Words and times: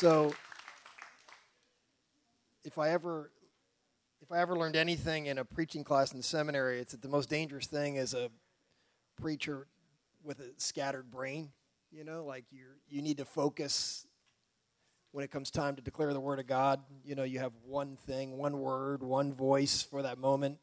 so 0.00 0.32
if 2.64 2.78
I 2.78 2.88
ever 2.88 3.30
if 4.22 4.32
I 4.32 4.38
ever 4.38 4.56
learned 4.56 4.74
anything 4.74 5.26
in 5.26 5.36
a 5.36 5.44
preaching 5.44 5.84
class 5.84 6.10
in 6.10 6.16
the 6.16 6.22
seminary, 6.22 6.78
it's 6.78 6.92
that 6.92 7.02
the 7.02 7.08
most 7.08 7.28
dangerous 7.28 7.66
thing 7.66 7.96
is 7.96 8.14
a 8.14 8.30
preacher 9.20 9.66
with 10.24 10.40
a 10.40 10.52
scattered 10.56 11.10
brain. 11.10 11.50
You 11.92 12.04
know, 12.04 12.24
like 12.24 12.46
you 12.50 12.64
you 12.88 13.02
need 13.02 13.18
to 13.18 13.26
focus 13.26 14.06
when 15.12 15.22
it 15.22 15.30
comes 15.30 15.50
time 15.50 15.76
to 15.76 15.82
declare 15.82 16.14
the 16.14 16.20
word 16.20 16.38
of 16.38 16.46
God. 16.46 16.80
You 17.04 17.14
know, 17.14 17.24
you 17.24 17.38
have 17.40 17.52
one 17.66 17.96
thing, 18.06 18.38
one 18.38 18.58
word, 18.58 19.02
one 19.02 19.34
voice 19.34 19.82
for 19.82 20.00
that 20.00 20.16
moment. 20.16 20.60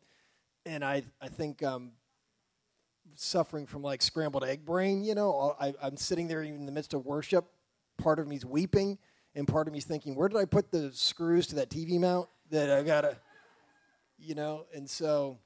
And 0.66 0.84
I 0.84 1.04
I 1.22 1.28
think 1.28 1.62
um, 1.62 1.92
suffering 3.14 3.68
from 3.68 3.84
like 3.84 4.02
scrambled 4.02 4.46
egg 4.46 4.66
brain. 4.66 5.04
You 5.04 5.14
know, 5.14 5.56
I, 5.62 5.76
I'm 5.80 5.96
sitting 5.96 6.28
there 6.28 6.42
in 6.42 6.66
the 6.66 6.72
midst 6.72 6.96
of 6.96 7.06
worship. 7.06 7.46
Part 7.98 8.18
of 8.18 8.28
me's 8.28 8.44
weeping, 8.44 8.98
and 9.38 9.48
part 9.48 9.68
of 9.68 9.74
me's 9.74 9.86
thinking, 9.86 10.16
where 10.16 10.28
did 10.28 10.38
I 10.38 10.46
put 10.46 10.72
the 10.72 10.90
screws 10.94 11.46
to 11.48 11.56
that 11.56 11.70
TV 11.70 12.00
mount 12.00 12.28
that 12.50 12.72
I 12.72 12.82
gotta, 12.82 13.18
you 14.18 14.34
know? 14.34 14.66
And 14.76 14.90
so 14.90 15.38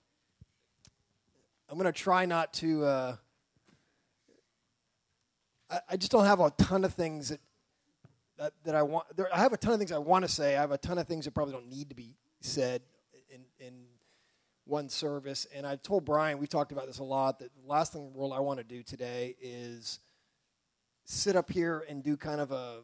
I'm 1.70 1.78
gonna 1.78 1.92
try 1.92 2.26
not 2.26 2.54
to. 2.56 2.86
Uh, 2.86 3.16
I, 5.70 5.80
I 5.90 5.98
just 5.98 6.12
don't 6.12 6.26
have 6.26 6.40
a 6.40 6.52
ton 6.52 6.86
of 6.86 6.94
things 6.94 7.30
that 7.30 7.42
that, 8.38 8.54
that 8.64 8.76
I 8.76 8.82
want. 8.82 9.14
There, 9.16 9.28
I 9.36 9.40
have 9.40 9.52
a 9.52 9.58
ton 9.58 9.74
of 9.74 9.80
things 9.80 9.92
I 9.92 9.98
want 9.98 10.24
to 10.24 10.32
say. 10.32 10.56
I 10.56 10.62
have 10.62 10.72
a 10.72 10.78
ton 10.78 10.98
of 10.98 11.06
things 11.06 11.26
that 11.26 11.32
probably 11.32 11.54
don't 11.54 11.70
need 11.70 11.90
to 11.90 11.96
be 11.96 12.16
said 12.40 12.82
in 13.30 13.42
in 13.60 13.74
one 14.64 14.88
service. 14.88 15.46
And 15.54 15.68
I 15.68 15.76
told 15.76 16.06
Brian, 16.06 16.38
we 16.38 16.48
talked 16.48 16.72
about 16.72 16.88
this 16.88 17.00
a 17.00 17.04
lot, 17.04 17.40
that 17.40 17.50
the 17.62 17.68
last 17.68 17.92
thing 17.92 18.04
in 18.04 18.14
the 18.14 18.18
world 18.18 18.32
I 18.32 18.40
want 18.40 18.60
to 18.60 18.64
do 18.64 18.84
today 18.84 19.36
is 19.42 20.00
sit 21.04 21.36
up 21.36 21.52
here 21.52 21.84
and 21.90 22.02
do 22.02 22.16
kind 22.16 22.40
of 22.40 22.54
a 22.54 22.84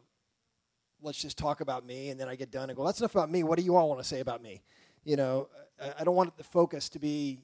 let's 1.02 1.20
just 1.20 1.38
talk 1.38 1.60
about 1.60 1.86
me 1.86 2.10
and 2.10 2.18
then 2.18 2.28
I 2.28 2.36
get 2.36 2.50
done 2.50 2.70
and 2.70 2.76
go, 2.76 2.84
that's 2.84 3.00
enough 3.00 3.14
about 3.14 3.30
me. 3.30 3.42
What 3.42 3.58
do 3.58 3.64
you 3.64 3.76
all 3.76 3.88
want 3.88 4.00
to 4.00 4.06
say 4.06 4.20
about 4.20 4.42
me? 4.42 4.62
You 5.04 5.16
know, 5.16 5.48
I, 5.82 6.00
I 6.00 6.04
don't 6.04 6.14
want 6.14 6.36
the 6.36 6.44
focus 6.44 6.88
to 6.90 6.98
be 6.98 7.40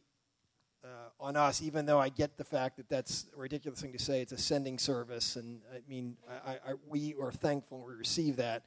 uh, 0.84 0.88
on 1.18 1.36
us, 1.36 1.62
even 1.62 1.86
though 1.86 1.98
I 1.98 2.08
get 2.08 2.36
the 2.36 2.44
fact 2.44 2.76
that 2.76 2.88
that's 2.88 3.26
a 3.34 3.40
ridiculous 3.40 3.80
thing 3.80 3.92
to 3.92 3.98
say. 3.98 4.20
It's 4.20 4.32
a 4.32 4.38
sending 4.38 4.78
service, 4.78 5.36
and 5.36 5.60
I 5.72 5.78
mean, 5.88 6.16
I, 6.46 6.50
I, 6.52 6.74
we 6.86 7.14
are 7.20 7.32
thankful 7.32 7.84
we 7.86 7.94
receive 7.94 8.36
that. 8.36 8.64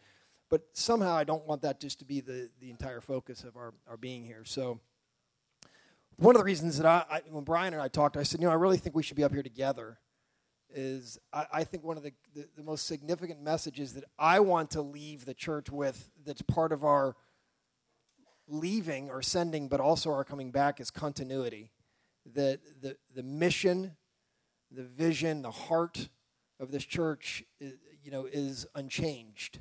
But 0.49 0.63
somehow 0.73 1.15
I 1.15 1.25
don't 1.25 1.45
want 1.45 1.61
that 1.63 1.79
just 1.79 1.99
to 1.99 2.05
be 2.05 2.21
the, 2.21 2.49
the 2.59 2.69
entire 2.69 3.01
focus 3.01 3.43
of 3.43 3.57
our, 3.57 3.73
our 3.87 3.97
being 3.97 4.23
here. 4.23 4.43
So 4.45 4.79
one 6.15 6.35
of 6.35 6.39
the 6.39 6.45
reasons 6.45 6.77
that 6.77 6.85
I, 6.87 7.03
I, 7.17 7.21
when 7.29 7.43
Brian 7.43 7.73
and 7.73 7.81
I 7.81 7.89
talked, 7.89 8.17
I 8.17 8.23
said, 8.23 8.39
you 8.39 8.47
know, 8.47 8.51
I 8.51 8.55
really 8.55 8.77
think 8.77 8.95
we 8.95 9.03
should 9.03 9.17
be 9.17 9.23
up 9.23 9.33
here 9.33 9.43
together. 9.43 9.99
Is 10.73 11.17
I, 11.31 11.45
I 11.53 11.63
think 11.63 11.83
one 11.83 11.97
of 11.97 12.03
the, 12.03 12.11
the, 12.35 12.47
the, 12.57 12.63
most 12.63 12.87
significant 12.87 13.41
messages 13.41 13.93
that 13.93 14.03
I 14.19 14.41
want 14.41 14.71
to 14.71 14.81
leave 14.81 15.25
the 15.25 15.33
church 15.33 15.71
with 15.71 16.09
that's 16.25 16.41
part 16.41 16.71
of 16.71 16.83
our 16.83 17.15
leaving 18.47 19.09
or 19.09 19.21
sending, 19.21 19.69
but 19.69 19.79
also 19.79 20.11
our 20.11 20.23
coming 20.23 20.51
back 20.51 20.79
is 20.79 20.91
continuity. 20.91 21.71
That 22.33 22.59
the, 22.81 22.97
the 23.15 23.23
mission, 23.23 23.95
the 24.69 24.83
vision, 24.83 25.41
the 25.41 25.51
heart 25.51 26.09
of 26.59 26.71
this 26.71 26.83
church, 26.83 27.43
is, 27.61 27.73
you 28.03 28.11
know, 28.11 28.25
is 28.25 28.67
unchanged. 28.75 29.59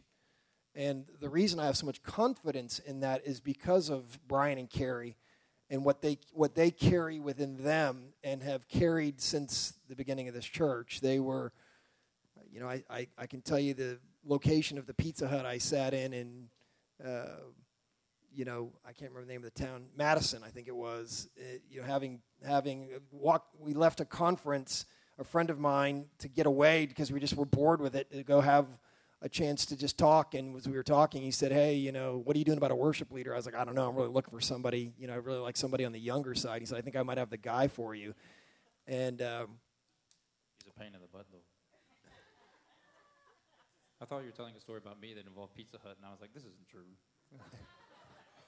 And 0.74 1.06
the 1.20 1.28
reason 1.28 1.58
I 1.58 1.66
have 1.66 1.76
so 1.76 1.86
much 1.86 2.02
confidence 2.02 2.80
in 2.80 3.00
that 3.00 3.24
is 3.24 3.40
because 3.40 3.88
of 3.88 4.18
Brian 4.28 4.58
and 4.58 4.68
Carrie 4.68 5.16
and 5.70 5.84
what 5.84 6.00
they 6.00 6.18
what 6.32 6.54
they 6.54 6.70
carry 6.70 7.18
within 7.18 7.62
them 7.62 8.12
and 8.22 8.42
have 8.42 8.68
carried 8.68 9.20
since 9.20 9.74
the 9.88 9.96
beginning 9.96 10.28
of 10.28 10.34
this 10.34 10.44
church. 10.44 11.00
They 11.00 11.18
were, 11.18 11.52
you 12.50 12.60
know, 12.60 12.68
I, 12.68 12.82
I, 12.88 13.08
I 13.18 13.26
can 13.26 13.40
tell 13.40 13.58
you 13.58 13.74
the 13.74 13.98
location 14.24 14.78
of 14.78 14.86
the 14.86 14.94
Pizza 14.94 15.28
Hut 15.28 15.46
I 15.46 15.58
sat 15.58 15.94
in 15.94 16.12
in, 16.12 16.48
uh, 17.04 17.40
you 18.32 18.44
know, 18.44 18.72
I 18.84 18.92
can't 18.92 19.10
remember 19.10 19.26
the 19.26 19.32
name 19.32 19.44
of 19.44 19.54
the 19.54 19.64
town, 19.64 19.86
Madison, 19.96 20.42
I 20.44 20.48
think 20.48 20.68
it 20.68 20.76
was. 20.76 21.28
It, 21.36 21.62
you 21.70 21.80
know, 21.80 21.86
having 21.86 22.20
having 22.44 22.88
walked, 23.10 23.54
we 23.58 23.74
left 23.74 24.00
a 24.00 24.04
conference. 24.04 24.86
A 25.18 25.24
friend 25.24 25.48
of 25.48 25.58
mine 25.58 26.08
to 26.18 26.28
get 26.28 26.44
away 26.44 26.84
because 26.84 27.10
we 27.10 27.20
just 27.20 27.34
were 27.34 27.46
bored 27.46 27.80
with 27.80 27.96
it 27.96 28.10
to 28.12 28.22
go 28.22 28.42
have 28.42 28.66
a 29.22 29.28
chance 29.28 29.66
to 29.66 29.76
just 29.76 29.98
talk. 29.98 30.34
And 30.34 30.56
as 30.56 30.68
we 30.68 30.74
were 30.74 30.82
talking, 30.82 31.22
he 31.22 31.30
said, 31.30 31.52
Hey, 31.52 31.74
you 31.74 31.92
know, 31.92 32.20
what 32.24 32.36
are 32.36 32.38
you 32.38 32.44
doing 32.44 32.58
about 32.58 32.70
a 32.70 32.76
worship 32.76 33.12
leader? 33.12 33.32
I 33.32 33.36
was 33.36 33.46
like, 33.46 33.54
I 33.54 33.64
don't 33.64 33.74
know. 33.74 33.88
I'm 33.88 33.96
really 33.96 34.08
looking 34.08 34.32
for 34.32 34.40
somebody, 34.40 34.92
you 34.98 35.06
know, 35.06 35.14
I 35.14 35.16
really 35.16 35.40
like 35.40 35.56
somebody 35.56 35.84
on 35.84 35.92
the 35.92 36.00
younger 36.00 36.34
side. 36.34 36.60
He 36.62 36.66
said, 36.66 36.78
I 36.78 36.80
think 36.82 36.96
I 36.96 37.02
might 37.02 37.18
have 37.18 37.30
the 37.30 37.36
guy 37.36 37.68
for 37.68 37.94
you. 37.94 38.14
And 38.86 39.20
um, 39.22 39.58
he's 40.62 40.72
a 40.74 40.78
pain 40.78 40.94
in 40.94 41.00
the 41.00 41.08
butt, 41.12 41.26
though. 41.32 41.38
I 44.00 44.04
thought 44.04 44.20
you 44.20 44.26
were 44.26 44.32
telling 44.32 44.54
a 44.56 44.60
story 44.60 44.78
about 44.78 45.00
me 45.00 45.14
that 45.14 45.26
involved 45.26 45.54
Pizza 45.54 45.78
Hut, 45.82 45.96
and 45.96 46.06
I 46.06 46.10
was 46.10 46.20
like, 46.20 46.34
this 46.34 46.42
isn't 46.42 46.68
true. 46.70 46.82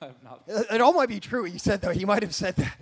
I'm 0.02 0.14
not. 0.22 0.44
It 0.46 0.80
all 0.80 0.92
might 0.92 1.08
be 1.08 1.18
true. 1.18 1.42
What 1.42 1.52
you 1.52 1.58
said 1.58 1.80
though. 1.80 1.90
He 1.90 2.04
might 2.04 2.22
have 2.22 2.34
said 2.34 2.54
that 2.56 2.78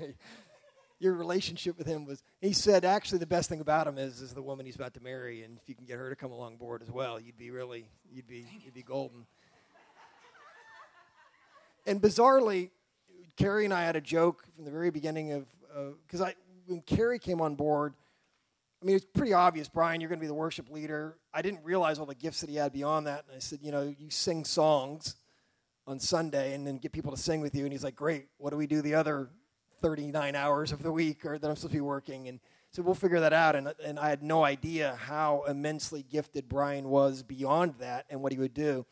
your 0.99 1.15
relationship 1.15 1.77
with 1.77 1.87
him 1.87 2.05
was 2.05 2.23
he 2.41 2.53
said 2.53 2.85
actually 2.85 3.19
the 3.19 3.27
best 3.27 3.49
thing 3.49 3.61
about 3.61 3.87
him 3.87 3.99
is 3.99 4.21
is 4.21 4.33
the 4.33 4.43
woman 4.43 4.67
he's 4.67 4.77
about 4.77 4.95
to 4.95 5.03
marry 5.03 5.43
and 5.43 5.59
if 5.59 5.69
you 5.69 5.75
can 5.75 5.85
get 5.85 5.99
her 5.99 6.09
to 6.09 6.17
come 6.17 6.33
along 6.33 6.57
board 6.57 6.83
as 6.83 6.91
well 6.91 7.21
you'd 7.21 7.37
be 7.37 7.51
really 7.51 7.89
you'd 8.11 8.27
be 8.27 8.47
you'd 8.65 8.75
be 8.75 8.83
golden. 8.83 9.27
And 11.87 12.03
bizarrely 12.03 12.71
carrie 13.37 13.65
and 13.65 13.75
i 13.75 13.85
had 13.85 13.97
a 13.97 14.01
joke 14.01 14.45
from 14.55 14.65
the 14.65 14.71
very 14.71 14.91
beginning 14.91 15.33
of 15.33 15.47
because 16.07 16.21
uh, 16.21 16.27
i 16.27 16.35
when 16.67 16.81
carrie 16.81 17.19
came 17.19 17.41
on 17.41 17.55
board 17.55 17.95
i 18.83 18.87
mean 18.87 18.97
it's 18.97 19.05
pretty 19.05 19.33
obvious 19.33 19.69
brian 19.69 20.01
you're 20.01 20.09
going 20.09 20.19
to 20.19 20.25
be 20.25 20.29
the 20.29 20.35
worship 20.35 20.71
leader. 20.71 21.17
I 21.33 21.43
didn't 21.43 21.63
realize 21.65 21.99
all 21.99 22.07
the 22.07 22.15
gifts 22.15 22.41
that 22.41 22.49
he 22.49 22.57
had 22.57 22.73
beyond 22.73 23.07
that 23.07 23.25
and 23.29 23.37
i 23.37 23.39
said 23.39 23.61
you 23.63 23.71
know 23.71 23.95
you 23.99 24.11
sing 24.11 24.45
songs 24.45 25.17
on 25.87 26.01
sunday 26.01 26.55
and 26.55 26.67
then 26.67 26.79
get 26.79 26.93
people 26.93 27.13
to 27.13 27.19
sing 27.19 27.41
with 27.41 27.55
you 27.55 27.65
and 27.65 27.73
he's 27.73 27.85
like 27.85 27.95
great 27.95 28.27
what 28.39 28.51
do 28.51 28.57
we 28.57 28.67
do 28.67 28.81
the 28.81 28.95
other 28.95 29.29
39 29.81 30.35
hours 30.35 30.73
of 30.73 30.83
the 30.83 30.93
week 30.93 31.25
or 31.25 31.39
that 31.39 31.49
I'm 31.49 31.57
supposed 31.57 31.73
to 31.73 31.77
be 31.77 31.81
working. 31.81 32.29
And 32.29 32.41
so 32.71 32.83
we'll 32.83 32.95
figure 32.95 33.21
that 33.21 33.33
out. 33.33 33.57
And, 33.57 33.73
and 33.85 33.99
I 33.99 34.09
had 34.09 34.23
no 34.23 34.45
idea 34.45 34.97
how 35.01 35.45
immensely 35.49 36.03
gifted 36.03 36.49
Brian 36.49 36.89
was 36.89 37.23
beyond 37.23 37.75
that 37.81 38.07
and 38.11 38.23
what 38.23 38.33
he 38.33 38.39
would 38.39 38.55
do 38.55 38.85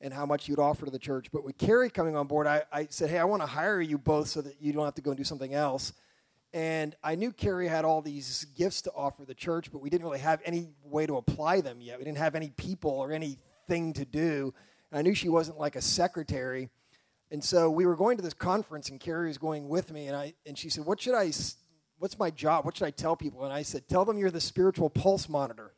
and 0.00 0.14
how 0.14 0.24
much 0.26 0.48
would 0.48 0.58
offer 0.58 0.84
to 0.84 0.90
the 0.90 0.98
church. 0.98 1.30
But 1.32 1.44
with 1.44 1.58
Carrie 1.58 1.90
coming 1.90 2.16
on 2.16 2.26
board, 2.26 2.46
I, 2.46 2.62
I 2.72 2.86
said, 2.90 3.10
hey, 3.10 3.18
I 3.18 3.24
want 3.24 3.42
to 3.42 3.46
hire 3.46 3.80
you 3.80 3.98
both 3.98 4.28
so 4.28 4.40
that 4.42 4.60
you 4.60 4.72
don't 4.72 4.84
have 4.84 4.94
to 4.94 5.02
go 5.02 5.10
and 5.10 5.18
do 5.18 5.24
something 5.24 5.54
else. 5.54 5.92
And 6.54 6.96
I 7.02 7.14
knew 7.14 7.32
Carrie 7.32 7.68
had 7.68 7.84
all 7.84 8.00
these 8.00 8.46
gifts 8.56 8.82
to 8.82 8.92
offer 8.92 9.24
the 9.24 9.34
church, 9.34 9.70
but 9.70 9.82
we 9.82 9.90
didn't 9.90 10.04
really 10.04 10.20
have 10.20 10.40
any 10.44 10.68
way 10.82 11.06
to 11.06 11.16
apply 11.16 11.60
them 11.60 11.80
yet. 11.80 11.98
We 11.98 12.04
didn't 12.04 12.18
have 12.18 12.34
any 12.34 12.50
people 12.50 12.92
or 12.92 13.12
anything 13.12 13.92
to 13.94 14.04
do. 14.04 14.54
And 14.90 14.98
I 14.98 15.02
knew 15.02 15.14
she 15.14 15.28
wasn't 15.28 15.58
like 15.58 15.76
a 15.76 15.82
secretary. 15.82 16.70
And 17.30 17.44
so 17.44 17.70
we 17.70 17.84
were 17.84 17.96
going 17.96 18.16
to 18.16 18.22
this 18.22 18.34
conference, 18.34 18.88
and 18.88 18.98
Carrie 18.98 19.28
was 19.28 19.38
going 19.38 19.68
with 19.68 19.92
me, 19.92 20.06
and 20.06 20.16
I 20.16 20.34
and 20.46 20.56
she 20.56 20.70
said, 20.70 20.86
"What 20.86 21.00
should 21.00 21.14
I? 21.14 21.30
What's 21.98 22.18
my 22.18 22.30
job? 22.30 22.64
What 22.64 22.76
should 22.76 22.86
I 22.86 22.90
tell 22.90 23.16
people?" 23.16 23.44
And 23.44 23.52
I 23.52 23.62
said, 23.62 23.86
"Tell 23.86 24.04
them 24.04 24.16
you're 24.16 24.30
the 24.30 24.40
spiritual 24.40 24.88
pulse 24.88 25.28
monitor." 25.28 25.74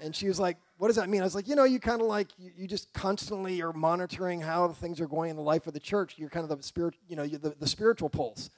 And 0.00 0.14
she 0.14 0.26
was 0.26 0.40
like, 0.40 0.58
"What 0.78 0.88
does 0.88 0.96
that 0.96 1.08
mean?" 1.08 1.20
I 1.20 1.24
was 1.24 1.36
like, 1.36 1.46
"You 1.46 1.54
know, 1.54 1.64
you 1.64 1.78
kind 1.78 2.00
of 2.00 2.08
like 2.08 2.28
you, 2.36 2.50
you, 2.56 2.66
just 2.66 2.92
constantly 2.92 3.62
are 3.62 3.72
monitoring 3.72 4.40
how 4.40 4.68
things 4.68 5.00
are 5.00 5.06
going 5.06 5.30
in 5.30 5.36
the 5.36 5.42
life 5.42 5.68
of 5.68 5.72
the 5.72 5.80
church. 5.80 6.14
You're 6.18 6.30
kind 6.30 6.50
of 6.50 6.56
the 6.56 6.62
spirit, 6.62 6.96
you 7.08 7.14
know, 7.14 7.26
the, 7.26 7.50
the 7.50 7.68
spiritual 7.68 8.08
pulse." 8.08 8.50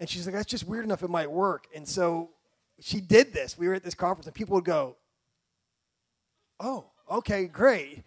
And 0.00 0.08
she's 0.08 0.26
like, 0.26 0.34
"That's 0.34 0.50
just 0.50 0.66
weird 0.66 0.84
enough. 0.84 1.02
It 1.02 1.08
might 1.08 1.30
work." 1.30 1.66
And 1.74 1.88
so 1.88 2.30
she 2.78 3.00
did 3.00 3.32
this. 3.32 3.56
We 3.56 3.68
were 3.68 3.74
at 3.74 3.84
this 3.84 3.94
conference, 3.94 4.26
and 4.26 4.34
people 4.34 4.56
would 4.56 4.64
go, 4.66 4.96
"Oh, 6.60 6.90
okay, 7.10 7.46
great." 7.46 8.04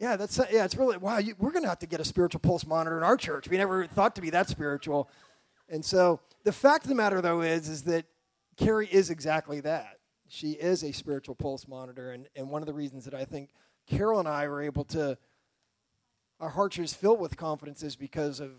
Yeah, 0.00 0.16
that's 0.16 0.38
uh, 0.38 0.46
yeah. 0.50 0.64
It's 0.64 0.76
really 0.76 0.96
wow. 0.96 1.18
You, 1.18 1.34
we're 1.38 1.50
going 1.52 1.62
to 1.62 1.68
have 1.68 1.78
to 1.80 1.86
get 1.86 2.00
a 2.00 2.04
spiritual 2.04 2.40
pulse 2.40 2.66
monitor 2.66 2.96
in 2.96 3.04
our 3.04 3.18
church. 3.18 3.48
We 3.50 3.58
never 3.58 3.86
thought 3.86 4.14
to 4.14 4.22
be 4.22 4.30
that 4.30 4.48
spiritual, 4.48 5.10
and 5.68 5.84
so 5.84 6.20
the 6.42 6.52
fact 6.52 6.84
of 6.84 6.88
the 6.88 6.94
matter 6.94 7.20
though 7.20 7.42
is 7.42 7.68
is 7.68 7.82
that 7.82 8.06
Carrie 8.56 8.88
is 8.90 9.10
exactly 9.10 9.60
that. 9.60 9.98
She 10.26 10.52
is 10.52 10.82
a 10.82 10.92
spiritual 10.92 11.34
pulse 11.34 11.68
monitor, 11.68 12.12
and 12.12 12.28
and 12.34 12.48
one 12.48 12.62
of 12.62 12.66
the 12.66 12.72
reasons 12.72 13.04
that 13.04 13.12
I 13.12 13.26
think 13.26 13.50
Carol 13.86 14.18
and 14.18 14.26
I 14.26 14.48
were 14.48 14.62
able 14.62 14.84
to 14.84 15.18
our 16.40 16.48
hearts 16.48 16.78
are 16.78 16.86
filled 16.86 17.20
with 17.20 17.36
confidence 17.36 17.82
is 17.82 17.94
because 17.94 18.40
of 18.40 18.52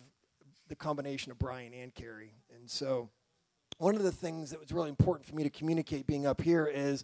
the 0.68 0.76
combination 0.76 1.32
of 1.32 1.40
Brian 1.40 1.74
and 1.74 1.94
Carrie, 1.96 2.36
and 2.56 2.70
so 2.70 3.10
one 3.80 3.96
of 3.96 4.04
the 4.04 4.12
things 4.12 4.52
that 4.52 4.60
was 4.60 4.72
really 4.72 4.90
important 4.90 5.26
for 5.26 5.36
me 5.36 5.42
to 5.42 5.50
communicate 5.50 6.06
being 6.06 6.28
up 6.28 6.42
here 6.42 6.68
is. 6.68 7.04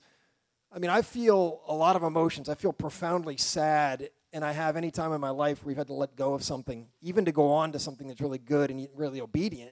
I 0.69 0.79
mean, 0.79 0.91
I 0.91 1.01
feel 1.01 1.61
a 1.65 1.73
lot 1.73 1.95
of 1.95 2.03
emotions. 2.03 2.49
I 2.49 2.55
feel 2.55 2.73
profoundly 2.73 3.37
sad 3.37 4.09
and 4.37 4.45
I 4.45 4.51
have 4.51 4.77
any 4.77 4.91
time 4.91 5.13
in 5.13 5.19
my 5.19 5.31
life 5.31 5.63
where 5.63 5.69
we've 5.69 5.77
had 5.77 5.87
to 5.87 5.93
let 5.93 6.15
go 6.15 6.35
of 6.35 6.43
something, 6.43 6.89
even 7.01 7.25
to 7.25 7.31
go 7.31 7.51
on 7.53 7.71
to 7.71 7.79
something 7.79 8.07
that's 8.07 8.21
really 8.21 8.37
good 8.37 8.69
and 8.69 8.87
really 8.93 9.19
obedient, 9.19 9.71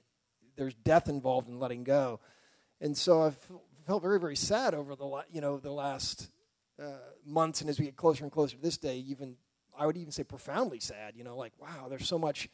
there's 0.56 0.74
death 0.74 1.08
involved 1.08 1.48
in 1.48 1.60
letting 1.60 1.84
go. 1.84 2.18
And 2.80 2.96
so 2.96 3.22
I've 3.22 3.38
felt 3.86 4.02
very, 4.02 4.18
very 4.18 4.34
sad 4.34 4.74
over 4.74 4.96
the 4.96 5.22
you 5.30 5.40
know 5.40 5.58
the 5.58 5.70
last 5.70 6.30
uh, 6.82 6.98
months, 7.24 7.60
and 7.60 7.70
as 7.70 7.78
we 7.78 7.84
get 7.84 7.94
closer 7.94 8.24
and 8.24 8.32
closer 8.32 8.56
to 8.56 8.62
this 8.62 8.76
day, 8.76 8.96
even 9.06 9.36
I 9.78 9.86
would 9.86 9.96
even 9.96 10.10
say 10.10 10.24
profoundly 10.24 10.80
sad. 10.80 11.14
You 11.14 11.22
know, 11.22 11.36
like 11.36 11.52
wow, 11.60 11.86
there's 11.88 12.08
so 12.08 12.18
much 12.18 12.48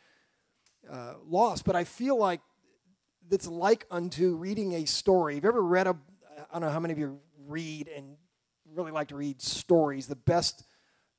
uh, 0.90 1.14
loss. 1.26 1.62
But 1.62 1.76
I 1.76 1.84
feel 1.84 2.18
like 2.18 2.42
it's 3.30 3.48
like 3.48 3.86
unto 3.90 4.36
reading 4.36 4.74
a 4.74 4.84
story. 4.84 5.36
Have 5.36 5.44
you 5.44 5.48
ever 5.48 5.62
read 5.62 5.86
a? 5.86 5.96
I 6.38 6.52
don't 6.52 6.60
know 6.60 6.70
how 6.70 6.80
many 6.80 6.92
of 6.92 6.98
you 6.98 7.20
read 7.48 7.88
and 7.88 8.16
really 8.74 8.90
like 8.90 9.08
to 9.08 9.16
read 9.16 9.40
stories. 9.40 10.08
The 10.08 10.16
best 10.16 10.62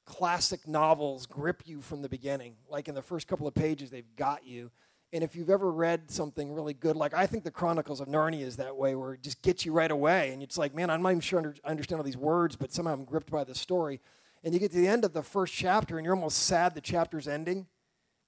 classic 0.05 0.67
novels 0.67 1.25
grip 1.25 1.63
you 1.65 1.81
from 1.81 2.01
the 2.01 2.09
beginning. 2.09 2.55
Like 2.69 2.87
in 2.87 2.95
the 2.95 3.01
first 3.01 3.27
couple 3.27 3.47
of 3.47 3.53
pages, 3.53 3.89
they've 3.89 4.15
got 4.15 4.45
you. 4.45 4.71
And 5.13 5.23
if 5.23 5.35
you've 5.35 5.51
ever 5.51 5.71
read 5.71 6.09
something 6.09 6.51
really 6.51 6.73
good, 6.73 6.95
like 6.95 7.13
I 7.13 7.27
think 7.27 7.43
the 7.43 7.51
Chronicles 7.51 8.01
of 8.01 8.07
Narnia 8.07 8.41
is 8.41 8.57
that 8.57 8.75
way, 8.75 8.95
where 8.95 9.13
it 9.13 9.21
just 9.21 9.43
gets 9.43 9.63
you 9.63 9.71
right 9.71 9.91
away, 9.91 10.33
and 10.33 10.41
it's 10.41 10.57
like, 10.57 10.73
man, 10.73 10.89
I'm 10.89 11.03
not 11.03 11.09
even 11.09 11.21
sure 11.21 11.53
I 11.63 11.69
understand 11.69 11.99
all 11.99 12.03
these 12.03 12.17
words, 12.17 12.55
but 12.55 12.73
somehow 12.73 12.93
I'm 12.93 13.05
gripped 13.05 13.29
by 13.29 13.43
the 13.43 13.53
story. 13.53 14.01
And 14.43 14.53
you 14.53 14.59
get 14.59 14.71
to 14.71 14.77
the 14.77 14.87
end 14.87 15.05
of 15.05 15.13
the 15.13 15.21
first 15.21 15.53
chapter, 15.53 15.97
and 15.97 16.05
you're 16.05 16.15
almost 16.15 16.39
sad 16.39 16.73
the 16.73 16.81
chapter's 16.81 17.27
ending 17.27 17.67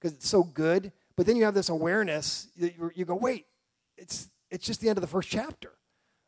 because 0.00 0.16
it's 0.16 0.28
so 0.28 0.44
good. 0.44 0.92
But 1.16 1.26
then 1.26 1.36
you 1.36 1.44
have 1.44 1.54
this 1.54 1.68
awareness 1.68 2.48
that 2.58 2.74
you 2.94 3.04
go, 3.04 3.16
wait, 3.16 3.46
it's 3.96 4.28
it's 4.50 4.64
just 4.64 4.80
the 4.80 4.88
end 4.88 4.96
of 4.96 5.02
the 5.02 5.08
first 5.08 5.28
chapter. 5.28 5.72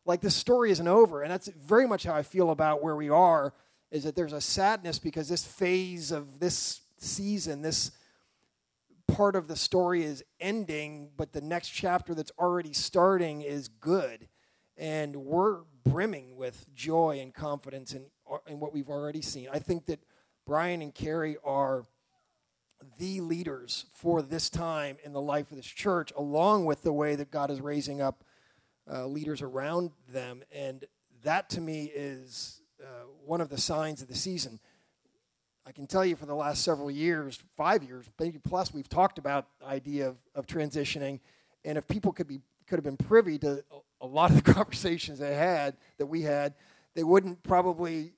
Like 0.05 0.21
the 0.23 0.31
story 0.31 0.71
isn't 0.71 0.89
over, 0.89 1.23
and 1.23 1.31
that's 1.31 1.49
very 1.49 1.87
much 1.87 2.03
how 2.03 2.15
I 2.15 2.23
feel 2.23 2.51
about 2.51 2.83
where 2.83 2.97
we 2.97 3.11
are. 3.11 3.55
Is 3.91 4.05
that 4.05 4.15
there's 4.15 4.33
a 4.33 4.41
sadness 4.41 4.99
because 4.99 5.29
this 5.29 5.45
phase 5.45 6.13
of 6.13 6.41
this 6.41 6.83
season, 6.99 7.63
this 7.63 7.91
part 9.07 9.35
of 9.35 9.49
the 9.49 9.57
story 9.57 10.05
is 10.05 10.23
ending, 10.41 11.11
but 11.17 11.33
the 11.33 11.41
next 11.41 11.71
chapter 11.71 12.15
that's 12.15 12.33
already 12.39 12.73
starting 12.73 13.43
is 13.43 13.69
good. 13.69 14.29
And 14.77 15.17
we're 15.17 15.63
brimming 15.85 16.37
with 16.37 16.67
joy 16.75 17.19
and 17.21 17.35
confidence 17.35 17.95
in, 17.95 18.07
in 18.47 18.61
what 18.61 18.73
we've 18.73 18.91
already 18.91 19.23
seen. 19.23 19.49
I 19.53 19.59
think 19.59 19.87
that 19.87 20.01
Brian 20.47 20.83
and 20.83 20.95
Carrie 20.95 21.37
are 21.43 21.85
the 22.99 23.21
leaders 23.21 23.87
for 23.93 24.23
this 24.23 24.49
time 24.49 24.99
in 25.03 25.13
the 25.13 25.21
life 25.21 25.51
of 25.51 25.57
this 25.57 25.67
church, 25.67 26.13
along 26.17 26.65
with 26.65 26.83
the 26.83 26.93
way 26.93 27.17
that 27.17 27.31
God 27.31 27.51
is 27.51 27.61
raising 27.61 28.01
up 28.01 28.23
uh, 28.91 29.07
leaders 29.07 29.43
around 29.43 29.91
them. 30.09 30.43
And 30.53 30.85
that 31.25 31.51
to 31.51 31.61
me 31.61 31.91
is 31.93 32.58
uh, 32.89 33.05
one 33.27 33.41
of 33.41 33.51
the 33.51 33.59
signs 33.59 34.01
of 34.01 34.09
the 34.09 34.15
season. 34.15 34.59
I 35.67 35.73
can 35.73 35.87
tell 35.87 36.05
you 36.05 36.17
for 36.17 36.25
the 36.25 36.35
last 36.35 36.65
several 36.65 36.91
years, 36.91 37.39
five 37.55 37.83
years, 37.83 38.07
maybe 38.19 38.39
plus, 38.39 38.73
we've 38.73 38.89
talked 38.89 39.19
about 39.19 39.47
the 39.61 39.67
idea 39.67 40.09
of, 40.09 40.17
of 40.35 40.47
transitioning. 40.47 41.21
And 41.65 41.77
if 41.77 41.87
people 41.87 42.13
could 42.13 42.27
be 42.27 42.41
could 42.67 42.77
have 42.77 42.85
been 42.85 42.97
privy 42.97 43.39
to 43.39 43.63
a, 44.01 44.07
lot 44.07 44.31
of 44.31 44.43
the 44.43 44.53
conversations 44.55 45.19
they 45.19 45.35
had 45.35 45.77
that 45.99 46.07
we 46.07 46.23
had, 46.23 46.55
they 46.95 47.05
wouldn't 47.05 47.43
probably. 47.43 48.13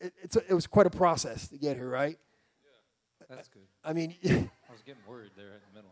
It, 0.00 0.12
it's 0.22 0.36
a, 0.36 0.40
it 0.48 0.54
was 0.54 0.66
quite 0.66 0.86
a 0.86 0.90
process 0.90 1.48
to 1.48 1.58
get 1.58 1.76
here, 1.76 1.88
right? 1.88 2.18
Yeah, 2.64 3.36
that's 3.36 3.48
good. 3.48 3.62
I 3.84 3.92
mean, 3.92 4.14
I 4.24 4.72
was 4.72 4.82
getting 4.84 5.02
worried 5.08 5.32
there 5.36 5.46
in 5.46 5.60
the 5.72 5.74
middle. 5.74 5.90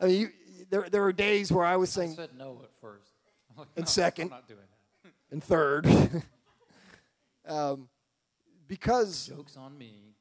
I 0.00 0.06
mean, 0.06 0.20
you, 0.20 0.28
there 0.70 0.88
there 0.88 1.02
were 1.02 1.12
days 1.12 1.52
where 1.52 1.66
I 1.66 1.76
was 1.76 1.90
saying. 1.90 2.12
I 2.12 2.16
said 2.16 2.30
no 2.38 2.58
at 2.62 2.70
first. 2.80 3.12
Like, 3.56 3.68
and 3.76 3.84
no, 3.84 3.88
second. 3.88 4.24
I'm 4.24 4.30
not 4.30 4.48
doing 4.48 4.60
that. 5.04 5.12
and 5.30 5.44
third. 5.44 5.86
um, 7.46 7.88
because 8.68 9.26
jokes 9.28 9.56
on 9.56 9.76
me. 9.76 10.14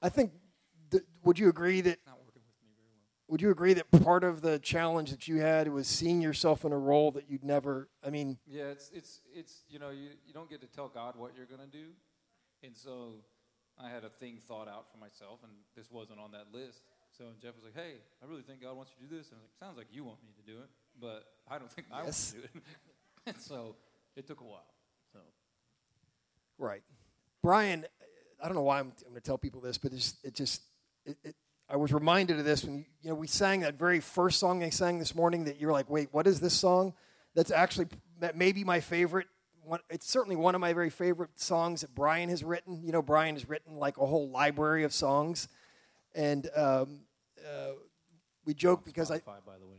I 0.00 0.08
think, 0.08 0.30
th- 0.90 1.02
would 1.24 1.38
you 1.38 1.48
agree 1.48 1.80
that? 1.80 1.98
Not 2.06 2.18
working 2.24 2.42
with 2.46 2.54
me 2.62 2.68
very 2.76 2.86
well. 2.88 3.26
Would 3.28 3.42
you 3.42 3.50
agree 3.50 3.74
that 3.74 3.90
part 4.04 4.22
of 4.22 4.42
the 4.42 4.58
challenge 4.60 5.10
that 5.10 5.26
you 5.26 5.40
had 5.40 5.68
was 5.68 5.88
seeing 5.88 6.20
yourself 6.20 6.64
in 6.64 6.72
a 6.72 6.78
role 6.78 7.10
that 7.12 7.28
you'd 7.28 7.44
never? 7.44 7.88
I 8.06 8.10
mean. 8.10 8.38
Yeah, 8.46 8.64
it's 8.64 8.90
it's 8.94 9.20
it's 9.34 9.64
you 9.68 9.78
know 9.78 9.90
you 9.90 10.10
you 10.26 10.32
don't 10.32 10.48
get 10.48 10.60
to 10.60 10.68
tell 10.68 10.88
God 10.88 11.16
what 11.16 11.32
you're 11.36 11.46
gonna 11.46 11.66
do, 11.66 11.90
and 12.62 12.76
so 12.76 13.24
I 13.76 13.88
had 13.88 14.04
a 14.04 14.10
thing 14.10 14.38
thought 14.46 14.68
out 14.68 14.90
for 14.90 14.98
myself, 14.98 15.40
and 15.42 15.52
this 15.76 15.90
wasn't 15.90 16.20
on 16.20 16.30
that 16.32 16.46
list. 16.52 16.82
So 17.16 17.24
Jeff 17.42 17.56
was 17.56 17.64
like, 17.64 17.74
"Hey, 17.74 17.94
I 18.22 18.26
really 18.26 18.42
think 18.42 18.62
God 18.62 18.76
wants 18.76 18.92
you 18.94 19.06
to 19.06 19.10
do 19.10 19.18
this." 19.18 19.30
And 19.30 19.38
I 19.38 19.42
was 19.42 19.50
like, 19.50 19.58
"Sounds 19.58 19.78
like 19.78 19.88
you 19.90 20.04
want 20.04 20.22
me 20.22 20.30
to 20.36 20.52
do 20.52 20.58
it, 20.60 20.70
but 21.00 21.24
I 21.50 21.58
don't 21.58 21.72
think 21.72 21.88
I 21.90 22.04
yes. 22.04 22.34
want 22.34 22.44
to 22.44 22.52
do 22.52 22.58
it." 22.58 22.64
and 23.34 23.36
so 23.40 23.74
it 24.14 24.26
took 24.26 24.40
a 24.40 24.44
while. 24.44 24.77
Right, 26.58 26.82
Brian. 27.42 27.86
I 28.42 28.46
don't 28.46 28.54
know 28.54 28.62
why 28.62 28.80
I'm, 28.80 28.92
I'm 29.04 29.10
going 29.10 29.14
to 29.14 29.20
tell 29.20 29.38
people 29.38 29.60
this, 29.60 29.78
but 29.78 29.92
it's, 29.92 30.16
it 30.22 30.34
just, 30.34 30.62
it, 31.04 31.16
it, 31.24 31.34
I 31.68 31.76
was 31.76 31.92
reminded 31.92 32.38
of 32.38 32.44
this 32.44 32.64
when, 32.64 32.86
you 33.02 33.10
know, 33.10 33.14
we 33.14 33.26
sang 33.26 33.60
that 33.60 33.78
very 33.78 34.00
first 34.00 34.38
song 34.38 34.58
they 34.58 34.70
sang 34.70 34.98
this 34.98 35.14
morning 35.14 35.44
that 35.44 35.60
you're 35.60 35.72
like, 35.72 35.90
wait, 35.90 36.08
what 36.12 36.26
is 36.26 36.40
this 36.40 36.54
song? 36.54 36.94
That's 37.34 37.50
actually, 37.50 37.88
that 38.20 38.36
may 38.36 38.52
be 38.52 38.64
my 38.64 38.80
favorite. 38.80 39.26
One, 39.62 39.80
it's 39.90 40.08
certainly 40.08 40.36
one 40.36 40.54
of 40.54 40.60
my 40.60 40.72
very 40.72 40.88
favorite 40.88 41.30
songs 41.36 41.82
that 41.82 41.94
Brian 41.94 42.28
has 42.30 42.42
written. 42.42 42.82
You 42.82 42.92
know, 42.92 43.02
Brian 43.02 43.34
has 43.34 43.48
written 43.48 43.76
like 43.76 43.98
a 43.98 44.06
whole 44.06 44.30
library 44.30 44.84
of 44.84 44.92
songs. 44.92 45.48
And 46.14 46.48
um, 46.56 47.00
uh, 47.46 47.72
we 48.44 48.54
joke 48.54 48.84
because 48.84 49.10
I, 49.10 49.18
by 49.18 49.58
the 49.60 49.66
way, 49.66 49.76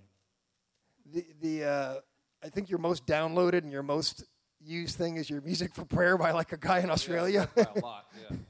the, 1.12 1.26
the, 1.42 1.64
uh, 1.66 1.96
I 2.44 2.50
think 2.50 2.70
your 2.70 2.80
most 2.80 3.08
downloaded 3.08 3.64
and 3.64 3.72
your 3.72 3.84
most 3.84 4.26
used 4.70 4.96
thing 4.98 5.18
as 5.18 5.30
your 5.30 5.42
music 5.42 5.74
for 5.74 5.84
prayer 5.84 6.18
by 6.18 6.32
like 6.32 6.52
a 6.52 6.58
guy 6.58 6.80
in 6.80 6.90
Australia. 6.90 7.50
Yeah, 7.56 7.66
a 7.76 7.80
lot, 7.80 8.06
yeah. 8.30 8.38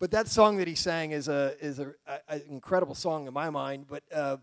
But 0.00 0.12
that 0.12 0.28
song 0.28 0.58
that 0.58 0.68
he 0.68 0.76
sang 0.76 1.10
is 1.10 1.26
a 1.26 1.56
is 1.60 1.80
a, 1.80 1.92
an 2.28 2.42
incredible 2.48 2.94
song 2.94 3.26
in 3.26 3.34
my 3.34 3.50
mind. 3.50 3.86
But 3.88 4.04
uh, 4.14 4.36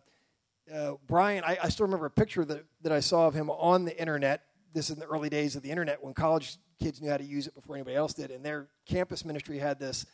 uh, 0.74 0.94
Brian, 1.08 1.44
I, 1.46 1.58
I, 1.64 1.70
still 1.70 1.86
remember 1.86 2.08
a 2.08 2.12
picture 2.12 2.44
that, 2.44 2.66
that 2.82 2.92
I 2.92 3.00
saw 3.00 3.28
of 3.28 3.34
him 3.34 3.50
on 3.50 3.86
the 3.86 3.98
internet. 3.98 4.42
This 4.74 4.90
is 4.90 4.96
in 4.96 5.00
the 5.00 5.06
early 5.06 5.30
days 5.30 5.56
of 5.56 5.62
the 5.62 5.70
internet 5.70 6.04
when 6.04 6.14
college 6.14 6.58
kids 6.82 7.02
knew 7.02 7.10
how 7.10 7.18
to 7.18 7.24
use 7.24 7.48
it 7.48 7.56
before 7.56 7.76
anybody 7.76 7.96
else 7.96 8.14
did. 8.14 8.32
And 8.32 8.44
their 8.44 8.68
campus 8.86 9.24
ministry 9.24 9.60
had 9.60 9.80
this 9.80 10.06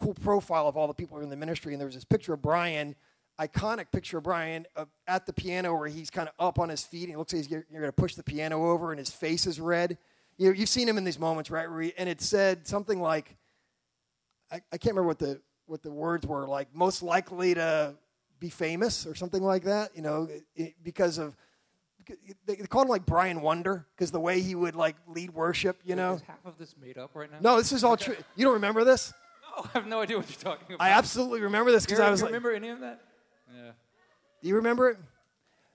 cool 0.00 0.14
profile 0.14 0.68
of 0.68 0.76
all 0.76 0.86
the 0.86 0.94
people 0.94 1.18
in 1.18 1.28
the 1.28 1.36
ministry. 1.36 1.74
And 1.74 1.80
there 1.80 1.86
was 1.86 1.94
this 1.94 2.04
picture 2.04 2.32
of 2.32 2.40
Brian, 2.40 2.94
iconic 3.40 3.86
picture 3.92 4.18
of 4.18 4.24
Brian 4.24 4.66
uh, 4.76 4.84
at 5.06 5.26
the 5.26 5.32
piano 5.32 5.76
where 5.76 5.88
he's 5.88 6.10
kind 6.10 6.28
of 6.28 6.34
up 6.38 6.58
on 6.58 6.68
his 6.68 6.82
feet. 6.82 7.02
And 7.02 7.10
he 7.10 7.16
looks 7.16 7.32
like 7.32 7.42
he's, 7.42 7.50
you're 7.50 7.64
going 7.70 7.84
to 7.84 7.92
push 7.92 8.14
the 8.14 8.22
piano 8.22 8.70
over 8.70 8.92
and 8.92 8.98
his 8.98 9.10
face 9.10 9.46
is 9.46 9.60
red. 9.60 9.98
You 10.38 10.48
know, 10.48 10.54
you've 10.54 10.68
seen 10.68 10.88
him 10.88 10.98
in 10.98 11.04
these 11.04 11.18
moments, 11.18 11.50
right? 11.50 11.68
He, 11.82 11.92
and 11.96 12.08
it 12.08 12.20
said 12.20 12.66
something 12.66 13.00
like, 13.00 13.36
I, 14.50 14.56
I 14.72 14.78
can't 14.78 14.94
remember 14.94 15.08
what 15.08 15.18
the 15.18 15.40
what 15.66 15.82
the 15.82 15.90
words 15.90 16.24
were 16.24 16.46
like 16.46 16.72
most 16.72 17.02
likely 17.02 17.54
to 17.54 17.92
be 18.38 18.48
famous 18.48 19.04
or 19.04 19.16
something 19.16 19.42
like 19.42 19.64
that 19.64 19.90
you 19.96 20.02
know 20.02 20.28
it, 20.54 20.74
because 20.84 21.18
of 21.18 21.34
they 22.46 22.56
called 22.56 22.86
him 22.86 22.90
like 22.90 23.06
Brian 23.06 23.40
Wonder 23.40 23.86
because 23.96 24.10
the 24.10 24.20
way 24.20 24.40
he 24.40 24.54
would 24.54 24.76
like 24.76 24.96
lead 25.08 25.30
worship, 25.30 25.80
you 25.84 25.96
know. 25.96 26.14
Is 26.14 26.22
half 26.22 26.44
of 26.44 26.58
this 26.58 26.74
made 26.80 26.98
up 26.98 27.10
right 27.14 27.30
now? 27.30 27.38
No, 27.40 27.56
this 27.56 27.72
is 27.72 27.84
all 27.84 27.96
true. 27.96 28.16
You 28.36 28.44
don't 28.44 28.54
remember 28.54 28.84
this? 28.84 29.12
No, 29.56 29.64
I 29.64 29.78
have 29.78 29.86
no 29.86 30.00
idea 30.02 30.18
what 30.18 30.28
you're 30.28 30.52
talking 30.54 30.74
about. 30.74 30.84
I 30.84 30.90
absolutely 30.90 31.40
remember 31.40 31.72
this 31.72 31.86
because 31.86 31.98
I 31.98 32.10
was 32.10 32.20
you 32.20 32.26
like. 32.26 32.34
Remember 32.34 32.52
any 32.52 32.68
of 32.68 32.80
that? 32.80 33.00
Yeah. 33.54 33.72
Do 34.42 34.48
you 34.48 34.56
remember 34.56 34.90
it? 34.90 34.98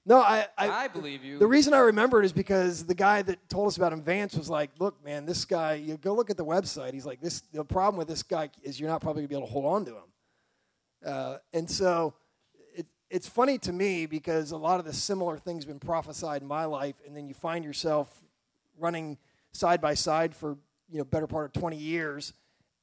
No, 0.06 0.20
I, 0.20 0.48
I, 0.58 0.70
I 0.70 0.88
believe 0.88 1.24
you. 1.24 1.38
The 1.38 1.46
reason 1.46 1.74
I 1.74 1.80
remember 1.80 2.22
it 2.22 2.26
is 2.26 2.34
because 2.34 2.86
the 2.86 2.96
guy 2.96 3.22
that 3.22 3.48
told 3.50 3.68
us 3.68 3.78
about 3.78 3.94
him, 3.94 4.02
Vance, 4.02 4.36
was 4.36 4.50
like, 4.50 4.72
"Look, 4.80 5.04
man, 5.06 5.26
this 5.26 5.46
guy. 5.46 5.76
You 5.76 5.98
go 5.98 6.16
look 6.16 6.32
at 6.32 6.38
the 6.38 6.46
website. 6.46 6.94
He's 6.94 7.06
like, 7.06 7.22
this. 7.22 7.42
The 7.54 7.64
problem 7.64 7.98
with 7.98 8.08
this 8.08 8.24
guy 8.24 8.50
is 8.64 8.80
you're 8.80 8.90
not 8.90 9.02
probably 9.02 9.22
gonna 9.22 9.30
be 9.30 9.36
able 9.36 9.48
to 9.48 9.54
hold 9.54 9.66
on 9.66 9.86
to 9.86 9.92
him." 9.92 10.04
Uh, 11.06 11.38
and 11.54 11.70
so, 11.70 12.16
it, 12.76 12.88
it's 13.12 13.28
funny 13.28 13.60
to 13.60 13.72
me 13.72 14.08
because 14.08 14.52
a 14.52 14.58
lot 14.58 14.80
of 14.80 14.86
the 14.86 14.94
similar 14.94 15.38
things 15.38 15.66
been 15.66 15.80
prophesied 15.80 16.42
in 16.42 16.48
my 16.48 16.66
life, 16.66 16.96
and 17.06 17.16
then 17.16 17.28
you 17.28 17.36
find 17.36 17.64
yourself 17.64 18.24
running 18.80 19.20
side 19.52 19.82
by 19.82 19.94
side 19.94 20.36
for 20.36 20.58
you 20.90 20.98
know 20.98 21.04
better 21.04 21.28
part 21.28 21.46
of 21.46 21.54
20 21.54 21.78
years, 21.78 22.34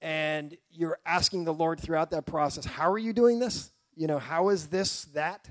and 0.00 0.56
you're 0.70 0.98
asking 1.04 1.44
the 1.44 1.54
Lord 1.54 1.80
throughout 1.80 2.12
that 2.12 2.26
process, 2.26 2.64
"How 2.64 2.92
are 2.92 2.98
you 2.98 3.12
doing 3.12 3.40
this? 3.40 3.72
You 3.98 4.06
know, 4.06 4.18
how 4.18 4.48
is 4.50 4.68
this 4.68 5.06
that?" 5.06 5.50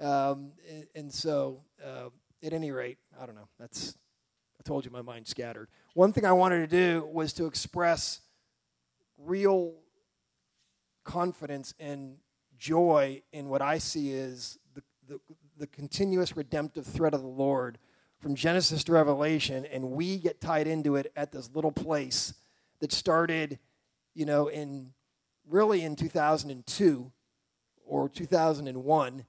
Um, 0.00 0.52
and, 0.94 1.12
so, 1.12 1.60
uh, 1.84 2.08
at 2.42 2.52
any 2.52 2.72
rate, 2.72 2.98
I 3.20 3.26
don't 3.26 3.36
know. 3.36 3.48
That's 3.60 3.96
I 4.58 4.62
told 4.64 4.84
you 4.84 4.90
my 4.90 5.02
mind's 5.02 5.30
scattered. 5.30 5.68
One 5.92 6.12
thing 6.12 6.24
I 6.24 6.32
wanted 6.32 6.68
to 6.68 6.76
do 6.76 7.04
was 7.12 7.34
to 7.34 7.46
express 7.46 8.20
real 9.18 9.74
confidence 11.04 11.74
and 11.78 12.16
joy 12.58 13.22
in 13.32 13.48
what 13.48 13.60
I 13.60 13.76
see 13.76 14.12
is 14.12 14.58
the, 14.74 14.82
the, 15.06 15.20
the 15.58 15.66
continuous 15.66 16.36
redemptive 16.36 16.86
thread 16.86 17.12
of 17.12 17.20
the 17.20 17.28
Lord 17.28 17.78
from 18.18 18.34
Genesis 18.34 18.82
to 18.84 18.92
Revelation, 18.92 19.66
and 19.66 19.90
we 19.90 20.16
get 20.16 20.40
tied 20.40 20.66
into 20.66 20.96
it 20.96 21.12
at 21.14 21.30
this 21.30 21.50
little 21.54 21.72
place 21.72 22.32
that 22.80 22.90
started, 22.90 23.58
you 24.14 24.24
know, 24.24 24.48
in 24.48 24.94
really 25.46 25.82
in 25.82 25.94
2002 25.94 27.12
or 27.86 28.08
2001 28.08 29.24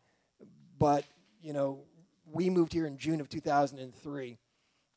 but, 0.77 1.05
you 1.41 1.53
know, 1.53 1.79
we 2.31 2.50
moved 2.50 2.74
here 2.74 2.85
in 2.85 2.97
June 2.97 3.21
of 3.21 3.29
2003 3.29 4.38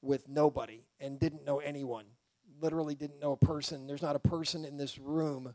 with 0.02 0.28
nobody 0.28 0.84
and 1.00 1.18
didn't 1.18 1.44
know 1.44 1.58
anyone. 1.58 2.04
Literally 2.60 2.94
didn't 2.94 3.20
know 3.20 3.32
a 3.32 3.36
person. 3.36 3.86
There's 3.86 4.02
not 4.02 4.16
a 4.16 4.20
person 4.20 4.64
in 4.64 4.76
this 4.76 4.98
room 4.98 5.54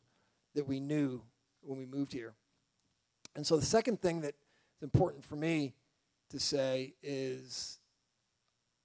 that 0.55 0.67
we 0.67 0.79
knew 0.79 1.22
when 1.62 1.77
we 1.77 1.86
moved 1.86 2.13
here. 2.13 2.33
And 3.36 3.45
so 3.45 3.57
the 3.57 3.65
second 3.65 4.01
thing 4.01 4.22
that's 4.22 4.38
important 4.81 5.25
for 5.25 5.36
me 5.36 5.74
to 6.29 6.39
say 6.39 6.93
is 7.01 7.79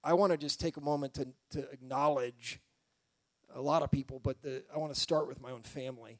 I 0.03 0.13
want 0.13 0.31
to 0.31 0.37
just 0.37 0.59
take 0.59 0.77
a 0.77 0.81
moment 0.81 1.13
to, 1.15 1.27
to 1.51 1.69
acknowledge 1.71 2.59
a 3.53 3.61
lot 3.61 3.83
of 3.83 3.91
people, 3.91 4.19
but 4.19 4.41
the, 4.41 4.63
I 4.73 4.77
want 4.77 4.93
to 4.93 4.99
start 4.99 5.27
with 5.27 5.41
my 5.41 5.51
own 5.51 5.61
family. 5.61 6.19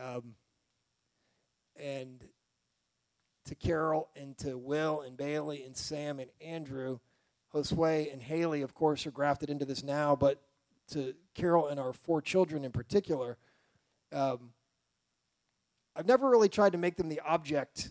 Um, 0.00 0.34
and 1.78 2.24
to 3.46 3.54
Carol 3.54 4.08
and 4.14 4.36
to 4.38 4.58
Will 4.58 5.00
and 5.00 5.16
Bailey 5.16 5.64
and 5.64 5.76
Sam 5.76 6.18
and 6.20 6.30
Andrew. 6.40 6.98
Josue 7.54 8.12
and 8.12 8.20
Haley, 8.20 8.62
of 8.62 8.74
course, 8.74 9.06
are 9.06 9.10
grafted 9.10 9.48
into 9.48 9.64
this 9.64 9.82
now, 9.82 10.14
but 10.14 10.42
to 10.92 11.14
Carol 11.34 11.68
and 11.68 11.80
our 11.80 11.92
four 11.92 12.20
children 12.20 12.64
in 12.64 12.72
particular, 12.72 13.38
um, 14.12 14.50
I've 15.96 16.06
never 16.06 16.28
really 16.28 16.48
tried 16.48 16.72
to 16.72 16.78
make 16.78 16.96
them 16.96 17.08
the 17.08 17.20
object 17.20 17.90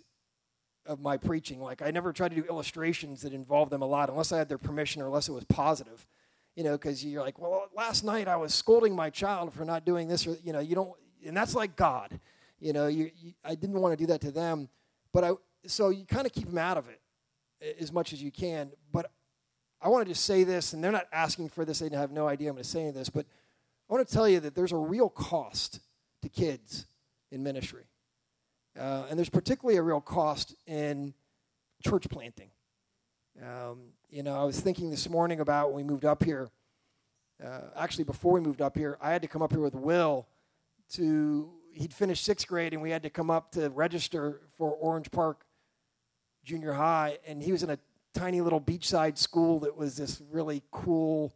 of 0.85 1.01
my 1.01 1.17
preaching. 1.17 1.61
Like, 1.61 1.81
I 1.81 1.91
never 1.91 2.13
tried 2.13 2.29
to 2.29 2.35
do 2.35 2.45
illustrations 2.47 3.21
that 3.23 3.33
involved 3.33 3.71
them 3.71 3.81
a 3.81 3.85
lot 3.85 4.09
unless 4.09 4.31
I 4.31 4.37
had 4.37 4.47
their 4.47 4.57
permission 4.57 5.01
or 5.01 5.07
unless 5.07 5.27
it 5.27 5.33
was 5.33 5.43
positive. 5.43 6.07
You 6.55 6.63
know, 6.63 6.71
because 6.71 7.05
you're 7.05 7.21
like, 7.21 7.37
well, 7.37 7.67
last 7.75 8.03
night 8.03 8.27
I 8.27 8.35
was 8.35 8.53
scolding 8.53 8.95
my 8.95 9.09
child 9.09 9.53
for 9.53 9.63
not 9.65 9.85
doing 9.85 10.07
this, 10.07 10.25
or, 10.25 10.37
you 10.43 10.53
know, 10.53 10.59
you 10.59 10.73
don't, 10.73 10.91
and 11.25 11.37
that's 11.37 11.53
like 11.53 11.75
God. 11.75 12.19
You 12.59 12.73
know, 12.73 12.87
you, 12.87 13.11
you 13.15 13.33
I 13.43 13.55
didn't 13.55 13.79
want 13.79 13.97
to 13.97 13.97
do 13.97 14.07
that 14.07 14.21
to 14.21 14.31
them. 14.31 14.69
But 15.13 15.23
I, 15.23 15.31
so 15.65 15.89
you 15.89 16.05
kind 16.05 16.25
of 16.25 16.33
keep 16.33 16.47
them 16.47 16.57
out 16.57 16.77
of 16.77 16.87
it 16.89 17.01
as 17.79 17.91
much 17.91 18.13
as 18.13 18.21
you 18.21 18.31
can. 18.31 18.71
But 18.91 19.11
I 19.81 19.89
want 19.89 20.05
to 20.05 20.11
just 20.11 20.25
say 20.25 20.43
this, 20.43 20.73
and 20.73 20.83
they're 20.83 20.91
not 20.91 21.07
asking 21.11 21.49
for 21.49 21.65
this, 21.65 21.79
they 21.79 21.89
have 21.89 22.11
no 22.11 22.27
idea 22.27 22.49
I'm 22.49 22.55
going 22.55 22.63
to 22.63 22.69
say 22.69 22.89
this, 22.91 23.09
but 23.09 23.25
I 23.89 23.93
want 23.93 24.07
to 24.07 24.13
tell 24.13 24.27
you 24.27 24.39
that 24.41 24.55
there's 24.55 24.71
a 24.71 24.77
real 24.77 25.09
cost 25.09 25.79
to 26.21 26.29
kids 26.29 26.87
in 27.31 27.43
ministry. 27.43 27.85
Uh, 28.77 29.05
and 29.09 29.17
there's 29.17 29.29
particularly 29.29 29.77
a 29.77 29.81
real 29.81 30.01
cost 30.01 30.55
in 30.65 31.13
church 31.83 32.09
planting. 32.09 32.49
Um, 33.41 33.93
you 34.09 34.23
know, 34.23 34.39
I 34.39 34.43
was 34.43 34.59
thinking 34.59 34.89
this 34.89 35.09
morning 35.09 35.39
about 35.39 35.71
when 35.71 35.85
we 35.85 35.91
moved 35.91 36.05
up 36.05 36.23
here. 36.23 36.49
Uh, 37.43 37.61
actually, 37.75 38.03
before 38.03 38.33
we 38.33 38.39
moved 38.39 38.61
up 38.61 38.75
here, 38.75 38.97
I 39.01 39.11
had 39.11 39.21
to 39.21 39.27
come 39.27 39.41
up 39.41 39.51
here 39.51 39.61
with 39.61 39.75
Will 39.75 40.27
to, 40.93 41.51
he'd 41.77 41.93
finished 41.93 42.23
sixth 42.23 42.47
grade, 42.47 42.73
and 42.73 42.81
we 42.81 42.89
had 42.89 43.03
to 43.03 43.09
come 43.09 43.29
up 43.29 43.51
to 43.51 43.69
register 43.69 44.41
for 44.57 44.71
Orange 44.71 45.11
Park 45.11 45.45
Junior 46.43 46.73
High. 46.73 47.19
And 47.27 47.41
he 47.41 47.51
was 47.51 47.63
in 47.63 47.69
a 47.69 47.79
tiny 48.13 48.41
little 48.41 48.61
beachside 48.61 49.17
school 49.17 49.59
that 49.59 49.77
was 49.77 49.95
this 49.95 50.21
really 50.31 50.63
cool, 50.71 51.33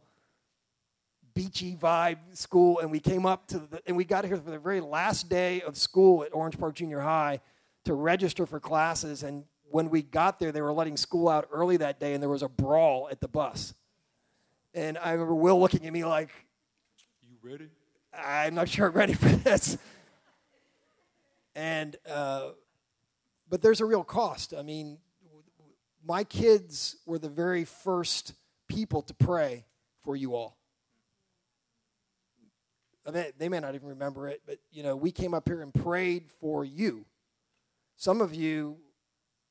beachy 1.34 1.76
vibe 1.76 2.18
school, 2.32 2.80
and 2.80 2.90
we 2.90 3.00
came 3.00 3.24
up 3.24 3.46
to 3.48 3.58
the, 3.58 3.80
and 3.86 3.96
we 3.96 4.04
got 4.04 4.24
here 4.24 4.36
for 4.36 4.50
the 4.50 4.58
very 4.58 4.80
last 4.80 5.28
day 5.28 5.60
of 5.62 5.76
school 5.76 6.24
at 6.24 6.34
Orange 6.34 6.58
Park 6.58 6.74
Junior 6.74 7.00
High 7.00 7.40
to 7.84 7.94
register 7.94 8.46
for 8.46 8.60
classes. 8.60 9.22
And 9.22 9.44
when 9.70 9.90
we 9.90 10.02
got 10.02 10.38
there, 10.38 10.52
they 10.52 10.60
were 10.60 10.72
letting 10.72 10.96
school 10.96 11.28
out 11.28 11.48
early 11.52 11.76
that 11.78 11.98
day, 12.00 12.14
and 12.14 12.22
there 12.22 12.28
was 12.28 12.42
a 12.42 12.48
brawl 12.48 13.08
at 13.10 13.20
the 13.20 13.28
bus. 13.28 13.74
And 14.74 14.98
I 14.98 15.12
remember 15.12 15.34
Will 15.34 15.60
looking 15.60 15.86
at 15.86 15.92
me 15.92 16.04
like, 16.04 16.30
"You 17.22 17.36
ready?" 17.42 17.68
I'm 18.12 18.54
not 18.54 18.68
sure 18.68 18.88
I'm 18.88 18.92
ready 18.92 19.14
for 19.14 19.28
this. 19.28 19.78
And 21.54 21.96
uh, 22.10 22.50
but 23.48 23.60
there's 23.62 23.80
a 23.80 23.84
real 23.84 24.04
cost. 24.04 24.54
I 24.54 24.62
mean, 24.62 24.98
my 26.04 26.24
kids 26.24 26.96
were 27.06 27.18
the 27.18 27.28
very 27.28 27.64
first 27.64 28.34
people 28.68 29.02
to 29.02 29.14
pray 29.14 29.66
for 30.02 30.16
you 30.16 30.34
all. 30.34 30.56
I 33.06 33.10
mean, 33.10 33.24
they 33.38 33.48
may 33.48 33.60
not 33.60 33.74
even 33.74 33.88
remember 33.88 34.28
it, 34.28 34.42
but 34.46 34.58
you 34.70 34.82
know, 34.82 34.96
we 34.96 35.10
came 35.10 35.34
up 35.34 35.48
here 35.48 35.60
and 35.60 35.74
prayed 35.74 36.30
for 36.40 36.64
you. 36.64 37.04
Some 37.96 38.20
of 38.20 38.34
you, 38.34 38.78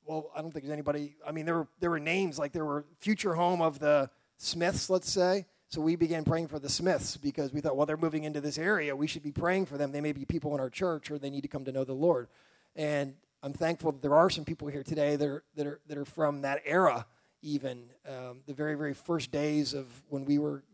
well, 0.06 0.32
I 0.36 0.42
don't 0.42 0.52
think 0.52 0.66
there's 0.66 0.74
anybody. 0.74 1.16
I 1.26 1.32
mean, 1.32 1.46
there 1.46 1.56
were 1.56 1.68
there 1.80 1.90
were 1.90 2.00
names 2.00 2.40
like 2.40 2.54
there 2.54 2.66
were 2.66 2.86
future 3.00 3.34
home 3.34 3.62
of 3.62 3.80
the 3.80 4.10
Smiths, 4.38 4.90
let's 4.90 5.12
say. 5.12 5.46
So 5.72 5.80
we 5.80 5.96
began 5.96 6.26
praying 6.26 6.50
for 6.50 6.60
the 6.60 6.68
Smiths 6.68 7.16
because 7.16 7.54
we 7.54 7.62
thought, 7.62 7.78
well, 7.78 7.86
they're 7.86 7.96
moving 7.96 8.26
into 8.26 8.42
this 8.42 8.58
area. 8.58 8.94
We 8.94 9.08
should 9.08 9.24
be 9.24 9.32
praying 9.32 9.68
for 9.68 9.78
them. 9.78 9.94
They 9.94 10.02
may 10.02 10.12
be 10.12 10.26
people 10.26 10.54
in 10.54 10.60
our 10.60 10.70
church, 10.70 11.10
or 11.10 11.18
they 11.18 11.30
need 11.30 11.44
to 11.44 11.48
come 11.48 11.64
to 11.64 11.72
know 11.72 11.86
the 11.86 11.94
Lord. 11.94 12.28
And 12.76 13.14
I'm 13.42 13.54
thankful 13.54 13.94
that 13.94 14.02
there 14.02 14.14
are 14.14 14.30
some 14.30 14.44
people 14.44 14.68
here 14.68 14.84
today 14.84 15.16
that 15.16 15.26
are 15.26 15.44
that 15.56 15.66
are 15.66 15.80
that 15.88 15.98
are 15.98 16.04
from 16.04 16.42
that 16.42 16.62
era, 16.66 17.06
even 17.42 17.86
um, 18.06 18.42
the 18.48 18.54
very 18.54 18.76
very 18.76 18.94
first 18.94 19.32
days 19.32 19.74
of 19.74 19.88
when 20.10 20.26
we 20.26 20.40
were 20.40 20.66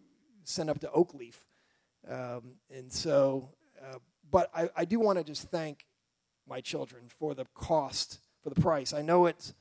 sent 0.46 0.68
up 0.68 0.80
to 0.80 0.88
Oakleaf. 0.88 1.36
Um, 2.10 2.54
and 2.76 2.92
so, 2.92 3.50
uh, 3.80 4.00
but 4.32 4.50
I, 4.56 4.70
I 4.76 4.86
do 4.86 5.00
want 5.00 5.20
to 5.20 5.24
just 5.24 5.44
thank 5.50 5.86
my 6.50 6.60
children 6.60 7.04
for 7.08 7.36
the 7.36 7.46
cost, 7.54 8.20
for 8.42 8.50
the 8.50 8.60
price. 8.60 8.94
I 8.94 9.04
know 9.04 9.28
it's 9.28 9.54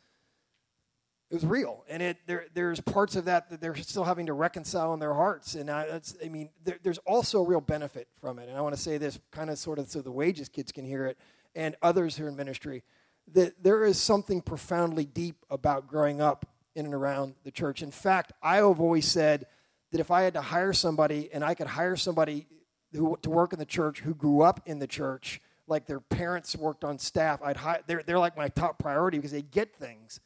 it 1.31 1.35
was 1.35 1.45
real, 1.45 1.85
and 1.89 2.03
it 2.03 2.19
there 2.27 2.47
there's 2.55 2.81
parts 2.81 3.17
of 3.17 3.25
that 3.25 3.51
that 3.51 3.61
they're 3.61 3.75
still 3.75 4.05
having 4.05 4.27
to 4.27 4.33
reconcile 4.33 4.95
in 4.95 5.01
their 5.01 5.15
hearts, 5.15 5.57
and 5.57 5.69
I, 5.69 6.01
I 6.25 6.29
mean 6.29 6.51
there, 6.65 6.79
there's 6.83 6.99
also 6.99 7.41
a 7.41 7.45
real 7.45 7.61
benefit 7.61 8.07
from 8.21 8.39
it. 8.39 8.49
And 8.49 8.57
I 8.57 8.61
want 8.61 8.77
to 8.77 8.81
say 8.81 8.97
this 8.97 9.19
kind 9.33 9.51
of 9.51 9.59
sort 9.59 9.81
of 9.81 9.89
so 9.89 10.01
the 10.01 10.13
wages 10.13 10.49
kids 10.49 10.71
can 10.71 10.85
hear 10.85 11.05
it, 11.07 11.19
and 11.57 11.75
others 11.83 12.17
who 12.17 12.27
are 12.27 12.29
in 12.29 12.37
ministry, 12.37 12.85
that 13.33 13.61
there 13.63 13.85
is 13.85 13.99
something 13.99 14.41
profoundly 14.41 15.05
deep 15.05 15.37
about 15.51 15.89
growing 15.89 16.21
up 16.21 16.47
in 16.77 16.85
and 16.85 16.95
around 16.95 17.35
the 17.43 17.51
church. 17.51 17.83
In 17.83 17.91
fact, 17.91 18.33
I 18.41 18.57
have 18.57 18.81
always 18.81 19.07
said 19.07 19.47
that 19.91 20.01
if 20.01 20.13
I 20.13 20.23
had 20.23 20.35
to 20.35 20.43
hire 20.43 20.73
somebody 20.73 21.29
and 21.33 21.43
I 21.43 21.55
could 21.55 21.67
hire 21.67 21.97
somebody 21.97 22.47
who, 22.93 23.19
to 23.23 23.31
work 23.31 23.53
in 23.53 23.59
the 23.59 23.65
church 23.65 24.01
who 24.01 24.15
grew 24.15 24.43
up 24.43 24.61
in 24.67 24.79
the 24.79 24.87
church, 24.87 25.41
like 25.67 25.87
their 25.87 26.01
parents 26.01 26.55
worked 26.55 26.85
on 26.85 26.99
staff, 26.99 27.41
I'd 27.43 27.57
hire, 27.57 27.81
they're, 27.87 28.03
they're 28.05 28.19
like 28.19 28.37
my 28.37 28.49
top 28.49 28.79
priority 28.79 29.19
because 29.19 29.33
they 29.33 29.43
get 29.43 29.75
things 29.75 30.21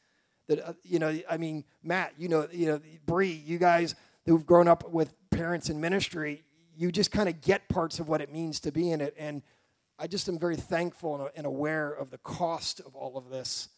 that, 0.50 0.68
uh, 0.68 0.72
you 0.82 0.98
know, 0.98 1.16
I 1.30 1.36
mean, 1.36 1.64
Matt, 1.84 2.12
you 2.18 2.28
know, 2.28 2.48
you 2.50 2.66
know, 2.66 2.80
Bree, 3.06 3.30
you 3.46 3.56
guys 3.56 3.94
who've 4.26 4.44
grown 4.44 4.66
up 4.66 4.90
with 4.90 5.14
parents 5.30 5.70
in 5.70 5.80
ministry, 5.80 6.42
you 6.76 6.90
just 6.90 7.12
kind 7.12 7.28
of 7.28 7.40
get 7.40 7.68
parts 7.68 8.00
of 8.00 8.08
what 8.08 8.20
it 8.20 8.32
means 8.32 8.58
to 8.60 8.72
be 8.72 8.90
in 8.90 9.00
it. 9.00 9.14
And 9.16 9.42
I 9.96 10.08
just 10.08 10.28
am 10.28 10.40
very 10.40 10.56
thankful 10.56 11.30
and 11.36 11.46
aware 11.46 11.92
of 11.92 12.10
the 12.10 12.18
cost 12.18 12.80
of 12.80 12.96
all 12.96 13.16
of 13.16 13.30
this 13.30 13.68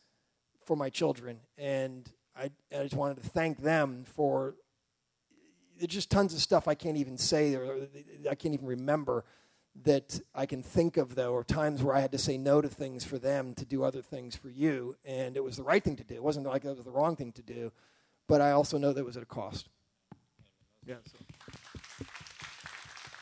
for 0.64 0.74
my 0.74 0.88
children. 0.88 1.40
And 1.58 2.10
I, 2.34 2.50
I 2.74 2.84
just 2.84 2.94
wanted 2.94 3.22
to 3.22 3.28
thank 3.28 3.62
them 3.62 4.04
for 4.06 4.54
there's 5.78 5.92
just 5.92 6.10
tons 6.10 6.32
of 6.32 6.40
stuff 6.40 6.68
I 6.68 6.74
can't 6.74 6.96
even 6.96 7.18
say 7.18 7.54
or 7.54 7.86
I 8.30 8.34
can't 8.34 8.54
even 8.54 8.66
remember 8.66 9.24
that 9.84 10.20
I 10.34 10.46
can 10.46 10.62
think 10.62 10.96
of 10.96 11.14
though, 11.14 11.32
or 11.32 11.44
times 11.44 11.82
where 11.82 11.96
I 11.96 12.00
had 12.00 12.12
to 12.12 12.18
say 12.18 12.36
no 12.36 12.60
to 12.60 12.68
things 12.68 13.04
for 13.04 13.18
them 13.18 13.54
to 13.54 13.64
do 13.64 13.84
other 13.84 14.02
things 14.02 14.36
for 14.36 14.50
you, 14.50 14.96
and 15.04 15.36
it 15.36 15.42
was 15.42 15.56
the 15.56 15.62
right 15.62 15.82
thing 15.82 15.96
to 15.96 16.04
do. 16.04 16.14
It 16.14 16.22
wasn't 16.22 16.46
like 16.46 16.64
it 16.64 16.68
was 16.68 16.84
the 16.84 16.90
wrong 16.90 17.16
thing 17.16 17.32
to 17.32 17.42
do, 17.42 17.72
but 18.28 18.40
I 18.40 18.52
also 18.52 18.78
know 18.78 18.92
that 18.92 19.00
it 19.00 19.06
was 19.06 19.16
at 19.16 19.22
a 19.22 19.26
cost. 19.26 19.68
Yeah. 20.86 20.96
So. 21.06 22.06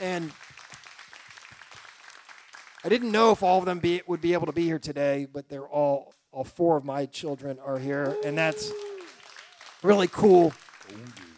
And 0.01 0.33
I 2.83 2.89
didn't 2.89 3.13
know 3.13 3.33
if 3.33 3.43
all 3.43 3.59
of 3.59 3.67
them 3.67 3.79
be, 3.79 4.01
would 4.07 4.23
be 4.23 4.33
able 4.33 4.47
to 4.47 4.53
be 4.53 4.65
here 4.65 4.79
today, 4.79 5.27
but 5.31 5.49
they're 5.49 5.69
all 5.69 6.15
all 6.33 6.45
four 6.45 6.77
of 6.77 6.85
my 6.85 7.07
children 7.07 7.59
are 7.59 7.79
here, 7.79 8.17
and 8.25 8.39
that's 8.39 8.71
really 9.83 10.09
cool 10.09 10.53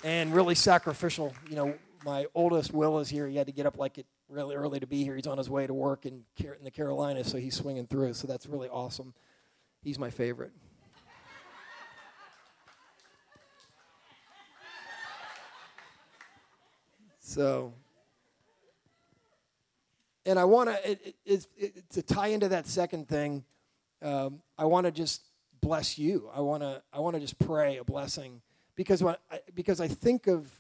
and 0.04 0.34
really 0.34 0.54
sacrificial. 0.54 1.34
You 1.48 1.56
know, 1.56 1.74
my 2.04 2.26
oldest 2.34 2.72
Will 2.72 2.98
is 2.98 3.08
here. 3.08 3.26
He 3.26 3.36
had 3.36 3.46
to 3.46 3.52
get 3.52 3.66
up 3.66 3.78
like 3.78 3.98
it 3.98 4.06
really 4.32 4.56
early 4.56 4.80
to 4.80 4.86
be 4.86 5.04
here. 5.04 5.14
He's 5.14 5.26
on 5.26 5.38
his 5.38 5.50
way 5.50 5.66
to 5.66 5.74
work 5.74 6.06
in 6.06 6.24
in 6.38 6.64
the 6.64 6.70
Carolinas, 6.70 7.28
so 7.28 7.38
he's 7.38 7.54
swinging 7.54 7.86
through. 7.86 8.14
So 8.14 8.26
that's 8.26 8.46
really 8.46 8.68
awesome. 8.68 9.14
He's 9.82 9.98
my 9.98 10.10
favorite. 10.10 10.52
So, 17.32 17.72
and 20.26 20.38
I 20.38 20.44
want 20.44 20.68
to 20.68 20.90
it, 20.90 21.16
it, 21.24 21.46
it, 21.56 21.90
to 21.92 22.02
tie 22.02 22.26
into 22.26 22.48
that 22.48 22.66
second 22.66 23.08
thing. 23.08 23.44
Um, 24.02 24.42
I 24.58 24.66
want 24.66 24.84
to 24.84 24.92
just 24.92 25.22
bless 25.62 25.98
you. 25.98 26.28
I 26.34 26.40
want 26.40 26.62
to 26.62 26.82
I 26.92 27.00
want 27.00 27.14
to 27.14 27.20
just 27.20 27.38
pray 27.38 27.78
a 27.78 27.84
blessing 27.84 28.42
because 28.76 29.02
when 29.02 29.14
I, 29.30 29.40
because 29.54 29.80
I 29.80 29.88
think 29.88 30.26
of 30.26 30.50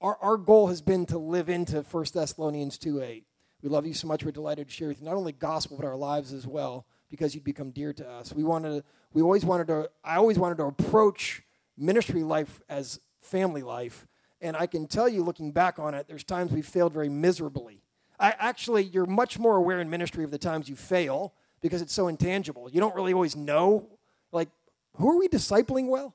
our, 0.00 0.18
our 0.20 0.36
goal 0.36 0.68
has 0.68 0.82
been 0.82 1.06
to 1.06 1.18
live 1.18 1.48
into 1.48 1.82
1 1.82 2.04
Thessalonians 2.12 2.78
2 2.78 3.02
8. 3.02 3.24
We 3.62 3.68
love 3.68 3.86
you 3.86 3.94
so 3.94 4.06
much. 4.06 4.24
We're 4.24 4.32
delighted 4.32 4.68
to 4.68 4.74
share 4.74 4.88
with 4.88 5.00
you 5.00 5.06
not 5.06 5.16
only 5.16 5.32
gospel, 5.32 5.76
but 5.76 5.86
our 5.86 5.96
lives 5.96 6.32
as 6.32 6.46
well, 6.46 6.86
because 7.10 7.34
you'd 7.34 7.44
become 7.44 7.70
dear 7.70 7.92
to 7.94 8.08
us. 8.08 8.32
We 8.32 8.44
wanted 8.44 8.70
to, 8.70 8.84
we 9.12 9.22
always 9.22 9.44
wanted 9.44 9.68
to, 9.68 9.90
I 10.04 10.16
always 10.16 10.38
wanted 10.38 10.58
to 10.58 10.64
approach 10.64 11.42
ministry 11.76 12.22
life 12.22 12.60
as 12.68 13.00
family 13.20 13.62
life. 13.62 14.06
And 14.40 14.56
I 14.56 14.66
can 14.66 14.86
tell 14.86 15.08
you, 15.08 15.22
looking 15.22 15.52
back 15.52 15.78
on 15.78 15.94
it, 15.94 16.06
there's 16.08 16.24
times 16.24 16.52
we 16.52 16.62
failed 16.62 16.92
very 16.92 17.08
miserably. 17.08 17.82
I 18.18 18.34
actually, 18.38 18.84
you're 18.84 19.06
much 19.06 19.38
more 19.38 19.56
aware 19.56 19.80
in 19.80 19.90
ministry 19.90 20.24
of 20.24 20.30
the 20.30 20.38
times 20.38 20.68
you 20.68 20.76
fail 20.76 21.34
because 21.60 21.82
it's 21.82 21.92
so 21.92 22.08
intangible. 22.08 22.68
You 22.70 22.80
don't 22.80 22.94
really 22.94 23.12
always 23.12 23.36
know, 23.36 23.88
like, 24.32 24.48
who 24.96 25.10
are 25.10 25.18
we 25.18 25.28
discipling 25.28 25.88
well? 25.88 26.14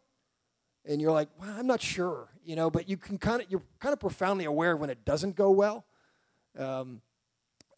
And 0.85 1.01
you're 1.01 1.11
like, 1.11 1.29
well, 1.39 1.53
I'm 1.57 1.67
not 1.67 1.81
sure, 1.81 2.29
you 2.43 2.55
know, 2.55 2.69
but 2.69 2.89
you 2.89 2.97
can 2.97 3.17
kind 3.17 3.41
of 3.41 3.51
you're 3.51 3.63
kind 3.79 3.93
of 3.93 3.99
profoundly 3.99 4.45
aware 4.45 4.75
when 4.75 4.89
it 4.89 5.05
doesn't 5.05 5.35
go 5.35 5.51
well. 5.51 5.85
Um, 6.57 7.01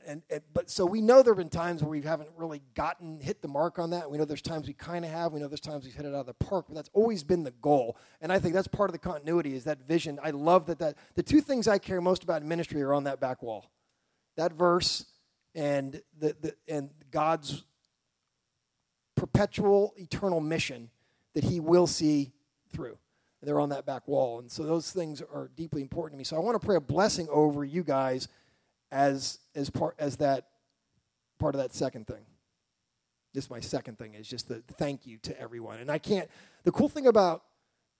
and, 0.05 0.21
and, 0.29 0.41
but 0.53 0.69
so 0.69 0.85
we 0.85 1.01
know 1.01 1.23
there 1.23 1.33
have 1.33 1.37
been 1.37 1.49
times 1.49 1.81
where 1.81 1.89
we 1.89 2.01
haven't 2.01 2.29
really 2.35 2.61
gotten 2.75 3.21
hit 3.21 3.41
the 3.41 3.47
mark 3.47 3.79
on 3.79 3.91
that. 3.91 4.09
We 4.11 4.17
know 4.17 4.25
there's 4.25 4.41
times 4.41 4.67
we 4.67 4.73
kind 4.73 5.05
of 5.05 5.11
have. 5.11 5.31
We 5.31 5.39
know 5.39 5.47
there's 5.47 5.61
times 5.61 5.85
we've 5.85 5.93
hit 5.93 6.05
it 6.05 6.09
out 6.09 6.21
of 6.21 6.25
the 6.25 6.33
park, 6.33 6.65
but 6.67 6.75
that's 6.75 6.89
always 6.93 7.23
been 7.23 7.43
the 7.43 7.51
goal. 7.51 7.97
And 8.21 8.31
I 8.31 8.39
think 8.39 8.53
that's 8.53 8.67
part 8.67 8.89
of 8.89 8.93
the 8.93 8.99
continuity 8.99 9.55
is 9.55 9.63
that 9.63 9.87
vision. 9.87 10.19
I 10.21 10.31
love 10.31 10.65
that 10.65 10.79
that 10.79 10.97
the 11.15 11.23
two 11.23 11.41
things 11.41 11.67
I 11.67 11.77
care 11.77 12.01
most 12.01 12.23
about 12.23 12.41
in 12.41 12.47
ministry 12.47 12.81
are 12.81 12.93
on 12.93 13.05
that 13.05 13.19
back 13.19 13.41
wall, 13.41 13.71
that 14.35 14.53
verse 14.53 15.05
and 15.55 16.01
the, 16.17 16.35
the 16.41 16.55
and 16.67 16.89
God's 17.11 17.63
perpetual 19.15 19.93
eternal 19.97 20.41
mission 20.41 20.89
that 21.33 21.43
He 21.45 21.59
will 21.59 21.87
see 21.87 22.33
through. 22.73 22.97
they're 23.41 23.59
on 23.59 23.69
that 23.69 23.85
back 23.85 24.07
wall. 24.07 24.39
And 24.39 24.51
so 24.51 24.63
those 24.63 24.91
things 24.91 25.21
are 25.21 25.49
deeply 25.55 25.81
important 25.81 26.13
to 26.13 26.17
me. 26.17 26.23
So 26.23 26.35
I 26.35 26.39
want 26.39 26.59
to 26.59 26.65
pray 26.65 26.75
a 26.75 26.81
blessing 26.81 27.27
over 27.29 27.63
you 27.63 27.83
guys 27.83 28.27
as 28.91 29.39
as 29.55 29.69
part 29.69 29.95
as 29.99 30.17
that 30.17 30.47
part 31.39 31.55
of 31.55 31.61
that 31.61 31.73
second 31.73 32.07
thing. 32.07 32.25
This 33.33 33.45
is 33.45 33.49
my 33.49 33.59
second 33.59 33.97
thing 33.97 34.13
is 34.13 34.27
just 34.27 34.47
the 34.47 34.63
thank 34.77 35.05
you 35.05 35.17
to 35.19 35.39
everyone. 35.39 35.79
And 35.79 35.91
I 35.91 35.97
can't 35.97 36.29
the 36.63 36.71
cool 36.71 36.89
thing 36.89 37.07
about 37.07 37.43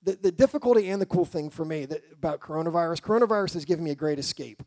the, 0.03 0.18
the 0.22 0.32
difficulty 0.32 0.89
and 0.89 1.01
the 1.01 1.06
cool 1.06 1.25
thing 1.25 1.50
for 1.50 1.65
me 1.65 1.86
that, 1.86 2.03
about 2.12 2.39
coronavirus, 2.42 3.01
coronavirus 3.01 3.53
has 3.53 3.65
given 3.65 3.84
me 3.84 3.92
a 3.92 3.96
great 3.96 4.20
escape 4.20 4.62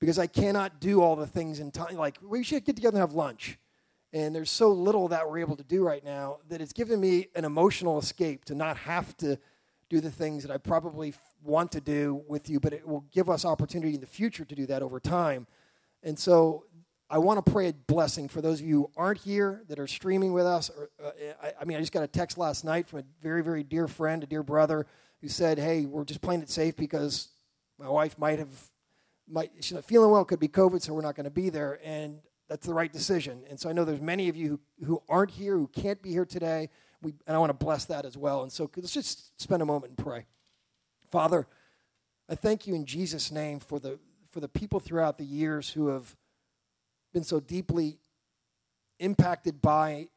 because 0.00 0.18
I 0.18 0.26
cannot 0.26 0.80
do 0.80 1.00
all 1.00 1.14
the 1.14 1.26
things 1.26 1.60
in 1.60 1.70
time. 1.70 1.96
Like, 1.96 2.18
we 2.22 2.42
should 2.42 2.64
get 2.64 2.76
together 2.76 2.96
and 2.96 3.02
have 3.02 3.12
lunch. 3.12 3.58
And 4.12 4.34
there's 4.34 4.50
so 4.50 4.70
little 4.70 5.08
that 5.08 5.28
we're 5.28 5.38
able 5.38 5.56
to 5.56 5.64
do 5.64 5.82
right 5.82 6.04
now 6.04 6.38
that 6.48 6.60
it's 6.60 6.72
given 6.72 7.00
me 7.00 7.28
an 7.34 7.44
emotional 7.44 7.98
escape 7.98 8.44
to 8.46 8.54
not 8.54 8.76
have 8.78 9.16
to 9.18 9.38
do 9.88 10.00
the 10.00 10.10
things 10.10 10.42
that 10.42 10.52
I 10.52 10.58
probably 10.58 11.14
want 11.42 11.72
to 11.72 11.80
do 11.80 12.22
with 12.28 12.48
you, 12.48 12.60
but 12.60 12.72
it 12.72 12.86
will 12.86 13.04
give 13.10 13.28
us 13.28 13.44
opportunity 13.44 13.94
in 13.94 14.00
the 14.00 14.06
future 14.06 14.44
to 14.44 14.54
do 14.54 14.66
that 14.66 14.82
over 14.82 15.00
time. 15.00 15.46
And 16.02 16.18
so 16.18 16.64
I 17.12 17.18
want 17.18 17.44
to 17.44 17.52
pray 17.52 17.68
a 17.68 17.72
blessing 17.74 18.26
for 18.28 18.40
those 18.40 18.60
of 18.60 18.66
you 18.66 18.76
who 18.76 18.90
aren't 18.96 19.20
here 19.20 19.62
that 19.68 19.78
are 19.78 19.86
streaming 19.86 20.32
with 20.32 20.46
us. 20.46 20.70
Or, 20.70 20.88
uh, 21.04 21.10
I, 21.42 21.52
I, 21.60 21.64
mean, 21.64 21.76
I 21.76 21.80
just 21.80 21.92
got 21.92 22.02
a 22.02 22.08
text 22.08 22.38
last 22.38 22.64
night 22.64 22.88
from 22.88 23.00
a 23.00 23.02
very, 23.22 23.42
very 23.42 23.62
dear 23.62 23.86
friend, 23.86 24.22
a 24.22 24.26
dear 24.26 24.42
brother, 24.42 24.86
who 25.20 25.28
said, 25.28 25.58
"Hey, 25.58 25.84
we're 25.84 26.06
just 26.06 26.22
playing 26.22 26.40
it 26.40 26.48
safe 26.48 26.74
because 26.74 27.28
my 27.78 27.88
wife 27.88 28.18
might 28.18 28.38
have, 28.38 28.70
might 29.28 29.52
she's 29.60 29.74
not 29.74 29.84
feeling 29.84 30.10
well, 30.10 30.24
could 30.24 30.40
be 30.40 30.48
COVID, 30.48 30.80
so 30.80 30.94
we're 30.94 31.02
not 31.02 31.14
going 31.14 31.24
to 31.24 31.30
be 31.30 31.50
there." 31.50 31.78
And 31.84 32.20
that's 32.52 32.66
the 32.66 32.74
right 32.74 32.92
decision. 32.92 33.44
And 33.48 33.58
so 33.58 33.70
I 33.70 33.72
know 33.72 33.86
there's 33.86 34.02
many 34.02 34.28
of 34.28 34.36
you 34.36 34.60
who, 34.78 34.84
who 34.84 35.02
aren't 35.08 35.30
here, 35.30 35.56
who 35.56 35.68
can't 35.68 36.02
be 36.02 36.10
here 36.10 36.26
today. 36.26 36.68
We, 37.00 37.14
and 37.26 37.34
I 37.34 37.38
want 37.38 37.48
to 37.48 37.64
bless 37.64 37.86
that 37.86 38.04
as 38.04 38.14
well. 38.14 38.42
And 38.42 38.52
so 38.52 38.70
let's 38.76 38.92
just 38.92 39.40
spend 39.40 39.62
a 39.62 39.64
moment 39.64 39.94
and 39.96 40.04
pray. 40.04 40.26
Father, 41.10 41.46
I 42.28 42.34
thank 42.34 42.66
you 42.66 42.74
in 42.74 42.84
Jesus' 42.84 43.32
name 43.32 43.58
for 43.58 43.80
the 43.80 43.98
for 44.30 44.40
the 44.40 44.48
people 44.48 44.80
throughout 44.80 45.16
the 45.16 45.24
years 45.24 45.70
who 45.70 45.88
have 45.88 46.14
been 47.14 47.24
so 47.24 47.40
deeply 47.40 47.98
impacted 48.98 49.62
by 49.62 50.08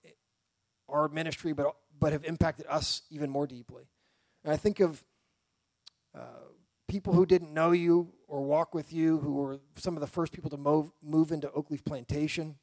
our 0.89 1.07
ministry, 1.07 1.53
but, 1.53 1.73
but 1.97 2.11
have 2.11 2.25
impacted 2.25 2.65
us 2.67 3.03
even 3.09 3.29
more 3.29 3.47
deeply. 3.47 3.83
And 4.43 4.51
I 4.53 4.57
think 4.57 4.81
of 4.81 5.03
uh, 6.13 6.19
people 6.87 7.13
who 7.13 7.25
didn't 7.25 7.53
know 7.53 7.71
you 7.71 8.13
or 8.27 8.41
walk 8.41 8.73
with 8.73 8.93
you, 8.93 9.17
who 9.19 9.33
were 9.33 9.59
some 9.75 9.95
of 9.95 10.01
the 10.01 10.07
first 10.07 10.31
people 10.31 10.49
to 10.49 10.57
move, 10.57 10.91
move 11.01 11.31
into 11.31 11.47
Oakleaf 11.49 11.83
Plantation, 11.83 12.55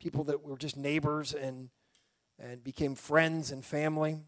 people 0.00 0.24
that 0.24 0.42
were 0.42 0.56
just 0.56 0.76
neighbors 0.76 1.34
and, 1.34 1.70
and 2.38 2.62
became 2.62 2.94
friends 2.94 3.50
and 3.50 3.64
family 3.64 4.18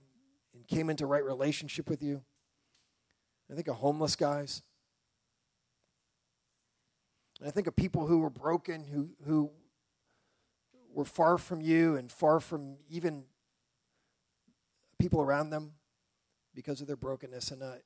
and 0.54 0.66
came 0.66 0.90
into 0.90 1.06
right 1.06 1.24
relationship 1.24 1.88
with 1.88 2.02
you. 2.02 2.22
I 3.50 3.54
think 3.54 3.68
of 3.68 3.76
homeless 3.76 4.16
guys. 4.16 4.62
And 7.40 7.48
I 7.48 7.50
think 7.50 7.66
of 7.66 7.76
people 7.76 8.06
who 8.06 8.18
were 8.18 8.30
broken, 8.30 8.84
who, 8.84 9.10
who 9.24 9.50
were 10.92 11.04
far 11.04 11.38
from 11.38 11.60
you 11.60 11.96
and 11.96 12.10
far 12.10 12.40
from 12.40 12.76
even 12.90 13.24
people 14.98 15.20
around 15.20 15.50
them 15.50 15.72
because 16.54 16.80
of 16.80 16.88
their 16.88 16.96
brokenness. 16.96 17.52
And, 17.52 17.62
I, 17.62 17.78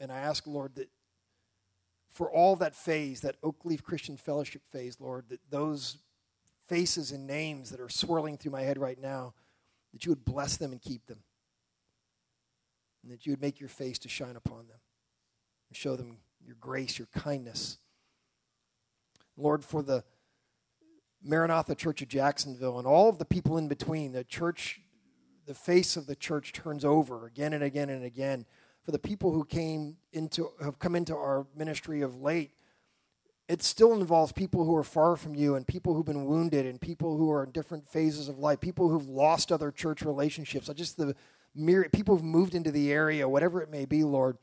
and 0.00 0.12
I 0.12 0.18
ask, 0.18 0.46
Lord, 0.46 0.74
that 0.76 0.88
for 2.10 2.30
all 2.30 2.56
that 2.56 2.74
phase, 2.74 3.20
that 3.20 3.40
Oakleaf 3.42 3.82
Christian 3.82 4.16
Fellowship 4.16 4.62
phase, 4.64 4.98
Lord, 5.00 5.28
that 5.28 5.40
those 5.50 5.98
faces 6.66 7.12
and 7.12 7.26
names 7.26 7.70
that 7.70 7.80
are 7.80 7.88
swirling 7.88 8.36
through 8.36 8.52
my 8.52 8.62
head 8.62 8.78
right 8.78 9.00
now, 9.00 9.34
that 9.92 10.04
you 10.04 10.10
would 10.10 10.24
bless 10.24 10.56
them 10.56 10.72
and 10.72 10.80
keep 10.80 11.06
them. 11.06 11.20
And 13.02 13.12
that 13.12 13.26
you 13.26 13.32
would 13.32 13.40
make 13.40 13.60
your 13.60 13.68
face 13.68 13.98
to 14.00 14.08
shine 14.08 14.36
upon 14.36 14.66
them 14.68 14.80
and 15.68 15.76
show 15.76 15.94
them 15.94 16.18
your 16.44 16.56
grace, 16.58 16.98
your 16.98 17.08
kindness 17.14 17.78
Lord, 19.36 19.64
for 19.64 19.82
the 19.82 20.02
Maranatha 21.22 21.74
Church 21.74 22.02
of 22.02 22.08
Jacksonville 22.08 22.78
and 22.78 22.86
all 22.86 23.08
of 23.08 23.18
the 23.18 23.24
people 23.24 23.58
in 23.58 23.68
between, 23.68 24.12
the 24.12 24.24
church, 24.24 24.80
the 25.46 25.54
face 25.54 25.96
of 25.96 26.06
the 26.06 26.16
church 26.16 26.52
turns 26.52 26.84
over 26.84 27.26
again 27.26 27.52
and 27.52 27.62
again 27.62 27.90
and 27.90 28.04
again. 28.04 28.46
For 28.86 28.92
the 28.92 29.00
people 29.00 29.32
who 29.32 29.44
came 29.44 29.96
into, 30.12 30.52
have 30.62 30.78
come 30.78 30.94
into 30.94 31.12
our 31.12 31.48
ministry 31.56 32.02
of 32.02 32.22
late, 32.22 32.52
it 33.48 33.60
still 33.60 33.92
involves 33.92 34.30
people 34.30 34.64
who 34.64 34.76
are 34.76 34.84
far 34.84 35.16
from 35.16 35.34
you 35.34 35.56
and 35.56 35.66
people 35.66 35.92
who've 35.92 36.06
been 36.06 36.24
wounded 36.24 36.66
and 36.66 36.80
people 36.80 37.16
who 37.16 37.28
are 37.32 37.42
in 37.42 37.50
different 37.50 37.88
phases 37.88 38.28
of 38.28 38.38
life, 38.38 38.60
people 38.60 38.88
who've 38.88 39.08
lost 39.08 39.50
other 39.50 39.72
church 39.72 40.02
relationships, 40.02 40.70
just 40.76 40.96
the 40.96 41.16
myriad 41.52 41.92
people 41.92 42.14
who've 42.14 42.24
moved 42.24 42.54
into 42.54 42.70
the 42.70 42.92
area, 42.92 43.28
whatever 43.28 43.60
it 43.60 43.72
may 43.72 43.86
be, 43.86 44.04
Lord. 44.04 44.38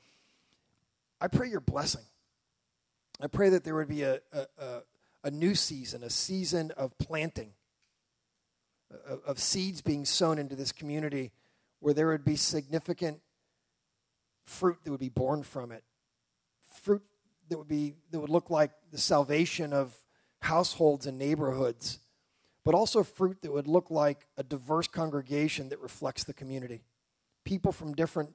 I 1.21 1.29
pray 1.29 1.47
your 1.47 1.61
blessing. 1.61 2.03
I 3.21 3.27
pray 3.27 3.47
that 3.47 3.63
there 3.63 3.75
would 3.75 3.87
be 3.87 4.01
a, 4.01 4.19
a, 4.33 4.81
a 5.23 5.31
new 5.31 5.55
season, 5.55 6.03
a 6.03 6.09
season 6.09 6.71
of 6.75 6.97
planting, 6.97 7.53
of, 9.07 9.21
of 9.25 9.39
seeds 9.39 9.81
being 9.81 10.03
sown 10.03 10.37
into 10.37 10.57
this 10.57 10.73
community 10.73 11.31
where 11.79 11.93
there 11.93 12.07
would 12.07 12.25
be 12.25 12.35
significant 12.35 13.21
fruit 14.45 14.77
that 14.83 14.91
would 14.91 14.99
be 14.99 15.09
born 15.09 15.43
from 15.43 15.71
it. 15.71 15.83
Fruit 16.81 17.01
that 17.49 17.57
would 17.57 17.67
be 17.67 17.95
that 18.11 18.19
would 18.19 18.29
look 18.29 18.49
like 18.49 18.71
the 18.91 18.97
salvation 18.97 19.73
of 19.73 19.95
households 20.41 21.07
and 21.07 21.17
neighborhoods, 21.17 21.99
but 22.63 22.75
also 22.75 23.03
fruit 23.03 23.41
that 23.41 23.51
would 23.51 23.67
look 23.67 23.89
like 23.89 24.27
a 24.37 24.43
diverse 24.43 24.87
congregation 24.87 25.69
that 25.69 25.79
reflects 25.79 26.23
the 26.23 26.33
community. 26.33 26.83
People 27.43 27.71
from 27.71 27.93
different 27.93 28.33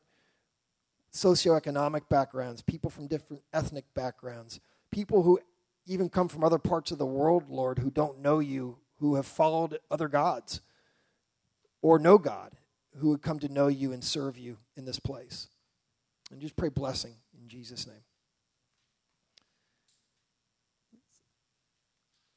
socioeconomic 1.13 2.09
backgrounds, 2.09 2.63
people 2.63 2.91
from 2.91 3.07
different 3.07 3.43
ethnic 3.53 3.85
backgrounds, 3.95 4.61
people 4.91 5.23
who 5.23 5.41
even 5.87 6.09
come 6.09 6.29
from 6.29 6.45
other 6.45 6.59
parts 6.59 6.91
of 6.91 6.99
the 6.99 7.07
world, 7.07 7.49
Lord, 7.49 7.79
who 7.79 7.91
don't 7.91 8.21
know 8.21 8.39
you, 8.39 8.77
who 8.99 9.15
have 9.15 9.27
followed 9.27 9.79
other 9.91 10.09
gods 10.09 10.61
or 11.81 11.99
no 11.99 12.19
God, 12.19 12.53
who 12.99 13.09
would 13.11 13.23
come 13.23 13.39
to 13.39 13.49
know 13.49 13.69
you 13.69 13.93
and 13.93 14.03
serve 14.03 14.37
you 14.37 14.59
in 14.77 14.85
this 14.85 14.99
place. 14.99 15.49
And 16.31 16.41
just 16.41 16.57
pray 16.57 16.69
blessing 16.69 17.15
in 17.41 17.49
Jesus' 17.49 17.87
name. 17.87 17.97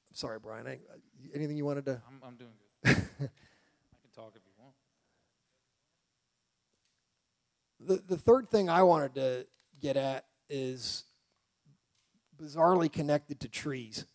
I'm 0.10 0.16
sorry, 0.16 0.40
Brian. 0.40 0.68
I, 0.68 0.80
anything 1.34 1.58
you 1.58 1.66
wanted 1.66 1.86
to? 1.86 2.02
I'm, 2.08 2.22
I'm 2.26 2.36
doing 2.36 2.52
good. 2.84 2.96
I 2.96 2.98
can 2.98 4.12
talk 4.16 4.34
if 4.36 4.42
you 4.46 4.54
want. 4.58 4.74
The, 7.80 8.16
the 8.16 8.18
third 8.18 8.50
thing 8.50 8.70
I 8.70 8.84
wanted 8.84 9.16
to 9.16 9.48
get 9.82 9.98
at 9.98 10.26
is 10.50 11.06
bizarrely 12.42 12.92
connected 12.92 13.40
to 13.42 13.50
trees. 13.50 14.06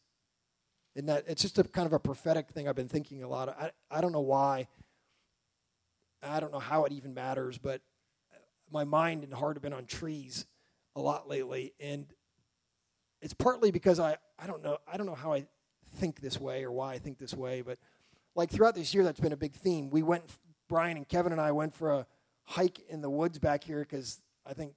And 0.94 1.08
that 1.08 1.24
it's 1.26 1.42
just 1.42 1.58
a 1.58 1.64
kind 1.64 1.86
of 1.86 1.92
a 1.92 1.98
prophetic 1.98 2.50
thing 2.50 2.68
I've 2.68 2.76
been 2.76 2.88
thinking 2.88 3.22
a 3.22 3.28
lot. 3.28 3.50
Of. 3.50 3.56
I 3.58 3.70
I 3.90 4.00
don't 4.00 4.12
know 4.12 4.20
why. 4.20 4.68
I 6.22 6.40
don't 6.40 6.52
know 6.52 6.58
how 6.58 6.84
it 6.84 6.92
even 6.92 7.12
matters, 7.12 7.58
but 7.58 7.82
my 8.70 8.84
mind 8.84 9.24
and 9.24 9.32
heart 9.32 9.56
have 9.56 9.62
been 9.62 9.72
on 9.72 9.86
trees 9.86 10.46
a 10.94 11.00
lot 11.00 11.28
lately, 11.28 11.74
and 11.80 12.06
it's 13.22 13.34
partly 13.34 13.70
because 13.70 14.00
I 14.00 14.16
I 14.38 14.46
don't 14.46 14.62
know 14.62 14.78
I 14.90 14.96
don't 14.96 15.06
know 15.06 15.14
how 15.14 15.32
I 15.32 15.46
think 15.96 16.20
this 16.20 16.40
way 16.40 16.64
or 16.64 16.72
why 16.72 16.94
I 16.94 16.98
think 16.98 17.18
this 17.18 17.34
way, 17.34 17.62
but 17.62 17.78
like 18.34 18.50
throughout 18.50 18.74
this 18.74 18.94
year, 18.94 19.02
that's 19.02 19.20
been 19.20 19.32
a 19.32 19.36
big 19.36 19.54
theme. 19.54 19.90
We 19.90 20.02
went, 20.02 20.24
Brian 20.68 20.96
and 20.96 21.08
Kevin 21.08 21.32
and 21.32 21.40
I 21.40 21.52
went 21.52 21.74
for 21.74 21.90
a 21.90 22.06
hike 22.44 22.80
in 22.88 23.00
the 23.00 23.10
woods 23.10 23.38
back 23.38 23.64
here 23.64 23.80
because 23.80 24.20
I 24.46 24.52
think 24.52 24.74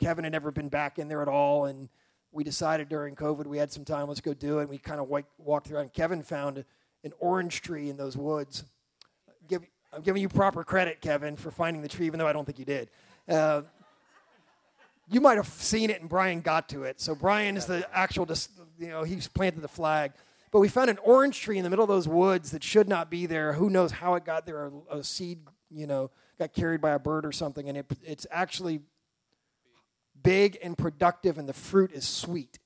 Kevin 0.00 0.24
had 0.24 0.32
never 0.32 0.50
been 0.50 0.70
back 0.70 0.98
in 0.98 1.08
there 1.08 1.20
at 1.22 1.28
all, 1.28 1.66
and 1.66 1.88
we 2.32 2.42
decided 2.42 2.88
during 2.88 3.14
COVID 3.14 3.46
we 3.46 3.58
had 3.58 3.70
some 3.70 3.84
time. 3.84 4.08
Let's 4.08 4.20
go 4.20 4.34
do 4.34 4.58
it. 4.58 4.62
And 4.62 4.70
we 4.70 4.78
kind 4.78 5.00
of 5.00 5.08
walked 5.38 5.70
around. 5.70 5.92
Kevin 5.92 6.22
found 6.22 6.64
an 7.04 7.12
orange 7.18 7.60
tree 7.60 7.90
in 7.90 7.96
those 7.96 8.16
woods. 8.16 8.64
Give, 9.46 9.62
I'm 9.92 10.02
giving 10.02 10.22
you 10.22 10.28
proper 10.28 10.62
credit, 10.62 11.00
Kevin, 11.00 11.36
for 11.36 11.50
finding 11.50 11.82
the 11.82 11.88
tree, 11.88 12.06
even 12.06 12.18
though 12.18 12.28
I 12.28 12.32
don't 12.32 12.44
think 12.44 12.58
you 12.58 12.64
did. 12.64 12.90
Uh, 13.28 13.62
you 15.10 15.20
might 15.20 15.36
have 15.36 15.48
seen 15.48 15.90
it, 15.90 16.00
and 16.00 16.08
Brian 16.08 16.40
got 16.40 16.68
to 16.68 16.84
it. 16.84 17.00
So 17.00 17.14
Brian 17.14 17.56
is 17.56 17.66
the 17.66 17.86
actual, 17.92 18.28
you 18.78 18.88
know, 18.88 19.02
he's 19.02 19.26
planted 19.26 19.60
the 19.62 19.68
flag. 19.68 20.12
But 20.52 20.60
we 20.60 20.68
found 20.68 20.90
an 20.90 20.98
orange 21.02 21.40
tree 21.40 21.58
in 21.58 21.64
the 21.64 21.70
middle 21.70 21.82
of 21.82 21.88
those 21.88 22.06
woods 22.06 22.52
that 22.52 22.62
should 22.62 22.88
not 22.88 23.10
be 23.10 23.26
there. 23.26 23.52
Who 23.52 23.70
knows 23.70 23.90
how 23.90 24.14
it 24.14 24.24
got 24.24 24.46
there? 24.46 24.66
A, 24.66 24.98
a 24.98 25.04
seed, 25.04 25.40
you 25.70 25.86
know, 25.86 26.10
got 26.38 26.52
carried 26.52 26.80
by 26.80 26.92
a 26.92 26.98
bird 26.98 27.26
or 27.26 27.32
something, 27.32 27.68
and 27.68 27.78
it, 27.78 27.86
it's 28.04 28.26
actually 28.30 28.80
big 30.22 30.58
and 30.62 30.78
productive, 30.78 31.38
and 31.38 31.48
the 31.48 31.52
fruit 31.52 31.92
is 31.92 32.06
sweet. 32.06 32.60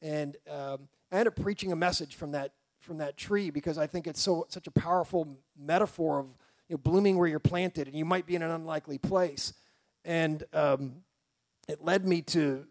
And 0.00 0.36
um, 0.50 0.88
I 1.12 1.16
ended 1.18 1.28
up 1.28 1.42
preaching 1.42 1.72
a 1.72 1.76
message 1.76 2.14
from 2.14 2.32
that 2.32 2.52
from 2.80 2.98
that 2.98 3.16
tree 3.16 3.48
because 3.48 3.78
I 3.78 3.86
think 3.86 4.06
it's 4.06 4.20
so 4.20 4.44
such 4.48 4.66
a 4.66 4.70
powerful 4.70 5.38
metaphor 5.58 6.18
of 6.18 6.36
you 6.74 6.78
know, 6.78 6.90
blooming 6.90 7.16
where 7.16 7.28
you're 7.28 7.38
planted, 7.38 7.86
and 7.86 7.96
you 7.96 8.04
might 8.04 8.26
be 8.26 8.34
in 8.34 8.42
an 8.42 8.50
unlikely 8.50 8.98
place. 8.98 9.52
And 10.04 10.42
um, 10.52 10.96
it 11.68 11.84
led 11.84 12.06
me 12.06 12.22
to 12.22 12.66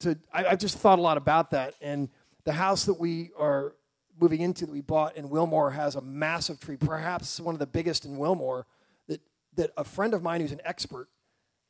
to 0.00 0.18
I, 0.32 0.44
I 0.46 0.56
just 0.56 0.76
thought 0.76 0.98
a 0.98 1.02
lot 1.02 1.16
about 1.16 1.52
that. 1.52 1.74
And 1.80 2.10
the 2.44 2.52
house 2.52 2.84
that 2.84 3.00
we 3.00 3.30
are 3.38 3.74
moving 4.20 4.42
into 4.42 4.66
that 4.66 4.72
we 4.72 4.82
bought 4.82 5.16
in 5.16 5.30
Wilmore 5.30 5.70
has 5.70 5.94
a 5.94 6.02
massive 6.02 6.60
tree, 6.60 6.76
perhaps 6.76 7.40
one 7.40 7.54
of 7.54 7.58
the 7.58 7.66
biggest 7.66 8.04
in 8.04 8.18
Wilmore. 8.18 8.66
That 9.08 9.20
that 9.54 9.70
a 9.76 9.84
friend 9.84 10.12
of 10.12 10.22
mine 10.22 10.42
who's 10.42 10.52
an 10.52 10.60
expert 10.64 11.08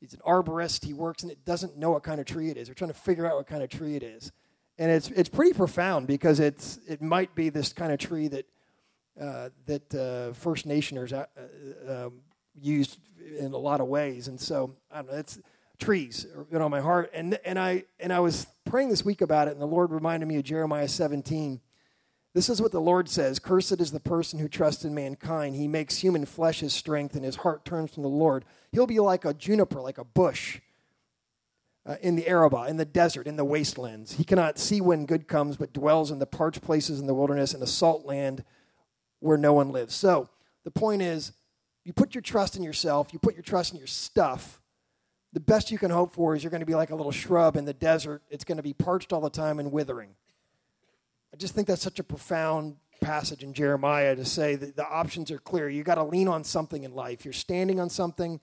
he's 0.01 0.13
an 0.13 0.21
arborist. 0.27 0.85
He 0.85 0.93
works 0.93 1.23
and 1.23 1.31
it 1.31 1.45
doesn't 1.45 1.77
know 1.77 1.93
what 1.93 2.03
kind 2.03 2.21
of 2.21 2.27
tree 2.27 2.51
it 2.51 2.57
is. 2.57 2.67
They're 2.67 2.75
trying 2.75 2.93
to 2.93 2.99
figure 2.99 3.27
out 3.27 3.37
what 3.37 3.47
kind 3.47 3.63
of 3.63 3.71
tree 3.71 3.95
it 3.95 4.03
is, 4.03 4.33
and 4.77 4.91
it's 4.91 5.09
it's 5.11 5.29
pretty 5.29 5.53
profound 5.53 6.09
because 6.09 6.41
it's 6.41 6.81
it 6.89 7.01
might 7.01 7.35
be 7.37 7.49
this 7.49 7.73
kind 7.73 7.93
of 7.93 7.99
tree 8.01 8.27
that 8.29 8.47
uh, 9.21 9.51
that 9.67 9.95
uh, 9.95 10.33
First 10.35 10.67
Nationers 10.67 11.13
uh, 11.13 11.27
uh 11.89 12.07
um, 12.07 12.21
used 12.61 12.99
in 13.39 13.53
a 13.53 13.59
lot 13.59 13.81
of 13.81 13.89
ways, 13.89 14.29
and 14.29 14.41
so 14.41 14.75
I 14.91 14.97
don't 14.97 15.11
know. 15.11 15.19
It's 15.19 15.39
trees 15.79 16.27
you 16.51 16.59
know 16.59 16.69
my 16.69 16.81
heart, 16.81 17.11
and 17.13 17.39
and 17.45 17.59
I 17.59 17.85
and 18.01 18.13
I 18.13 18.21
was 18.21 18.47
praying 18.65 18.89
this 18.89 19.05
week 19.05 19.21
about 19.21 19.49
it, 19.49 19.53
and 19.53 19.61
the 19.61 19.67
Lord 19.67 19.91
reminded 19.91 20.27
me 20.27 20.37
of 20.37 20.45
Jeremiah 20.45 20.89
17 20.89 21.61
this 22.37 22.51
is 22.51 22.61
what 22.61 22.71
the 22.71 22.83
Lord 22.83 23.09
says 23.09 23.39
Cursed 23.39 23.81
is 23.81 23.93
the 23.93 23.99
person 23.99 24.39
who 24.39 24.47
trusts 24.47 24.85
in 24.85 24.95
mankind. 24.95 25.57
He 25.57 25.67
makes 25.67 25.97
human 25.97 26.27
flesh 26.27 26.61
his 26.61 26.75
strength, 26.75 27.15
and 27.15 27.25
his 27.25 27.37
heart 27.37 27.65
turns 27.65 27.95
from 27.95 28.03
the 28.03 28.11
Lord. 28.11 28.45
He'll 28.73 28.87
be 28.87 29.01
like 29.01 29.25
a 29.25 29.33
juniper, 29.33 29.81
like 29.81 29.97
a 29.97 30.05
bush 30.05 30.61
uh, 31.87 31.97
in 32.03 32.15
the 32.15 32.29
Arabah, 32.29 32.67
in 32.69 32.77
the 32.77 32.85
desert, 32.85 33.27
in 33.27 33.37
the 33.37 33.45
wastelands. 33.45 34.17
He 34.17 34.25
cannot 34.25 34.59
see 34.59 34.83
when 34.83 35.07
good 35.07 35.29
comes, 35.29 35.57
but 35.57 35.73
dwells 35.73 36.11
in 36.11 36.19
the 36.19 36.27
parched 36.27 36.61
places 36.61 37.01
in 37.01 37.07
the 37.07 37.15
wilderness, 37.15 37.55
in 37.55 37.63
a 37.63 37.67
salt 37.67 38.05
land 38.05 38.45
where 39.21 39.37
no 39.37 39.53
one 39.53 39.71
lives. 39.71 39.95
So 39.95 40.29
the 40.65 40.71
point 40.71 41.03
is, 41.03 41.33
you 41.85 41.93
put 41.93 42.15
your 42.15 42.23
trust 42.23 42.57
in 42.57 42.63
yourself, 42.63 43.13
you 43.13 43.19
put 43.19 43.35
your 43.35 43.43
trust 43.43 43.73
in 43.73 43.79
your 43.79 43.87
stuff. 43.87 44.61
The 45.33 45.41
best 45.41 45.71
you 45.71 45.79
can 45.79 45.91
hope 45.91 46.15
for 46.15 46.35
is 46.35 46.43
you're 46.43 46.51
going 46.51 46.61
to 46.61 46.67
be 46.67 46.75
like 46.75 46.91
a 46.91 46.97
little 46.97 47.13
shrub 47.13 47.57
in 47.57 47.65
the 47.65 47.75
desert. 47.75 48.23
It's 48.31 48.45
going 48.45 48.57
to 48.57 48.63
be 48.63 48.73
parched 48.73 49.13
all 49.13 49.21
the 49.21 49.31
time 49.31 49.59
and 49.59 49.71
withering. 49.71 50.11
I 51.33 51.37
just 51.37 51.55
think 51.55 51.69
that's 51.69 51.83
such 51.83 51.99
a 51.99 52.05
profound 52.05 52.77
passage 53.01 53.43
in 53.45 53.53
Jeremiah 53.53 54.17
to 54.17 54.25
say 54.25 54.57
that 54.57 54.77
the 54.77 54.89
options 54.89 55.31
are 55.31 55.39
clear. 55.39 55.69
You 55.69 55.83
got 55.83 55.97
to 55.97 56.03
lean 56.03 56.29
on 56.29 56.43
something 56.45 56.85
in 56.85 56.95
life. 56.95 57.25
You're 57.25 57.35
standing 57.35 57.79
on 57.79 57.91
something 57.91 58.41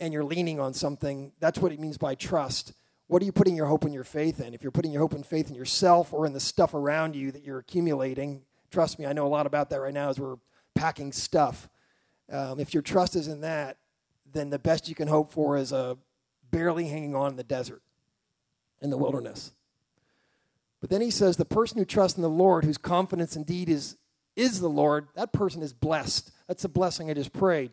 and 0.00 0.12
you're 0.12 0.24
leaning 0.24 0.60
on 0.60 0.74
something. 0.74 1.32
That's 1.40 1.58
what 1.58 1.72
it 1.72 1.80
means 1.80 1.96
by 1.96 2.14
trust. 2.16 2.72
What 3.06 3.22
are 3.22 3.24
you 3.24 3.32
putting 3.32 3.56
your 3.56 3.66
hope 3.66 3.84
and 3.84 3.94
your 3.94 4.04
faith 4.04 4.40
in? 4.40 4.52
If 4.52 4.62
you're 4.62 4.72
putting 4.72 4.92
your 4.92 5.02
hope 5.02 5.14
and 5.14 5.24
faith 5.24 5.48
in 5.48 5.54
yourself 5.54 6.12
or 6.12 6.26
in 6.26 6.32
the 6.32 6.40
stuff 6.40 6.74
around 6.74 7.14
you 7.14 7.30
that 7.32 7.44
you're 7.44 7.60
accumulating, 7.60 8.42
trust 8.76 8.98
me, 8.98 9.06
I 9.06 9.14
know 9.14 9.26
a 9.26 9.28
lot 9.28 9.46
about 9.46 9.70
that 9.70 9.80
right 9.80 9.94
now 9.94 10.10
as 10.10 10.20
we're 10.20 10.36
packing 10.74 11.10
stuff. 11.10 11.66
Um, 12.30 12.60
if 12.60 12.74
your 12.74 12.82
trust 12.82 13.16
is 13.16 13.26
in 13.26 13.40
that, 13.40 13.78
then 14.30 14.50
the 14.50 14.58
best 14.58 14.86
you 14.86 14.94
can 14.94 15.08
hope 15.08 15.32
for 15.32 15.56
is 15.56 15.72
a 15.72 15.96
barely 16.50 16.86
hanging 16.86 17.14
on 17.14 17.30
in 17.30 17.36
the 17.36 17.42
desert, 17.42 17.80
in 18.82 18.90
the 18.90 18.98
wilderness. 18.98 19.54
But 20.82 20.90
then 20.90 21.00
he 21.00 21.10
says, 21.10 21.38
the 21.38 21.46
person 21.46 21.78
who 21.78 21.86
trusts 21.86 22.18
in 22.18 22.22
the 22.22 22.28
Lord, 22.28 22.66
whose 22.66 22.76
confidence 22.76 23.34
indeed 23.34 23.70
is, 23.70 23.96
is 24.36 24.60
the 24.60 24.68
Lord, 24.68 25.08
that 25.14 25.32
person 25.32 25.62
is 25.62 25.72
blessed. 25.72 26.30
That's 26.46 26.64
a 26.64 26.68
blessing 26.68 27.08
I 27.08 27.14
just 27.14 27.32
prayed. 27.32 27.72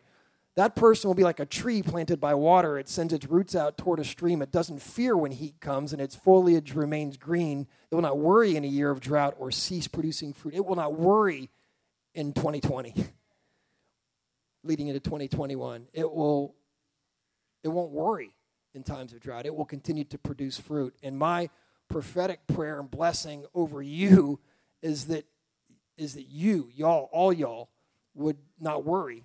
That 0.56 0.76
person 0.76 1.08
will 1.08 1.14
be 1.14 1.24
like 1.24 1.40
a 1.40 1.46
tree 1.46 1.82
planted 1.82 2.20
by 2.20 2.34
water. 2.34 2.78
It 2.78 2.88
sends 2.88 3.12
its 3.12 3.26
roots 3.26 3.56
out 3.56 3.76
toward 3.76 3.98
a 3.98 4.04
stream. 4.04 4.40
It 4.40 4.52
doesn't 4.52 4.80
fear 4.80 5.16
when 5.16 5.32
heat 5.32 5.60
comes, 5.60 5.92
and 5.92 6.00
its 6.00 6.14
foliage 6.14 6.74
remains 6.74 7.16
green. 7.16 7.66
It 7.90 7.94
will 7.94 8.02
not 8.02 8.18
worry 8.18 8.54
in 8.54 8.64
a 8.64 8.68
year 8.68 8.90
of 8.90 9.00
drought 9.00 9.34
or 9.38 9.50
cease 9.50 9.88
producing 9.88 10.32
fruit. 10.32 10.54
It 10.54 10.64
will 10.64 10.76
not 10.76 10.94
worry 10.96 11.50
in 12.14 12.32
2020, 12.32 12.94
leading 14.62 14.86
into 14.86 15.00
2021. 15.00 15.88
It 15.92 16.10
will. 16.10 16.54
It 17.64 17.68
won't 17.68 17.90
worry 17.90 18.36
in 18.74 18.84
times 18.84 19.12
of 19.12 19.20
drought. 19.20 19.46
It 19.46 19.56
will 19.56 19.64
continue 19.64 20.04
to 20.04 20.18
produce 20.18 20.58
fruit. 20.58 20.94
And 21.02 21.18
my 21.18 21.48
prophetic 21.88 22.46
prayer 22.46 22.78
and 22.78 22.90
blessing 22.90 23.46
over 23.54 23.82
you 23.82 24.38
is 24.82 25.06
that 25.06 25.26
is 25.96 26.14
that 26.14 26.28
you, 26.28 26.70
y'all, 26.74 27.08
all 27.10 27.32
y'all, 27.32 27.70
would 28.14 28.36
not 28.60 28.84
worry 28.84 29.24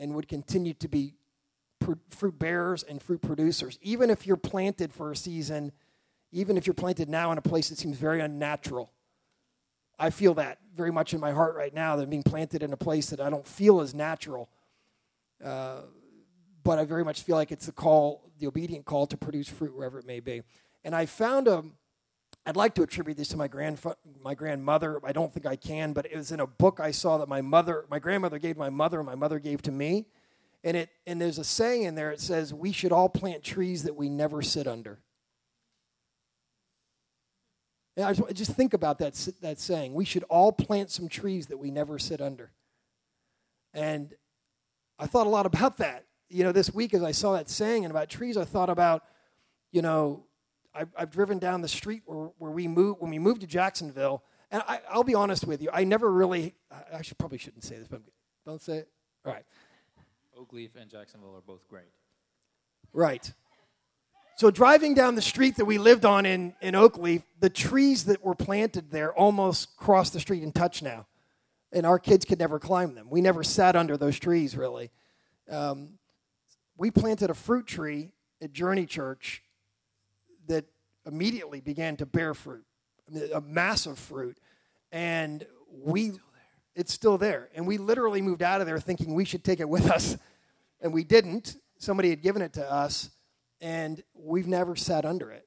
and 0.00 0.14
would 0.14 0.26
continue 0.26 0.74
to 0.74 0.88
be 0.88 1.14
fruit 2.10 2.38
bearers 2.38 2.82
and 2.82 3.00
fruit 3.00 3.22
producers. 3.22 3.78
Even 3.82 4.10
if 4.10 4.26
you're 4.26 4.36
planted 4.36 4.92
for 4.92 5.12
a 5.12 5.16
season, 5.16 5.72
even 6.32 6.56
if 6.56 6.66
you're 6.66 6.74
planted 6.74 7.08
now 7.08 7.30
in 7.32 7.38
a 7.38 7.42
place 7.42 7.68
that 7.68 7.78
seems 7.78 7.96
very 7.96 8.20
unnatural. 8.20 8.90
I 9.98 10.10
feel 10.10 10.34
that 10.34 10.58
very 10.74 10.90
much 10.90 11.12
in 11.12 11.20
my 11.20 11.32
heart 11.32 11.54
right 11.54 11.74
now 11.74 11.96
that 11.96 12.04
I'm 12.04 12.10
being 12.10 12.22
planted 12.22 12.62
in 12.62 12.72
a 12.72 12.76
place 12.76 13.10
that 13.10 13.20
I 13.20 13.28
don't 13.28 13.46
feel 13.46 13.80
as 13.80 13.94
natural. 13.94 14.48
Uh, 15.44 15.82
but 16.62 16.78
I 16.78 16.84
very 16.84 17.04
much 17.04 17.22
feel 17.22 17.36
like 17.36 17.52
it's 17.52 17.66
the 17.66 17.72
call, 17.72 18.30
the 18.38 18.46
obedient 18.46 18.84
call 18.84 19.06
to 19.06 19.16
produce 19.16 19.48
fruit 19.48 19.74
wherever 19.74 19.98
it 19.98 20.06
may 20.06 20.20
be. 20.20 20.42
And 20.84 20.94
I 20.94 21.06
found 21.06 21.48
a, 21.48 21.64
I'd 22.50 22.56
like 22.56 22.74
to 22.74 22.82
attribute 22.82 23.16
this 23.16 23.28
to 23.28 23.36
my 23.36 23.46
grandfa- 23.46 23.94
my 24.24 24.34
grandmother. 24.34 24.98
I 25.04 25.12
don't 25.12 25.32
think 25.32 25.46
I 25.46 25.54
can, 25.54 25.92
but 25.92 26.04
it 26.06 26.16
was 26.16 26.32
in 26.32 26.40
a 26.40 26.48
book 26.48 26.80
I 26.80 26.90
saw 26.90 27.16
that 27.18 27.28
my 27.28 27.40
mother, 27.40 27.86
my 27.88 28.00
grandmother 28.00 28.40
gave 28.40 28.56
my 28.56 28.70
mother, 28.70 28.98
and 28.98 29.06
my 29.06 29.14
mother 29.14 29.38
gave 29.38 29.62
to 29.62 29.70
me. 29.70 30.06
And 30.64 30.76
it 30.76 30.90
and 31.06 31.20
there's 31.20 31.38
a 31.38 31.44
saying 31.44 31.84
in 31.84 31.94
there. 31.94 32.10
It 32.10 32.20
says, 32.20 32.52
"We 32.52 32.72
should 32.72 32.90
all 32.90 33.08
plant 33.08 33.44
trees 33.44 33.84
that 33.84 33.94
we 33.94 34.08
never 34.08 34.42
sit 34.42 34.66
under." 34.66 34.98
And 37.96 38.06
I 38.06 38.14
just, 38.14 38.34
just 38.34 38.52
think 38.54 38.74
about 38.74 38.98
that 38.98 39.14
that 39.42 39.60
saying. 39.60 39.94
We 39.94 40.04
should 40.04 40.24
all 40.24 40.50
plant 40.50 40.90
some 40.90 41.08
trees 41.08 41.46
that 41.46 41.58
we 41.58 41.70
never 41.70 42.00
sit 42.00 42.20
under. 42.20 42.50
And 43.72 44.12
I 44.98 45.06
thought 45.06 45.28
a 45.28 45.30
lot 45.30 45.46
about 45.46 45.76
that. 45.76 46.04
You 46.28 46.42
know, 46.42 46.50
this 46.50 46.74
week 46.74 46.94
as 46.94 47.04
I 47.04 47.12
saw 47.12 47.34
that 47.34 47.48
saying 47.48 47.84
and 47.84 47.92
about 47.92 48.08
trees, 48.08 48.36
I 48.36 48.44
thought 48.44 48.70
about, 48.70 49.04
you 49.70 49.82
know, 49.82 50.24
I've, 50.74 50.88
I've 50.96 51.10
driven 51.10 51.38
down 51.38 51.62
the 51.62 51.68
street 51.68 52.02
where, 52.06 52.30
where 52.38 52.50
we 52.50 52.68
moved 52.68 53.00
when 53.00 53.10
we 53.10 53.18
moved 53.18 53.40
to 53.40 53.46
Jacksonville, 53.46 54.22
and 54.50 54.62
I, 54.66 54.80
will 54.94 55.04
be 55.04 55.14
honest 55.14 55.46
with 55.46 55.62
you, 55.62 55.70
I 55.72 55.84
never 55.84 56.10
really. 56.10 56.54
I 56.92 57.02
should 57.02 57.18
probably 57.18 57.38
shouldn't 57.38 57.64
say 57.64 57.76
this, 57.76 57.88
but 57.88 58.02
don't 58.46 58.62
say 58.62 58.78
it. 58.78 58.88
All 59.24 59.32
right. 59.32 59.44
Oakleaf 60.38 60.70
and 60.80 60.90
Jacksonville 60.90 61.34
are 61.36 61.42
both 61.42 61.68
great. 61.68 61.90
Right. 62.92 63.32
So 64.36 64.50
driving 64.50 64.94
down 64.94 65.16
the 65.16 65.22
street 65.22 65.56
that 65.56 65.66
we 65.66 65.76
lived 65.76 66.06
on 66.06 66.24
in, 66.24 66.54
in 66.62 66.74
Oakleaf, 66.74 67.22
the 67.40 67.50
trees 67.50 68.04
that 68.04 68.24
were 68.24 68.34
planted 68.34 68.90
there 68.90 69.12
almost 69.12 69.76
cross 69.76 70.08
the 70.10 70.20
street 70.20 70.42
and 70.42 70.54
touch 70.54 70.82
now. 70.82 71.06
And 71.72 71.84
our 71.84 71.98
kids 71.98 72.24
could 72.24 72.38
never 72.38 72.58
climb 72.58 72.94
them. 72.94 73.08
We 73.10 73.20
never 73.20 73.44
sat 73.44 73.76
under 73.76 73.98
those 73.98 74.18
trees, 74.18 74.56
really. 74.56 74.90
Um, 75.50 75.98
we 76.76 76.90
planted 76.90 77.28
a 77.28 77.34
fruit 77.34 77.66
tree 77.66 78.12
at 78.40 78.52
Journey 78.52 78.86
Church 78.86 79.42
immediately 81.06 81.60
began 81.60 81.96
to 81.96 82.06
bear 82.06 82.34
fruit, 82.34 82.64
a 83.32 83.40
massive 83.40 83.98
fruit. 83.98 84.38
And 84.92 85.46
we, 85.70 86.12
it's 86.74 86.92
still 86.92 87.18
there. 87.18 87.48
And 87.54 87.66
we 87.66 87.78
literally 87.78 88.22
moved 88.22 88.42
out 88.42 88.60
of 88.60 88.66
there 88.66 88.78
thinking 88.78 89.14
we 89.14 89.24
should 89.24 89.44
take 89.44 89.60
it 89.60 89.68
with 89.68 89.90
us. 89.90 90.16
And 90.80 90.92
we 90.92 91.04
didn't. 91.04 91.56
Somebody 91.78 92.10
had 92.10 92.22
given 92.22 92.42
it 92.42 92.54
to 92.54 92.70
us, 92.70 93.10
and 93.60 94.02
we've 94.14 94.46
never 94.46 94.76
sat 94.76 95.04
under 95.04 95.30
it. 95.30 95.46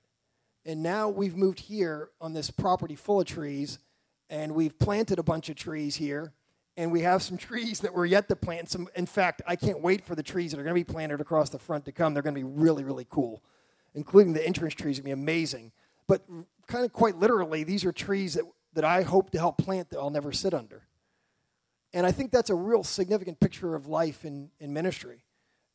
And 0.66 0.82
now 0.82 1.10
we've 1.10 1.36
moved 1.36 1.60
here 1.60 2.10
on 2.22 2.34
this 2.34 2.50
property 2.50 2.96
full 2.96 3.20
of 3.20 3.28
trees, 3.28 3.80
and 4.30 4.54
we've 4.54 4.78
planted 4.80 5.20
a 5.20 5.24
bunch 5.24 5.50
of 5.50 5.56
trees 5.56 5.96
here. 5.96 6.34
And 6.76 6.92
we 6.92 7.02
have 7.02 7.22
some 7.22 7.38
trees 7.50 7.82
that 7.82 7.94
we're 7.94 8.06
yet 8.06 8.30
to 8.30 8.36
plant. 8.36 8.70
Some, 8.70 8.88
in 8.96 9.06
fact, 9.06 9.42
I 9.48 9.56
can't 9.56 9.82
wait 9.82 10.06
for 10.06 10.16
the 10.16 10.24
trees 10.24 10.52
that 10.52 10.60
are 10.60 10.64
going 10.64 10.76
to 10.76 10.86
be 10.86 10.92
planted 10.92 11.22
across 11.22 11.50
the 11.50 11.60
front 11.60 11.86
to 11.86 11.92
come. 11.92 12.14
They're 12.14 12.24
going 12.24 12.36
to 12.36 12.42
be 12.42 12.48
really, 12.48 12.84
really 12.84 13.06
cool 13.10 13.44
including 13.96 14.34
the 14.34 14.46
entrance 14.46 14.74
trees, 14.74 14.98
going 15.00 15.04
to 15.04 15.16
be 15.16 15.22
amazing. 15.22 15.72
But 16.08 16.24
kind 16.68 16.86
of 16.86 16.94
quite 16.94 17.18
literally, 17.18 17.64
these 17.64 17.86
are 17.86 17.92
trees 17.92 18.34
that, 18.36 18.46
that 18.74 18.84
I 18.84 19.04
hope 19.04 19.32
to 19.32 19.40
help 19.40 19.58
plant 19.58 19.90
that 19.90 20.00
I'll 20.00 20.10
never 20.10 20.32
sit 20.32 20.54
under. 20.54 20.84
And 21.94 22.06
I 22.06 22.12
think 22.12 22.32
that's 22.32 22.50
a 22.50 22.56
real 22.56 22.84
significant 22.84 23.40
picture 23.40 23.76
of 23.76 23.88
life 23.88 24.26
in, 24.26 24.50
in 24.60 24.74
ministry. 24.74 25.24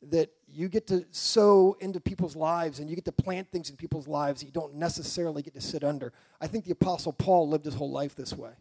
That 0.01 0.29
you 0.47 0.69
get 0.69 0.87
to 0.87 1.05
sow 1.11 1.75
into 1.81 1.99
people's 1.99 2.35
lives 2.35 2.79
and 2.79 2.89
you 2.89 2.95
get 2.95 3.05
to 3.05 3.11
plant 3.11 3.51
things 3.51 3.69
in 3.69 3.75
people's 3.75 4.07
lives 4.07 4.39
that 4.39 4.45
you 4.45 4.51
don't 4.51 4.75
necessarily 4.75 5.41
get 5.41 5.53
to 5.55 5.61
sit 5.61 5.83
under. 5.83 6.13
I 6.39 6.47
think 6.47 6.65
the 6.65 6.71
Apostle 6.71 7.11
Paul 7.11 7.49
lived 7.49 7.65
his 7.65 7.73
whole 7.73 7.91
life 7.91 8.15
this 8.15 8.33
way. 8.33 8.51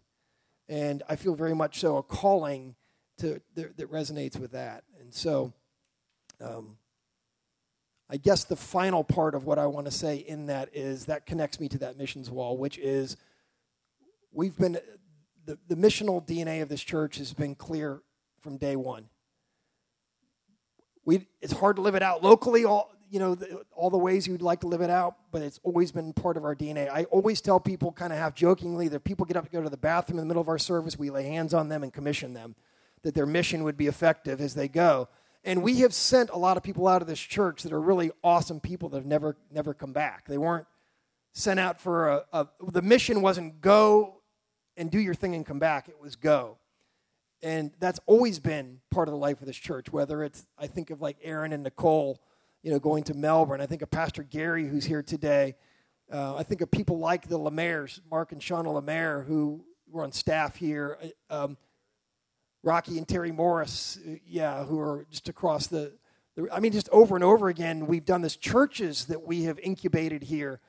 And 0.68 1.02
I 1.08 1.16
feel 1.16 1.34
very 1.34 1.54
much 1.54 1.80
so 1.80 1.96
a 1.96 2.02
calling 2.02 2.74
to, 3.18 3.40
that, 3.54 3.76
that 3.76 3.90
resonates 3.90 4.38
with 4.38 4.52
that. 4.52 4.84
And 5.00 5.14
so, 5.14 5.52
um, 6.40 6.76
I 8.10 8.16
guess 8.16 8.44
the 8.44 8.56
final 8.56 9.04
part 9.04 9.34
of 9.34 9.44
what 9.44 9.58
I 9.58 9.66
want 9.66 9.86
to 9.86 9.92
say 9.92 10.16
in 10.16 10.46
that 10.46 10.70
is 10.72 11.06
that 11.06 11.26
connects 11.26 11.60
me 11.60 11.68
to 11.68 11.78
that 11.78 11.98
missions 11.98 12.30
wall, 12.30 12.56
which 12.56 12.78
is 12.78 13.16
we've 14.32 14.56
been, 14.56 14.78
the, 15.44 15.58
the 15.68 15.76
missional 15.76 16.26
DNA 16.26 16.62
of 16.62 16.70
this 16.70 16.82
church 16.82 17.18
has 17.18 17.34
been 17.34 17.54
clear 17.54 18.00
from 18.40 18.56
day 18.56 18.76
one. 18.76 19.10
We, 21.04 21.26
it's 21.42 21.52
hard 21.52 21.76
to 21.76 21.82
live 21.82 21.94
it 21.94 22.02
out 22.02 22.22
locally, 22.22 22.64
all, 22.64 22.92
you 23.10 23.18
know, 23.18 23.34
the, 23.34 23.62
all 23.72 23.90
the 23.90 23.98
ways 23.98 24.26
you'd 24.26 24.42
like 24.42 24.60
to 24.60 24.66
live 24.66 24.80
it 24.80 24.90
out, 24.90 25.16
but 25.30 25.42
it's 25.42 25.60
always 25.62 25.92
been 25.92 26.12
part 26.14 26.36
of 26.36 26.44
our 26.44 26.54
DNA. 26.54 26.90
I 26.90 27.04
always 27.04 27.40
tell 27.40 27.60
people, 27.60 27.92
kind 27.92 28.12
of 28.12 28.18
half 28.18 28.34
jokingly, 28.34 28.88
that 28.88 29.04
people 29.04 29.26
get 29.26 29.36
up 29.36 29.44
to 29.44 29.50
go 29.50 29.62
to 29.62 29.70
the 29.70 29.76
bathroom 29.76 30.18
in 30.18 30.24
the 30.24 30.28
middle 30.28 30.42
of 30.42 30.48
our 30.48 30.58
service, 30.58 30.98
we 30.98 31.10
lay 31.10 31.24
hands 31.24 31.52
on 31.52 31.68
them 31.68 31.82
and 31.82 31.92
commission 31.92 32.32
them, 32.34 32.54
that 33.02 33.14
their 33.14 33.26
mission 33.26 33.64
would 33.64 33.76
be 33.76 33.86
effective 33.86 34.40
as 34.40 34.54
they 34.54 34.68
go. 34.68 35.08
And 35.44 35.62
we 35.62 35.80
have 35.80 35.94
sent 35.94 36.30
a 36.30 36.36
lot 36.36 36.56
of 36.56 36.62
people 36.62 36.88
out 36.88 37.00
of 37.00 37.08
this 37.08 37.20
church 37.20 37.62
that 37.62 37.72
are 37.72 37.80
really 37.80 38.10
awesome 38.22 38.60
people 38.60 38.88
that 38.90 38.98
have 38.98 39.06
never, 39.06 39.36
never 39.50 39.72
come 39.72 39.92
back. 39.92 40.26
They 40.26 40.38
weren't 40.38 40.66
sent 41.32 41.60
out 41.60 41.80
for 41.80 42.08
a, 42.08 42.24
a 42.32 42.48
the 42.72 42.82
mission 42.82 43.22
wasn't 43.22 43.60
go 43.60 44.20
and 44.76 44.90
do 44.90 44.98
your 44.98 45.14
thing 45.14 45.34
and 45.34 45.44
come 45.44 45.58
back, 45.58 45.88
it 45.88 46.00
was 46.00 46.16
go. 46.16 46.58
And 47.42 47.70
that's 47.78 48.00
always 48.06 48.38
been 48.38 48.80
part 48.90 49.08
of 49.08 49.12
the 49.12 49.18
life 49.18 49.40
of 49.40 49.46
this 49.46 49.56
church, 49.56 49.92
whether 49.92 50.24
it's, 50.24 50.46
I 50.58 50.66
think 50.66 50.90
of 50.90 51.00
like 51.00 51.16
Aaron 51.22 51.52
and 51.52 51.62
Nicole, 51.62 52.20
you 52.62 52.70
know, 52.70 52.78
going 52.78 53.04
to 53.04 53.14
Melbourne. 53.14 53.60
I 53.60 53.66
think 53.66 53.82
of 53.82 53.90
Pastor 53.90 54.22
Gary, 54.22 54.66
who's 54.66 54.84
here 54.84 55.02
today. 55.02 55.56
Uh, 56.12 56.36
I 56.36 56.42
think 56.42 56.60
of 56.60 56.70
people 56.70 56.98
like 56.98 57.28
the 57.28 57.38
Lemaire's, 57.38 58.00
Mark 58.10 58.32
and 58.32 58.40
Shauna 58.40 58.72
Lemaire, 58.72 59.22
who 59.22 59.64
were 59.88 60.02
on 60.02 60.10
staff 60.10 60.56
here. 60.56 60.98
Uh, 61.30 61.44
um, 61.44 61.56
Rocky 62.62 62.98
and 62.98 63.06
Terry 63.06 63.32
Morris, 63.32 63.98
uh, 64.06 64.16
yeah, 64.26 64.64
who 64.64 64.80
are 64.80 65.06
just 65.10 65.28
across 65.28 65.66
the, 65.68 65.92
the, 66.34 66.48
I 66.52 66.60
mean, 66.60 66.72
just 66.72 66.88
over 66.90 67.14
and 67.14 67.24
over 67.24 67.48
again, 67.48 67.86
we've 67.86 68.04
done 68.04 68.22
this. 68.22 68.36
Churches 68.36 69.06
that 69.06 69.26
we 69.26 69.44
have 69.44 69.58
incubated 69.60 70.24
here. 70.24 70.60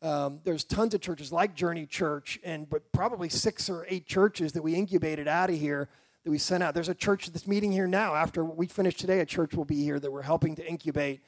Um, 0.00 0.40
there's 0.44 0.62
tons 0.62 0.94
of 0.94 1.00
churches 1.00 1.32
like 1.32 1.54
Journey 1.54 1.86
Church, 1.86 2.38
and 2.44 2.68
but 2.68 2.92
probably 2.92 3.28
six 3.28 3.68
or 3.68 3.84
eight 3.88 4.06
churches 4.06 4.52
that 4.52 4.62
we 4.62 4.74
incubated 4.74 5.26
out 5.26 5.50
of 5.50 5.56
here 5.58 5.88
that 6.24 6.30
we 6.30 6.38
sent 6.38 6.62
out. 6.62 6.74
There's 6.74 6.88
a 6.88 6.94
church 6.94 7.26
that's 7.26 7.46
meeting 7.46 7.72
here 7.72 7.86
now. 7.86 8.14
After 8.14 8.44
we 8.44 8.66
finish 8.66 8.94
today, 8.94 9.20
a 9.20 9.26
church 9.26 9.54
will 9.54 9.64
be 9.64 9.82
here 9.82 9.98
that 9.98 10.10
we're 10.10 10.22
helping 10.22 10.54
to 10.56 10.66
incubate. 10.66 11.20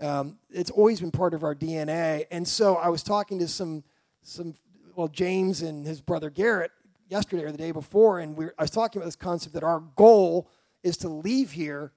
Um, 0.00 0.38
it's 0.50 0.70
always 0.70 1.00
been 1.00 1.10
part 1.10 1.34
of 1.34 1.44
our 1.44 1.54
DNA. 1.54 2.26
And 2.30 2.46
so 2.46 2.76
I 2.76 2.88
was 2.88 3.02
talking 3.02 3.38
to 3.38 3.48
some, 3.48 3.84
some 4.22 4.54
well, 4.96 5.08
James 5.08 5.62
and 5.62 5.86
his 5.86 6.00
brother 6.00 6.30
Garrett 6.30 6.72
yesterday 7.10 7.44
or 7.44 7.52
the 7.52 7.58
day 7.58 7.72
before, 7.72 8.20
and 8.20 8.36
we 8.36 8.46
I 8.58 8.62
was 8.62 8.70
talking 8.70 9.00
about 9.00 9.06
this 9.06 9.16
concept 9.16 9.54
that 9.54 9.64
our 9.64 9.80
goal 9.96 10.48
is 10.82 10.96
to 10.98 11.08
leave 11.08 11.52
here. 11.52 11.92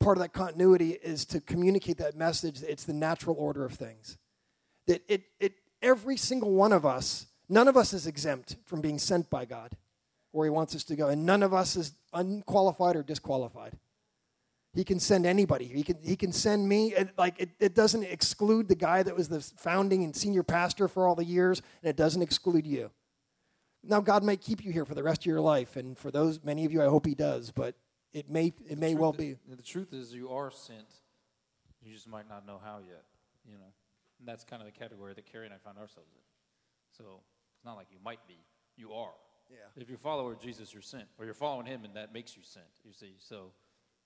Part 0.00 0.18
of 0.18 0.22
that 0.22 0.32
continuity 0.32 0.90
is 0.90 1.24
to 1.26 1.40
communicate 1.40 1.98
that 1.98 2.16
message. 2.16 2.60
That 2.60 2.70
it's 2.70 2.84
the 2.84 2.92
natural 2.92 3.36
order 3.38 3.64
of 3.64 3.72
things. 3.72 4.18
That 4.86 5.02
it, 5.08 5.22
it, 5.40 5.54
every 5.80 6.16
single 6.16 6.52
one 6.52 6.72
of 6.72 6.84
us, 6.84 7.26
none 7.48 7.68
of 7.68 7.76
us 7.76 7.92
is 7.92 8.06
exempt 8.06 8.56
from 8.66 8.80
being 8.80 8.98
sent 8.98 9.30
by 9.30 9.46
God 9.46 9.74
where 10.32 10.46
He 10.46 10.50
wants 10.50 10.74
us 10.74 10.84
to 10.84 10.96
go, 10.96 11.08
and 11.08 11.24
none 11.24 11.42
of 11.42 11.54
us 11.54 11.76
is 11.76 11.92
unqualified 12.12 12.96
or 12.96 13.02
disqualified. 13.02 13.78
He 14.74 14.82
can 14.82 14.98
send 14.98 15.24
anybody. 15.24 15.66
He 15.66 15.84
can, 15.84 15.96
he 16.02 16.16
can 16.16 16.32
send 16.32 16.68
me. 16.68 16.92
like 17.16 17.36
it, 17.38 17.50
it 17.60 17.74
doesn't 17.76 18.02
exclude 18.02 18.66
the 18.66 18.74
guy 18.74 19.04
that 19.04 19.14
was 19.14 19.28
the 19.28 19.40
founding 19.40 20.02
and 20.02 20.14
senior 20.14 20.42
pastor 20.42 20.88
for 20.88 21.06
all 21.06 21.14
the 21.14 21.24
years, 21.24 21.62
and 21.82 21.88
it 21.88 21.96
doesn't 21.96 22.20
exclude 22.20 22.66
you. 22.66 22.90
Now, 23.86 24.00
God 24.00 24.22
may 24.22 24.36
keep 24.36 24.64
you 24.64 24.72
here 24.72 24.84
for 24.84 24.94
the 24.94 25.02
rest 25.02 25.22
of 25.22 25.26
your 25.26 25.40
life, 25.40 25.76
and 25.76 25.98
for 25.98 26.10
those 26.10 26.42
many 26.42 26.64
of 26.64 26.72
you, 26.72 26.82
I 26.82 26.86
hope 26.86 27.06
He 27.06 27.14
does. 27.14 27.50
But 27.50 27.74
it 28.12 28.30
may 28.30 28.52
it 28.68 28.78
may 28.78 28.94
well 28.94 29.12
be. 29.12 29.36
The 29.48 29.62
truth 29.62 29.92
is, 29.92 30.12
you 30.14 30.30
are 30.30 30.50
sent. 30.50 30.88
You 31.82 31.92
just 31.92 32.08
might 32.08 32.28
not 32.28 32.46
know 32.46 32.60
how 32.62 32.78
yet. 32.78 33.04
You 33.46 33.54
know, 33.58 33.72
and 34.18 34.28
that's 34.28 34.44
kind 34.44 34.62
of 34.62 34.66
the 34.66 34.72
category 34.72 35.12
that 35.14 35.30
Carrie 35.30 35.44
and 35.44 35.54
I 35.54 35.58
found 35.58 35.78
ourselves 35.78 36.10
in. 36.14 36.22
So 36.96 37.20
it's 37.56 37.64
not 37.64 37.76
like 37.76 37.88
you 37.90 37.98
might 38.02 38.26
be. 38.26 38.38
You 38.76 38.92
are. 38.92 39.12
Yeah. 39.50 39.56
If 39.76 39.88
you're 39.88 39.96
a 39.96 40.00
follower 40.00 40.32
of 40.32 40.40
Jesus, 40.40 40.72
you're 40.72 40.82
sent, 40.82 41.04
or 41.18 41.24
you're 41.24 41.34
following 41.34 41.66
Him, 41.66 41.84
and 41.84 41.94
that 41.94 42.14
makes 42.14 42.36
you 42.36 42.42
sent. 42.42 42.66
You 42.84 42.92
see. 42.92 43.14
So 43.18 43.50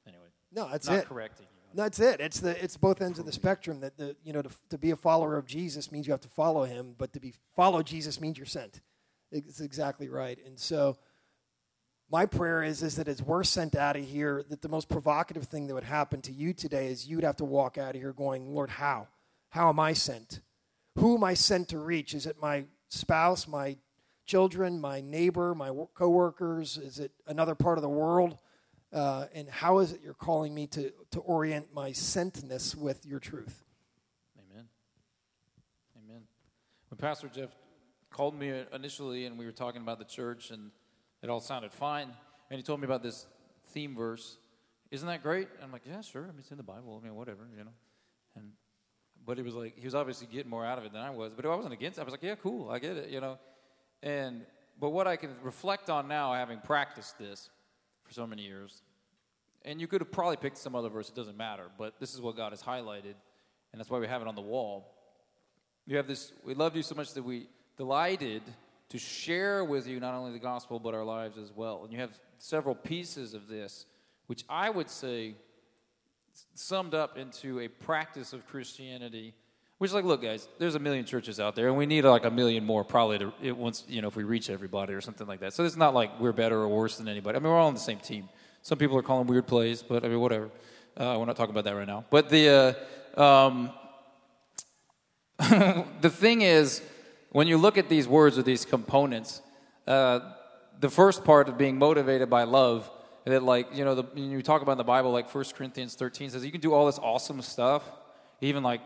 anyway. 0.06 0.26
No, 0.52 0.68
that's 0.68 0.88
not 0.88 0.98
it. 0.98 1.06
correcting 1.06 1.46
you. 1.52 1.58
That's 1.74 2.00
it. 2.00 2.20
It's 2.20 2.40
the 2.40 2.62
it's 2.62 2.76
both 2.76 3.00
ends 3.02 3.18
of 3.18 3.26
the 3.26 3.32
spectrum. 3.32 3.80
That 3.80 3.96
the 3.96 4.16
you 4.24 4.32
know 4.32 4.42
to, 4.42 4.50
to 4.70 4.78
be 4.78 4.90
a 4.90 4.96
follower 4.96 5.36
of 5.36 5.46
Jesus 5.46 5.92
means 5.92 6.06
you 6.06 6.12
have 6.12 6.20
to 6.22 6.28
follow 6.28 6.64
Him, 6.64 6.94
but 6.96 7.12
to 7.12 7.20
be 7.20 7.34
follow 7.54 7.82
Jesus 7.82 8.20
means 8.20 8.38
you're 8.38 8.46
sent. 8.46 8.80
It's 9.30 9.60
exactly 9.60 10.08
right. 10.08 10.38
And 10.46 10.58
so, 10.58 10.96
my 12.10 12.24
prayer 12.24 12.62
is 12.62 12.82
is 12.82 12.96
that 12.96 13.08
as 13.08 13.22
we're 13.22 13.44
sent 13.44 13.76
out 13.76 13.96
of 13.96 14.04
here, 14.04 14.44
that 14.48 14.62
the 14.62 14.68
most 14.68 14.88
provocative 14.88 15.44
thing 15.44 15.66
that 15.66 15.74
would 15.74 15.84
happen 15.84 16.22
to 16.22 16.32
you 16.32 16.54
today 16.54 16.88
is 16.88 17.06
you'd 17.06 17.24
have 17.24 17.36
to 17.36 17.44
walk 17.44 17.76
out 17.76 17.94
of 17.94 18.00
here 18.00 18.12
going, 18.12 18.54
Lord, 18.54 18.70
how? 18.70 19.08
How 19.50 19.68
am 19.68 19.78
I 19.78 19.92
sent? 19.92 20.40
Who 20.96 21.16
am 21.16 21.24
I 21.24 21.34
sent 21.34 21.68
to 21.68 21.78
reach? 21.78 22.14
Is 22.14 22.26
it 22.26 22.36
my 22.40 22.64
spouse, 22.88 23.46
my 23.46 23.76
children, 24.26 24.80
my 24.80 25.00
neighbor, 25.00 25.54
my 25.54 25.70
coworkers? 25.94 26.78
Is 26.78 26.98
it 26.98 27.12
another 27.26 27.54
part 27.54 27.78
of 27.78 27.82
the 27.82 27.88
world? 27.88 28.38
Uh, 28.92 29.26
and 29.34 29.48
how 29.48 29.78
is 29.78 29.92
it 29.92 30.00
you're 30.02 30.14
calling 30.14 30.54
me 30.54 30.66
to, 30.66 30.90
to 31.10 31.20
orient 31.20 31.74
my 31.74 31.90
sentness 31.90 32.74
with 32.74 33.04
your 33.04 33.18
truth? 33.18 33.64
Amen. 34.38 34.64
Amen. 36.02 36.22
When 36.88 36.96
Pastor 36.96 37.28
Jeff 37.28 37.50
called 38.18 38.36
me 38.36 38.52
initially 38.72 39.26
and 39.26 39.38
we 39.38 39.46
were 39.46 39.52
talking 39.52 39.80
about 39.80 40.00
the 40.00 40.04
church 40.04 40.50
and 40.50 40.72
it 41.22 41.30
all 41.30 41.38
sounded 41.38 41.72
fine, 41.72 42.08
and 42.50 42.58
he 42.58 42.64
told 42.64 42.80
me 42.80 42.84
about 42.84 43.00
this 43.00 43.26
theme 43.68 43.94
verse. 43.94 44.38
Isn't 44.90 45.06
that 45.06 45.22
great? 45.22 45.46
And 45.54 45.62
I'm 45.62 45.70
like, 45.70 45.82
yeah, 45.86 46.00
sure. 46.00 46.24
I 46.24 46.26
mean, 46.26 46.40
it's 46.40 46.50
in 46.50 46.56
the 46.56 46.64
Bible. 46.64 46.98
I 47.00 47.06
mean, 47.06 47.14
whatever, 47.14 47.46
you 47.56 47.62
know. 47.62 47.70
And 48.34 48.50
but 49.24 49.36
he 49.36 49.44
was 49.44 49.54
like, 49.54 49.78
he 49.78 49.84
was 49.84 49.94
obviously 49.94 50.26
getting 50.26 50.50
more 50.50 50.66
out 50.66 50.78
of 50.78 50.84
it 50.84 50.92
than 50.92 51.00
I 51.00 51.10
was. 51.10 51.32
But 51.32 51.46
I 51.46 51.54
wasn't 51.54 51.74
against. 51.74 51.98
it. 51.98 52.00
I 52.00 52.04
was 52.04 52.10
like, 52.10 52.24
yeah, 52.24 52.34
cool. 52.34 52.70
I 52.70 52.80
get 52.80 52.96
it, 52.96 53.10
you 53.10 53.20
know. 53.20 53.38
And 54.02 54.44
but 54.80 54.90
what 54.90 55.06
I 55.06 55.14
can 55.14 55.30
reflect 55.44 55.88
on 55.88 56.08
now, 56.08 56.34
having 56.34 56.58
practiced 56.58 57.20
this 57.20 57.50
for 58.02 58.12
so 58.12 58.26
many 58.26 58.42
years, 58.42 58.82
and 59.64 59.80
you 59.80 59.86
could 59.86 60.00
have 60.00 60.10
probably 60.10 60.38
picked 60.38 60.58
some 60.58 60.74
other 60.74 60.88
verse, 60.88 61.08
it 61.08 61.14
doesn't 61.14 61.36
matter, 61.36 61.66
but 61.78 62.00
this 62.00 62.14
is 62.14 62.20
what 62.20 62.36
God 62.36 62.50
has 62.50 62.62
highlighted, 62.62 63.14
and 63.72 63.78
that's 63.78 63.90
why 63.90 64.00
we 64.00 64.08
have 64.08 64.22
it 64.22 64.28
on 64.28 64.34
the 64.34 64.40
wall. 64.40 64.92
You 65.86 65.98
have 65.98 66.08
this, 66.08 66.32
we 66.44 66.54
loved 66.54 66.74
you 66.74 66.82
so 66.82 66.96
much 66.96 67.12
that 67.14 67.22
we 67.22 67.48
delighted 67.78 68.42
to 68.90 68.98
share 68.98 69.64
with 69.64 69.86
you 69.86 70.00
not 70.00 70.14
only 70.14 70.32
the 70.32 70.38
gospel, 70.38 70.78
but 70.78 70.94
our 70.94 71.04
lives 71.04 71.38
as 71.38 71.50
well. 71.54 71.84
And 71.84 71.92
you 71.92 72.00
have 72.00 72.18
several 72.36 72.74
pieces 72.74 73.32
of 73.32 73.48
this, 73.48 73.86
which 74.26 74.44
I 74.48 74.68
would 74.68 74.90
say 74.90 75.34
summed 76.54 76.94
up 76.94 77.16
into 77.16 77.60
a 77.60 77.68
practice 77.68 78.34
of 78.34 78.46
Christianity 78.46 79.34
which, 79.78 79.92
like, 79.92 80.04
look, 80.04 80.22
guys, 80.22 80.48
there's 80.58 80.74
a 80.74 80.80
million 80.80 81.04
churches 81.04 81.38
out 81.38 81.54
there, 81.54 81.68
and 81.68 81.76
we 81.76 81.86
need 81.86 82.02
like 82.02 82.24
a 82.24 82.30
million 82.30 82.64
more 82.64 82.82
probably 82.82 83.18
to 83.18 83.32
it 83.40 83.56
once 83.56 83.84
you 83.88 84.02
know 84.02 84.08
if 84.08 84.16
we 84.16 84.24
reach 84.24 84.50
everybody 84.50 84.92
or 84.92 85.00
something 85.00 85.26
like 85.26 85.38
that. 85.40 85.52
So 85.52 85.64
it's 85.64 85.76
not 85.76 85.94
like 85.94 86.18
we're 86.20 86.32
better 86.32 86.58
or 86.58 86.68
worse 86.68 86.98
than 86.98 87.06
anybody. 87.06 87.36
I 87.36 87.38
mean, 87.38 87.48
we're 87.48 87.58
all 87.58 87.68
on 87.68 87.74
the 87.74 87.80
same 87.80 88.00
team. 88.00 88.28
Some 88.62 88.76
people 88.76 88.98
are 88.98 89.02
calling 89.02 89.28
weird 89.28 89.46
plays, 89.46 89.82
but 89.82 90.04
I 90.04 90.08
mean, 90.08 90.18
whatever. 90.18 90.50
Uh, 90.96 91.14
we're 91.16 91.26
not 91.26 91.36
talking 91.36 91.52
about 91.52 91.62
that 91.62 91.76
right 91.76 91.86
now. 91.86 92.04
But 92.10 92.28
the 92.28 92.76
uh, 93.16 93.22
um, 93.22 93.70
the 96.00 96.10
thing 96.10 96.42
is, 96.42 96.82
when 97.30 97.46
you 97.46 97.58
look 97.58 97.78
at 97.78 97.88
these 97.88 98.08
words 98.08 98.38
or 98.38 98.42
these 98.42 98.64
components, 98.64 99.42
uh, 99.86 100.20
the 100.80 100.88
first 100.88 101.24
part 101.24 101.48
of 101.48 101.58
being 101.58 101.78
motivated 101.78 102.30
by 102.30 102.44
love, 102.44 102.90
that 103.24 103.42
like 103.42 103.74
you 103.74 103.84
know, 103.84 103.94
the, 103.94 104.20
you 104.20 104.42
talk 104.42 104.62
about 104.62 104.72
in 104.72 104.78
the 104.78 104.84
Bible, 104.84 105.10
like 105.10 105.32
1 105.32 105.44
Corinthians 105.54 105.94
13 105.94 106.30
says, 106.30 106.44
you 106.44 106.52
can 106.52 106.60
do 106.60 106.72
all 106.72 106.86
this 106.86 106.98
awesome 106.98 107.42
stuff, 107.42 107.82
even 108.40 108.62
like 108.62 108.80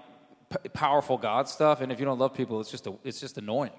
p- 0.50 0.68
powerful 0.70 1.16
God 1.16 1.48
stuff, 1.48 1.80
and 1.80 1.92
if 1.92 1.98
you 1.98 2.04
don't 2.04 2.18
love 2.18 2.34
people, 2.34 2.60
it's 2.60 2.70
just 2.70 2.86
a, 2.86 2.94
it's 3.04 3.20
just 3.20 3.38
annoying. 3.38 3.72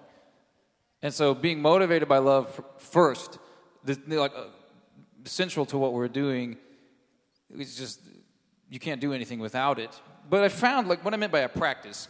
And 1.01 1.13
so, 1.13 1.33
being 1.33 1.61
motivated 1.61 2.07
by 2.07 2.19
love 2.19 2.63
first, 2.77 3.37
the, 3.83 3.99
like 4.07 4.31
uh, 4.33 4.45
central 5.25 5.65
to 5.67 5.77
what 5.77 5.91
we're 5.91 6.07
doing, 6.07 6.57
is 7.57 7.75
just 7.75 7.99
you 8.69 8.79
can't 8.79 9.01
do 9.01 9.11
anything 9.11 9.39
without 9.39 9.79
it. 9.79 9.91
But 10.29 10.43
I 10.43 10.49
found 10.49 10.87
like 10.87 11.03
what 11.03 11.13
I 11.13 11.17
meant 11.17 11.33
by 11.33 11.41
a 11.41 11.49
practice 11.49 12.07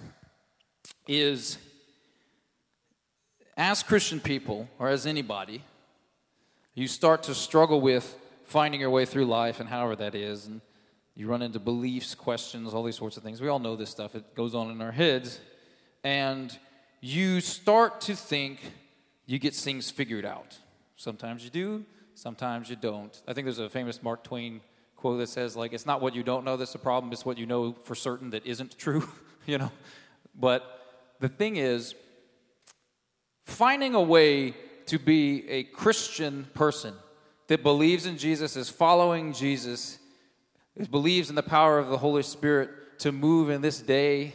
is 1.08 1.58
as 3.58 3.84
Christian 3.84 4.20
people 4.20 4.68
or 4.80 4.90
as 4.90 5.06
anybody, 5.06 5.64
you 6.74 6.88
start 6.88 7.24
to 7.24 7.36
struggle 7.36 7.82
with 7.82 8.18
finding 8.44 8.82
your 8.82 8.90
way 8.90 9.06
through 9.06 9.26
life 9.26 9.60
and 9.60 9.70
however 9.70 9.96
that 9.96 10.16
is, 10.16 10.48
and 10.48 10.62
you 11.16 11.28
run 11.28 11.42
into 11.42 11.60
beliefs, 11.60 12.16
questions, 12.16 12.74
all 12.74 12.84
these 12.84 12.96
sorts 12.96 13.18
of 13.18 13.24
things. 13.24 13.42
We 13.42 13.48
all 13.48 13.60
know 13.60 13.76
this 13.76 13.90
stuff, 13.90 14.16
it 14.16 14.36
goes 14.36 14.56
on 14.56 14.72
in 14.72 14.82
our 14.82 14.92
heads. 14.92 15.40
And 16.04 16.58
you 17.02 17.42
start 17.42 18.02
to 18.02 18.16
think 18.16 18.60
you 19.26 19.40
get 19.40 19.54
things 19.54 19.92
figured 19.92 20.26
out. 20.26 20.58
Sometimes 20.96 21.44
you 21.44 21.50
do, 21.50 21.86
sometimes 22.16 22.70
you 22.70 22.76
don't. 22.76 23.22
I 23.28 23.34
think 23.34 23.46
there's 23.46 23.60
a 23.60 23.70
famous 23.70 24.02
Mark 24.02 24.24
Twain 24.24 24.62
quote 24.96 25.20
that 25.20 25.30
says, 25.30 25.56
like, 25.56 25.74
it's 25.74 25.86
not 25.86 26.02
what 26.02 26.16
you 26.16 26.24
don't 26.24 26.46
know 26.46 26.58
that's 26.58 26.74
the 26.74 26.80
problem, 26.80 27.12
it's 27.12 27.26
what 27.26 27.38
you 27.38 27.46
know 27.46 27.76
for 27.84 27.94
certain 27.96 28.32
that 28.32 28.46
isn't 28.46 28.78
true, 28.78 29.08
you 29.46 29.58
know? 29.58 29.72
But 30.34 30.64
the 31.20 31.30
thing 31.30 31.58
is, 31.58 31.94
finding 33.54 33.96
a 33.96 34.02
way 34.02 34.56
to 34.88 35.00
be 35.00 35.48
a 35.50 35.64
Christian 35.64 36.48
person 36.54 36.94
that 37.48 37.64
believes 37.64 38.06
in 38.06 38.18
Jesus, 38.18 38.56
is 38.56 38.70
following 38.70 39.34
Jesus, 39.34 40.00
believes 40.90 41.30
in 41.30 41.36
the 41.36 41.44
power 41.44 41.78
of 41.80 41.90
the 41.90 41.98
Holy 41.98 42.24
Spirit 42.24 43.00
to 43.00 43.12
move 43.12 43.50
in 43.50 43.62
this 43.62 43.80
day, 43.80 44.34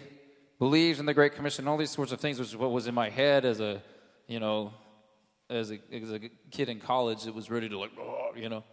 believes 0.58 1.00
in 1.00 1.06
the 1.06 1.14
Great 1.14 1.34
Commission, 1.34 1.66
all 1.68 1.76
these 1.76 1.90
sorts 1.90 2.12
of 2.12 2.20
things, 2.20 2.38
which 2.38 2.48
is 2.48 2.56
what 2.56 2.70
was 2.70 2.86
in 2.86 2.94
my 2.94 3.08
head 3.08 3.44
as 3.44 3.60
a, 3.60 3.82
you 4.26 4.40
know, 4.40 4.72
as 5.50 5.70
a, 5.70 5.78
as 5.92 6.12
a 6.12 6.20
kid 6.50 6.68
in 6.68 6.78
college 6.80 7.24
that 7.24 7.34
was 7.34 7.50
ready 7.50 7.68
to 7.68 7.78
like, 7.78 7.90
oh, 7.98 8.32
you 8.36 8.48
know. 8.48 8.64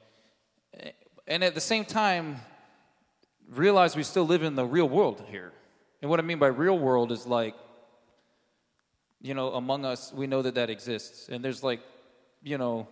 And 1.27 1.43
at 1.43 1.55
the 1.55 1.62
same 1.62 1.86
time, 1.86 2.38
realize 3.49 3.95
we 3.95 4.03
still 4.03 4.25
live 4.25 4.43
in 4.43 4.55
the 4.55 4.65
real 4.65 4.89
world 4.89 5.23
here. 5.29 5.53
And 6.01 6.10
what 6.10 6.19
I 6.19 6.23
mean 6.23 6.39
by 6.39 6.47
real 6.47 6.77
world 6.77 7.12
is 7.12 7.25
like, 7.25 7.55
you 9.26 9.34
know, 9.34 9.54
among 9.54 9.86
us, 9.86 10.14
we 10.14 10.28
know 10.28 10.44
that 10.44 10.54
that 10.54 10.70
exists. 10.70 11.30
And 11.30 11.44
there's 11.44 11.64
like, 11.64 11.82
you 12.44 12.60
know, 12.60 12.88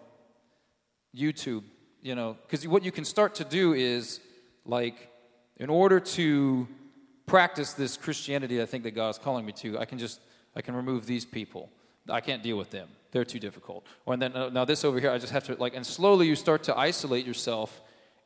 YouTube, 1.15 1.63
you 2.01 2.15
know, 2.15 2.37
because 2.41 2.67
what 2.67 2.83
you 2.83 2.91
can 2.91 3.05
start 3.05 3.35
to 3.35 3.43
do 3.43 3.73
is 3.73 4.19
like, 4.65 4.95
in 5.57 5.69
order 5.69 5.99
to 5.99 6.67
practice 7.27 7.73
this 7.73 7.97
Christianity 7.97 8.59
I 8.63 8.65
think 8.65 8.83
that 8.83 8.95
God's 8.95 9.19
calling 9.19 9.45
me 9.45 9.51
to, 9.63 9.77
I 9.77 9.85
can 9.85 9.99
just, 9.99 10.21
I 10.55 10.61
can 10.61 10.75
remove 10.75 11.05
these 11.05 11.23
people. 11.23 11.69
I 12.09 12.19
can't 12.19 12.41
deal 12.41 12.57
with 12.57 12.71
them. 12.71 12.89
They're 13.11 13.25
too 13.25 13.39
difficult. 13.39 13.85
Or 14.07 14.13
and 14.13 14.21
then, 14.21 14.35
uh, 14.35 14.49
now 14.49 14.65
this 14.65 14.83
over 14.83 14.99
here, 14.99 15.11
I 15.11 15.19
just 15.19 15.33
have 15.33 15.43
to, 15.45 15.55
like, 15.55 15.75
and 15.75 15.85
slowly 15.85 16.27
you 16.27 16.35
start 16.35 16.63
to 16.63 16.75
isolate 16.75 17.27
yourself 17.27 17.79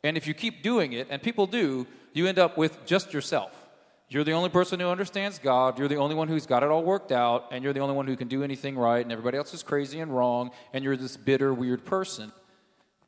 And 0.03 0.15
if 0.15 0.27
you 0.27 0.33
keep 0.33 0.63
doing 0.63 0.93
it, 0.93 1.07
and 1.09 1.21
people 1.21 1.47
do, 1.47 1.87
you 2.13 2.27
end 2.27 2.39
up 2.39 2.57
with 2.57 2.85
just 2.85 3.13
yourself. 3.13 3.66
You're 4.09 4.23
the 4.23 4.31
only 4.31 4.49
person 4.49 4.79
who 4.79 4.87
understands 4.87 5.37
God. 5.37 5.77
You're 5.77 5.89
the 5.89 5.97
only 5.97 6.15
one 6.15 6.29
who's 6.29 6.45
got 6.45 6.63
it 6.63 6.69
all 6.69 6.83
worked 6.83 7.11
out, 7.11 7.47
and 7.51 7.61
you're 7.63 7.73
the 7.73 7.81
only 7.81 7.93
one 7.93 8.07
who 8.07 8.15
can 8.15 8.29
do 8.29 8.41
anything 8.41 8.77
right, 8.77 9.01
and 9.01 9.11
everybody 9.11 9.37
else 9.37 9.53
is 9.53 9.63
crazy 9.63 9.99
and 9.99 10.15
wrong, 10.15 10.51
and 10.71 10.83
you're 10.83 10.95
this 10.95 11.17
bitter, 11.17 11.53
weird 11.53 11.83
person. 11.83 12.31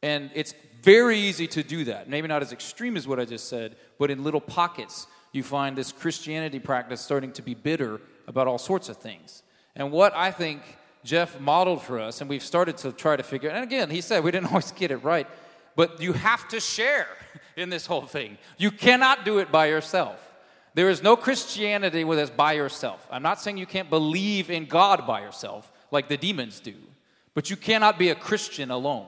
And 0.02 0.30
it's 0.34 0.54
very 0.82 1.18
easy 1.18 1.48
to 1.48 1.64
do 1.64 1.86
that. 1.86 2.10
Maybe 2.10 2.28
not 2.28 2.42
as 2.42 2.52
extreme 2.52 2.98
as 2.98 3.08
what 3.08 3.20
I 3.20 3.26
just 3.26 3.48
said, 3.48 3.78
but 3.98 4.12
in 4.12 4.24
little 4.24 4.42
pockets, 4.42 5.08
you 5.32 5.42
find 5.42 5.78
this 5.78 5.94
Christianity 5.94 6.60
practice 6.60 7.00
starting 7.00 7.32
to 7.34 7.42
be 7.42 7.54
bitter 7.54 8.02
about 8.28 8.48
all 8.48 8.58
sorts 8.58 8.90
of 8.90 8.98
things. 8.98 9.44
And 9.76 9.92
what 9.92 10.14
I 10.16 10.32
think 10.32 10.62
Jeff 11.06 11.40
modeled 11.40 11.82
for 11.82 12.00
us, 12.00 12.20
and 12.20 12.30
we've 12.30 12.44
started 12.44 12.76
to 12.78 12.92
try 12.92 13.16
to 13.16 13.24
figure, 13.24 13.50
and 13.50 13.64
again, 13.64 13.90
he 13.90 14.02
said 14.02 14.24
we 14.24 14.32
didn't 14.32 14.48
always 14.52 14.72
get 14.72 14.92
it 14.92 14.98
right, 14.98 15.28
but 15.78 16.02
you 16.02 16.12
have 16.12 16.46
to 16.50 16.60
share 16.60 17.08
in 17.56 17.70
this 17.70 17.86
whole 17.86 18.02
thing. 18.02 18.38
You 18.58 18.72
cannot 18.72 19.24
do 19.24 19.40
it 19.40 19.50
by 19.50 19.68
yourself. 19.68 20.29
There 20.74 20.90
is 20.90 21.02
no 21.02 21.16
Christianity 21.16 22.04
where 22.04 22.20
it's 22.20 22.30
by 22.30 22.54
yourself. 22.54 23.06
I'm 23.12 23.24
not 23.24 23.42
saying 23.42 23.58
you 23.58 23.66
can't 23.66 23.90
believe 23.90 24.50
in 24.50 24.66
God 24.66 25.08
by 25.08 25.22
yourself 25.22 25.72
like 25.92 26.08
the 26.08 26.18
demons 26.18 26.60
do, 26.60 26.76
but 27.34 27.50
you 27.50 27.56
cannot 27.56 27.98
be 27.98 28.10
a 28.10 28.16
Christian 28.16 28.72
alone. 28.72 29.08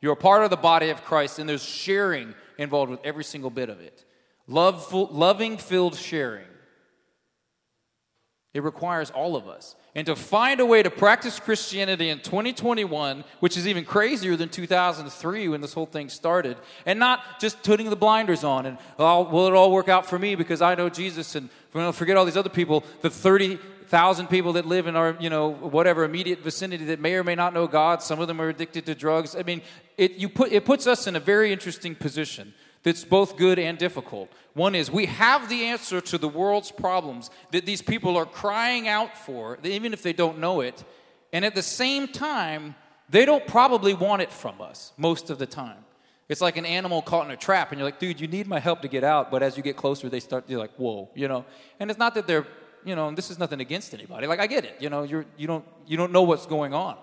You're 0.00 0.14
a 0.14 0.16
part 0.16 0.44
of 0.44 0.50
the 0.50 0.56
body 0.56 0.90
of 0.90 1.04
Christ, 1.04 1.38
and 1.38 1.48
there's 1.48 1.64
sharing 1.64 2.34
involved 2.58 2.90
with 2.90 3.00
every 3.04 3.24
single 3.24 3.50
bit 3.50 3.68
of 3.68 3.80
it. 3.80 4.04
Love, 4.46 4.92
loving 4.92 5.58
filled 5.58 5.96
sharing. 5.96 6.46
It 8.56 8.62
requires 8.62 9.10
all 9.10 9.36
of 9.36 9.48
us. 9.48 9.76
And 9.94 10.06
to 10.06 10.16
find 10.16 10.60
a 10.60 10.66
way 10.66 10.82
to 10.82 10.88
practice 10.88 11.38
Christianity 11.38 12.08
in 12.08 12.20
2021, 12.20 13.22
which 13.40 13.58
is 13.58 13.68
even 13.68 13.84
crazier 13.84 14.34
than 14.34 14.48
2003 14.48 15.48
when 15.48 15.60
this 15.60 15.74
whole 15.74 15.84
thing 15.84 16.08
started, 16.08 16.56
and 16.86 16.98
not 16.98 17.38
just 17.38 17.62
putting 17.62 17.90
the 17.90 17.96
blinders 17.96 18.44
on 18.44 18.64
and, 18.64 18.78
oh, 18.98 19.24
will 19.24 19.46
it 19.46 19.52
all 19.52 19.70
work 19.70 19.90
out 19.90 20.06
for 20.06 20.18
me 20.18 20.36
because 20.36 20.62
I 20.62 20.74
know 20.74 20.88
Jesus 20.88 21.34
and 21.34 21.50
forget 21.94 22.16
all 22.16 22.24
these 22.24 22.38
other 22.38 22.48
people, 22.48 22.82
the 23.02 23.10
30,000 23.10 24.26
people 24.28 24.54
that 24.54 24.64
live 24.64 24.86
in 24.86 24.96
our, 24.96 25.18
you 25.20 25.28
know, 25.28 25.50
whatever 25.50 26.04
immediate 26.04 26.38
vicinity 26.38 26.86
that 26.86 26.98
may 26.98 27.12
or 27.12 27.24
may 27.24 27.34
not 27.34 27.52
know 27.52 27.66
God. 27.66 28.02
Some 28.02 28.20
of 28.20 28.26
them 28.26 28.40
are 28.40 28.48
addicted 28.48 28.86
to 28.86 28.94
drugs. 28.94 29.36
I 29.36 29.42
mean, 29.42 29.60
it, 29.98 30.12
you 30.12 30.30
put, 30.30 30.50
it 30.50 30.64
puts 30.64 30.86
us 30.86 31.06
in 31.06 31.14
a 31.14 31.20
very 31.20 31.52
interesting 31.52 31.94
position 31.94 32.54
that's 32.86 33.04
both 33.04 33.36
good 33.36 33.58
and 33.58 33.78
difficult. 33.78 34.30
One 34.54 34.76
is 34.76 34.92
we 34.92 35.06
have 35.06 35.48
the 35.48 35.64
answer 35.64 36.00
to 36.02 36.18
the 36.18 36.28
world's 36.28 36.70
problems 36.70 37.30
that 37.50 37.66
these 37.66 37.82
people 37.82 38.16
are 38.16 38.24
crying 38.24 38.86
out 38.86 39.18
for, 39.18 39.58
even 39.64 39.92
if 39.92 40.04
they 40.04 40.12
don't 40.12 40.38
know 40.38 40.60
it. 40.60 40.84
And 41.32 41.44
at 41.44 41.56
the 41.56 41.62
same 41.62 42.06
time, 42.06 42.76
they 43.10 43.24
don't 43.24 43.44
probably 43.44 43.92
want 43.92 44.22
it 44.22 44.30
from 44.30 44.60
us 44.60 44.92
most 44.96 45.30
of 45.30 45.38
the 45.38 45.46
time. 45.46 45.84
It's 46.28 46.40
like 46.40 46.56
an 46.56 46.64
animal 46.64 47.02
caught 47.02 47.24
in 47.24 47.32
a 47.32 47.36
trap, 47.36 47.72
and 47.72 47.80
you're 47.80 47.88
like, 47.88 47.98
dude, 47.98 48.20
you 48.20 48.28
need 48.28 48.46
my 48.46 48.60
help 48.60 48.82
to 48.82 48.88
get 48.88 49.02
out. 49.02 49.32
But 49.32 49.42
as 49.42 49.56
you 49.56 49.64
get 49.64 49.76
closer, 49.76 50.08
they 50.08 50.20
start, 50.20 50.44
you're 50.46 50.60
like, 50.60 50.76
whoa, 50.76 51.10
you 51.12 51.26
know? 51.26 51.44
And 51.80 51.90
it's 51.90 51.98
not 51.98 52.14
that 52.14 52.28
they're, 52.28 52.46
you 52.84 52.94
know, 52.94 53.12
this 53.12 53.32
is 53.32 53.38
nothing 53.40 53.60
against 53.60 53.94
anybody. 53.94 54.28
Like, 54.28 54.38
I 54.38 54.46
get 54.46 54.64
it, 54.64 54.76
you 54.78 54.90
know, 54.90 55.02
you're, 55.02 55.26
you, 55.36 55.48
don't, 55.48 55.64
you 55.88 55.96
don't 55.96 56.12
know 56.12 56.22
what's 56.22 56.46
going 56.46 56.72
on. 56.72 56.96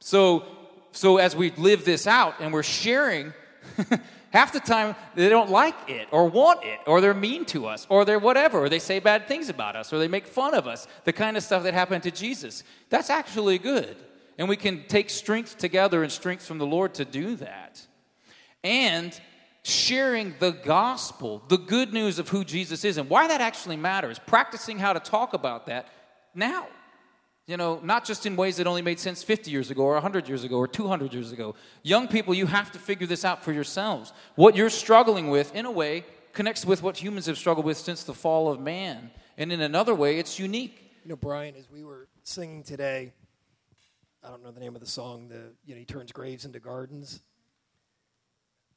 So, 0.00 0.44
so 0.92 1.16
as 1.16 1.34
we 1.34 1.50
live 1.52 1.86
this 1.86 2.06
out 2.06 2.34
and 2.40 2.52
we're 2.52 2.62
sharing, 2.62 3.32
Half 4.34 4.52
the 4.52 4.58
time, 4.58 4.96
they 5.14 5.28
don't 5.28 5.48
like 5.48 5.76
it 5.88 6.08
or 6.10 6.26
want 6.26 6.64
it, 6.64 6.80
or 6.88 7.00
they're 7.00 7.14
mean 7.14 7.44
to 7.46 7.66
us, 7.66 7.86
or 7.88 8.04
they're 8.04 8.18
whatever, 8.18 8.58
or 8.58 8.68
they 8.68 8.80
say 8.80 8.98
bad 8.98 9.28
things 9.28 9.48
about 9.48 9.76
us, 9.76 9.92
or 9.92 10.00
they 10.00 10.08
make 10.08 10.26
fun 10.26 10.54
of 10.54 10.66
us. 10.66 10.88
The 11.04 11.12
kind 11.12 11.36
of 11.36 11.44
stuff 11.44 11.62
that 11.62 11.72
happened 11.72 12.02
to 12.02 12.10
Jesus. 12.10 12.64
That's 12.90 13.10
actually 13.10 13.58
good. 13.58 13.94
And 14.36 14.48
we 14.48 14.56
can 14.56 14.88
take 14.88 15.08
strength 15.08 15.56
together 15.56 16.02
and 16.02 16.10
strength 16.10 16.44
from 16.44 16.58
the 16.58 16.66
Lord 16.66 16.94
to 16.94 17.04
do 17.04 17.36
that. 17.36 17.86
And 18.64 19.18
sharing 19.62 20.34
the 20.40 20.50
gospel, 20.50 21.40
the 21.46 21.56
good 21.56 21.92
news 21.92 22.18
of 22.18 22.28
who 22.28 22.42
Jesus 22.42 22.84
is, 22.84 22.98
and 22.98 23.08
why 23.08 23.28
that 23.28 23.40
actually 23.40 23.76
matters, 23.76 24.18
practicing 24.18 24.80
how 24.80 24.94
to 24.94 25.00
talk 25.00 25.34
about 25.34 25.66
that 25.66 25.86
now. 26.34 26.66
You 27.46 27.58
know, 27.58 27.78
not 27.82 28.06
just 28.06 28.24
in 28.24 28.36
ways 28.36 28.56
that 28.56 28.66
only 28.66 28.80
made 28.80 28.98
sense 28.98 29.22
50 29.22 29.50
years 29.50 29.70
ago 29.70 29.82
or 29.82 29.92
100 29.94 30.28
years 30.28 30.44
ago 30.44 30.56
or 30.56 30.66
200 30.66 31.12
years 31.12 31.30
ago. 31.30 31.54
Young 31.82 32.08
people, 32.08 32.32
you 32.32 32.46
have 32.46 32.72
to 32.72 32.78
figure 32.78 33.06
this 33.06 33.22
out 33.24 33.44
for 33.44 33.52
yourselves. 33.52 34.14
What 34.34 34.56
you're 34.56 34.70
struggling 34.70 35.28
with, 35.28 35.54
in 35.54 35.66
a 35.66 35.70
way, 35.70 36.06
connects 36.32 36.64
with 36.64 36.82
what 36.82 37.02
humans 37.02 37.26
have 37.26 37.36
struggled 37.36 37.66
with 37.66 37.76
since 37.76 38.04
the 38.04 38.14
fall 38.14 38.50
of 38.50 38.60
man. 38.60 39.10
And 39.36 39.52
in 39.52 39.60
another 39.60 39.94
way, 39.94 40.18
it's 40.18 40.38
unique. 40.38 40.90
You 41.04 41.10
know, 41.10 41.16
Brian, 41.16 41.54
as 41.56 41.70
we 41.70 41.84
were 41.84 42.08
singing 42.22 42.62
today, 42.62 43.12
I 44.24 44.30
don't 44.30 44.42
know 44.42 44.50
the 44.50 44.60
name 44.60 44.74
of 44.74 44.80
the 44.80 44.86
song, 44.86 45.28
the 45.28 45.52
you 45.66 45.74
know, 45.74 45.78
he 45.78 45.84
turns 45.84 46.12
graves 46.12 46.46
into 46.46 46.60
gardens. 46.60 47.20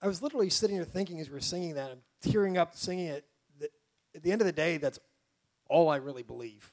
I 0.01 0.07
was 0.07 0.21
literally 0.21 0.49
sitting 0.49 0.75
here 0.75 0.83
thinking 0.83 1.21
as 1.21 1.29
we 1.29 1.35
were 1.35 1.39
singing 1.39 1.75
that, 1.75 1.89
I'm 1.89 2.31
tearing 2.31 2.57
up 2.57 2.75
singing 2.75 3.07
it, 3.07 3.25
that 3.61 3.71
at 4.13 4.23
the 4.23 4.31
end 4.33 4.41
of 4.41 4.45
the 4.45 4.51
day, 4.51 4.75
that's 4.75 4.99
all 5.69 5.89
I 5.89 5.95
really 5.97 6.21
believe. 6.21 6.69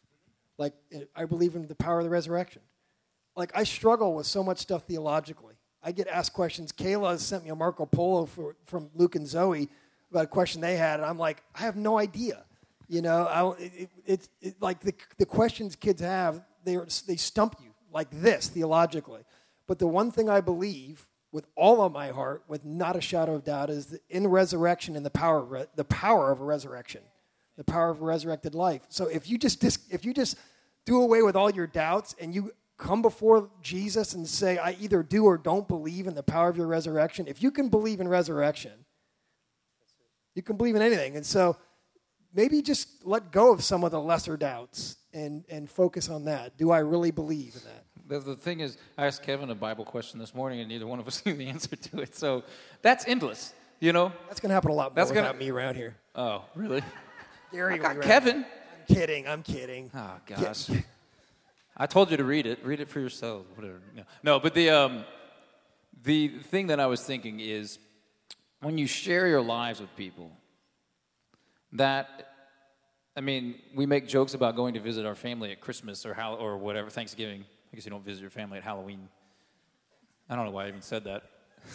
Like, 0.58 0.74
I 1.16 1.24
believe 1.24 1.56
in 1.56 1.66
the 1.66 1.74
power 1.74 1.98
of 1.98 2.04
the 2.04 2.10
resurrection. 2.10 2.62
Like, 3.36 3.50
I 3.54 3.64
struggle 3.64 4.14
with 4.14 4.26
so 4.26 4.44
much 4.44 4.58
stuff 4.58 4.84
theologically. 4.84 5.54
I 5.82 5.92
get 5.92 6.08
asked 6.08 6.32
questions. 6.32 6.72
Kayla 6.72 7.18
sent 7.18 7.44
me 7.44 7.50
a 7.50 7.54
Marco 7.54 7.84
Polo 7.86 8.26
for, 8.26 8.56
from 8.64 8.90
Luke 8.94 9.16
and 9.16 9.26
Zoe 9.26 9.68
about 10.10 10.24
a 10.24 10.28
question 10.28 10.60
they 10.60 10.76
had, 10.76 11.00
and 11.00 11.04
I'm 11.04 11.18
like, 11.18 11.42
I 11.54 11.62
have 11.62 11.76
no 11.76 11.98
idea. 11.98 12.44
You 12.88 13.02
know, 13.02 13.24
I, 13.24 13.62
it, 13.62 13.90
it, 14.06 14.28
it, 14.40 14.62
like 14.62 14.80
the, 14.80 14.94
the 15.18 15.26
questions 15.26 15.74
kids 15.74 16.00
have, 16.00 16.42
they, 16.64 16.76
are, 16.76 16.86
they 17.06 17.16
stump 17.16 17.56
you 17.62 17.70
like 17.92 18.08
this 18.10 18.48
theologically. 18.48 19.22
But 19.66 19.78
the 19.78 19.86
one 19.86 20.10
thing 20.10 20.28
I 20.28 20.40
believe 20.40 21.06
with 21.32 21.46
all 21.56 21.82
of 21.82 21.92
my 21.92 22.08
heart, 22.08 22.44
with 22.46 22.64
not 22.64 22.94
a 22.94 23.00
shadow 23.00 23.34
of 23.34 23.44
doubt, 23.44 23.70
is 23.70 23.98
in 24.08 24.28
resurrection 24.28 24.94
and 24.94 25.04
the 25.04 25.10
power, 25.10 25.66
the 25.74 25.84
power 25.84 26.30
of 26.30 26.40
a 26.40 26.44
resurrection 26.44 27.02
the 27.56 27.64
power 27.64 27.90
of 27.90 28.02
resurrected 28.02 28.54
life. 28.54 28.82
So 28.88 29.06
if 29.06 29.28
you 29.28 29.38
just 29.38 29.60
dis- 29.60 29.86
if 29.90 30.04
you 30.04 30.12
just 30.12 30.36
do 30.84 31.02
away 31.02 31.22
with 31.22 31.36
all 31.36 31.50
your 31.50 31.66
doubts 31.66 32.14
and 32.20 32.34
you 32.34 32.52
come 32.76 33.02
before 33.02 33.50
Jesus 33.62 34.14
and 34.14 34.26
say, 34.26 34.58
I 34.58 34.76
either 34.80 35.02
do 35.02 35.24
or 35.24 35.38
don't 35.38 35.66
believe 35.68 36.06
in 36.06 36.14
the 36.14 36.22
power 36.22 36.48
of 36.48 36.56
your 36.56 36.66
resurrection, 36.66 37.26
if 37.28 37.42
you 37.42 37.50
can 37.50 37.68
believe 37.68 38.00
in 38.00 38.08
resurrection, 38.08 38.72
you 40.34 40.42
can 40.42 40.56
believe 40.56 40.74
in 40.74 40.82
anything. 40.82 41.16
And 41.16 41.24
so 41.24 41.56
maybe 42.34 42.60
just 42.60 42.88
let 43.04 43.30
go 43.30 43.52
of 43.52 43.62
some 43.62 43.84
of 43.84 43.92
the 43.92 44.00
lesser 44.00 44.36
doubts 44.36 44.96
and, 45.12 45.44
and 45.48 45.70
focus 45.70 46.08
on 46.08 46.24
that. 46.24 46.56
Do 46.58 46.72
I 46.72 46.78
really 46.78 47.12
believe 47.12 47.54
in 47.54 47.62
that? 47.64 47.84
The, 48.06 48.18
the 48.18 48.36
thing 48.36 48.60
is, 48.60 48.76
I 48.98 49.06
asked 49.06 49.22
Kevin 49.22 49.48
a 49.50 49.54
Bible 49.54 49.84
question 49.84 50.18
this 50.18 50.34
morning, 50.34 50.60
and 50.60 50.68
neither 50.68 50.86
one 50.86 50.98
of 50.98 51.06
us 51.06 51.24
knew 51.26 51.34
the 51.34 51.46
answer 51.46 51.76
to 51.76 52.00
it. 52.00 52.14
So 52.16 52.42
that's 52.82 53.06
endless, 53.06 53.54
you 53.80 53.92
know? 53.92 54.12
That's 54.26 54.40
going 54.40 54.50
to 54.50 54.54
happen 54.54 54.70
a 54.70 54.74
lot 54.74 54.90
more 54.90 54.96
that's 54.96 55.10
without 55.10 55.32
gonna, 55.32 55.38
me 55.38 55.50
around 55.50 55.76
here. 55.76 55.96
Oh, 56.14 56.44
really? 56.54 56.82
Gary, 57.54 57.78
got 57.78 58.00
Kevin. 58.00 58.38
I'm 58.38 58.96
kidding. 58.96 59.28
I'm 59.28 59.42
kidding. 59.44 59.88
Oh 59.94 60.16
gosh. 60.26 60.68
I 61.76 61.86
told 61.86 62.10
you 62.10 62.16
to 62.16 62.24
read 62.24 62.46
it. 62.46 62.58
Read 62.64 62.80
it 62.80 62.88
for 62.88 62.98
yourself. 62.98 63.46
Whatever. 63.54 63.80
No, 63.94 64.02
no 64.24 64.40
but 64.40 64.54
the 64.54 64.70
um, 64.70 65.04
the 66.02 66.28
thing 66.28 66.66
that 66.66 66.80
I 66.80 66.86
was 66.86 67.00
thinking 67.00 67.38
is 67.38 67.78
when 68.60 68.76
you 68.76 68.88
share 68.88 69.28
your 69.28 69.40
lives 69.40 69.80
with 69.80 69.94
people, 69.94 70.32
that 71.74 72.32
I 73.16 73.20
mean, 73.20 73.54
we 73.72 73.86
make 73.86 74.08
jokes 74.08 74.34
about 74.34 74.56
going 74.56 74.74
to 74.74 74.80
visit 74.80 75.06
our 75.06 75.14
family 75.14 75.52
at 75.52 75.60
Christmas 75.60 76.04
or 76.04 76.12
how 76.12 76.34
or 76.34 76.58
whatever 76.58 76.90
Thanksgiving. 76.90 77.44
I 77.72 77.76
guess 77.76 77.84
you 77.84 77.92
don't 77.92 78.04
visit 78.04 78.20
your 78.20 78.30
family 78.30 78.58
at 78.58 78.64
Halloween. 78.64 79.08
I 80.28 80.34
don't 80.34 80.44
know 80.44 80.50
why 80.50 80.64
I 80.64 80.68
even 80.68 80.82
said 80.82 81.04
that. 81.04 81.22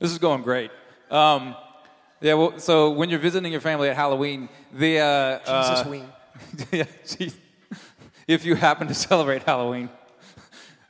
this 0.00 0.10
is 0.10 0.18
going 0.18 0.42
great. 0.42 0.72
Um, 1.08 1.54
yeah, 2.20 2.34
well, 2.34 2.58
so 2.58 2.90
when 2.90 3.10
you're 3.10 3.18
visiting 3.18 3.52
your 3.52 3.60
family 3.60 3.88
at 3.88 3.96
Halloween, 3.96 4.48
the 4.72 4.98
uh, 4.98 5.38
Jesus 5.38 5.80
uh, 5.80 5.84
ween. 5.90 6.04
yeah, 6.72 6.84
if 8.26 8.44
you 8.44 8.54
happen 8.54 8.88
to 8.88 8.94
celebrate 8.94 9.44
Halloween, 9.44 9.88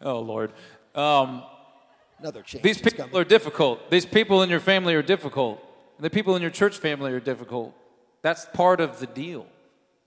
oh 0.01 0.21
Lord, 0.21 0.53
um, 0.95 1.43
another 2.19 2.43
change. 2.43 2.63
These 2.63 2.81
people 2.81 3.05
coming. 3.05 3.17
are 3.17 3.25
difficult. 3.25 3.91
These 3.91 4.07
people 4.07 4.43
in 4.43 4.51
your 4.51 4.61
family 4.61 4.95
are 4.95 5.03
difficult. 5.03 5.63
The 6.01 6.11
people 6.11 6.35
in 6.37 6.43
your 6.43 6.51
church 6.51 6.79
family 6.79 7.13
are 7.13 7.21
difficult. 7.21 7.75
That's 8.23 8.47
part 8.55 8.81
of 8.81 8.99
the 8.99 9.07
deal. 9.07 9.47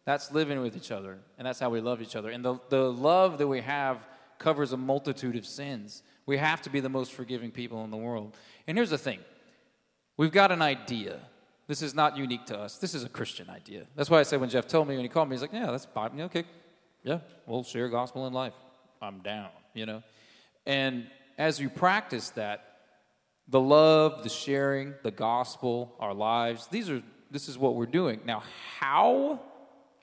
That's 0.06 0.32
living 0.32 0.60
with 0.62 0.76
each 0.76 0.92
other, 0.92 1.20
and 1.38 1.46
that's 1.46 1.60
how 1.60 1.70
we 1.70 1.82
love 1.82 2.02
each 2.02 2.16
other. 2.16 2.32
And 2.32 2.44
the, 2.44 2.58
the 2.70 2.92
love 2.92 3.38
that 3.38 3.48
we 3.48 3.62
have 3.62 4.00
covers 4.40 4.74
a 4.74 4.78
multitude 4.78 5.36
of 5.36 5.46
sins. 5.46 6.02
We 6.26 6.38
have 6.38 6.62
to 6.64 6.70
be 6.70 6.80
the 6.80 6.90
most 6.90 7.14
forgiving 7.14 7.52
people 7.52 7.84
in 7.84 7.92
the 7.92 7.98
world. 7.98 8.36
And 8.66 8.78
here's 8.78 8.90
the 8.90 8.98
thing 8.98 9.20
We've 10.18 10.32
got 10.32 10.52
an 10.52 10.62
idea. 10.62 11.20
This 11.68 11.82
is 11.82 11.94
not 11.94 12.18
unique 12.18 12.46
to 12.48 12.60
us. 12.60 12.78
This 12.78 12.94
is 12.94 13.04
a 13.04 13.10
Christian 13.10 13.50
idea. 13.50 13.86
That's 13.96 14.10
why 14.10 14.20
I 14.20 14.24
said 14.24 14.40
when 14.40 14.50
Jeff 14.50 14.68
told 14.68 14.88
me, 14.88 14.96
when 14.96 15.04
he 15.04 15.10
called 15.10 15.30
me, 15.30 15.36
he's 15.36 15.42
like, 15.42 15.54
yeah, 15.54 15.72
that's 15.72 15.86
Bible. 15.86 16.22
Okay. 16.24 16.44
Yeah, 17.04 17.20
we'll 17.48 17.64
share 17.64 17.88
gospel 17.90 18.28
in 18.28 18.34
life. 18.34 18.54
I'm 19.02 19.20
down, 19.20 19.50
you 19.74 19.86
know? 19.86 20.04
And 20.66 21.08
as 21.38 21.60
you 21.60 21.70
practice 21.70 22.30
that, 22.32 22.68
the 23.48 23.60
love, 23.60 24.24
the 24.24 24.30
sharing, 24.30 24.94
the 25.02 25.12
gospel, 25.12 25.96
our 26.00 26.14
lives, 26.14 26.68
these 26.68 26.90
are 26.90 27.02
this 27.32 27.48
is 27.48 27.58
what 27.58 27.76
we're 27.76 27.86
doing. 27.86 28.20
Now, 28.26 28.44
how 28.80 29.40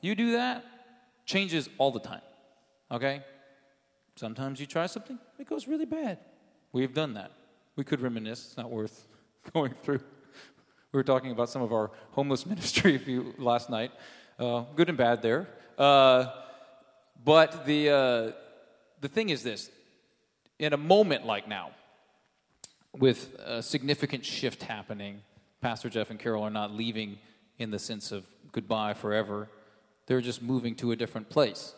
you 0.00 0.14
do 0.14 0.32
that 0.32 0.64
changes 1.26 1.68
all 1.78 1.90
the 1.90 2.00
time. 2.00 2.22
Okay? 2.90 3.22
Sometimes 4.16 4.58
you 4.58 4.66
try 4.66 4.86
something, 4.86 5.18
it 5.38 5.48
goes 5.48 5.68
really 5.68 5.84
bad. 5.84 6.18
We've 6.72 6.92
done 6.92 7.14
that. 7.14 7.32
we 7.76 7.84
could 7.84 8.00
reminisce. 8.00 8.46
It's 8.46 8.56
not 8.56 8.70
worth 8.70 9.06
going 9.52 9.74
through. 9.82 10.00
We 10.92 10.96
were 10.96 11.04
talking 11.04 11.30
about 11.30 11.50
some 11.50 11.62
of 11.62 11.72
our 11.72 11.90
homeless 12.12 12.46
ministry 12.52 12.94
a 12.94 12.98
few, 12.98 13.34
last 13.38 13.70
night. 13.70 13.92
Uh, 14.38 14.64
good 14.76 14.88
and 14.88 14.96
bad 14.96 15.22
there. 15.22 15.48
Uh, 15.76 16.26
but 17.24 17.66
the, 17.66 17.90
uh, 17.90 18.32
the 19.00 19.08
thing 19.08 19.28
is 19.28 19.42
this 19.42 19.70
in 20.58 20.72
a 20.72 20.76
moment 20.76 21.24
like 21.24 21.46
now, 21.48 21.70
with 22.96 23.34
a 23.44 23.62
significant 23.62 24.24
shift 24.24 24.62
happening, 24.62 25.22
Pastor 25.60 25.88
Jeff 25.88 26.10
and 26.10 26.18
Carol 26.18 26.42
are 26.42 26.50
not 26.50 26.72
leaving 26.72 27.18
in 27.58 27.70
the 27.70 27.78
sense 27.78 28.12
of 28.12 28.26
goodbye 28.52 28.94
forever. 28.94 29.48
They're 30.06 30.20
just 30.20 30.42
moving 30.42 30.74
to 30.76 30.92
a 30.92 30.96
different 30.96 31.28
place. 31.28 31.74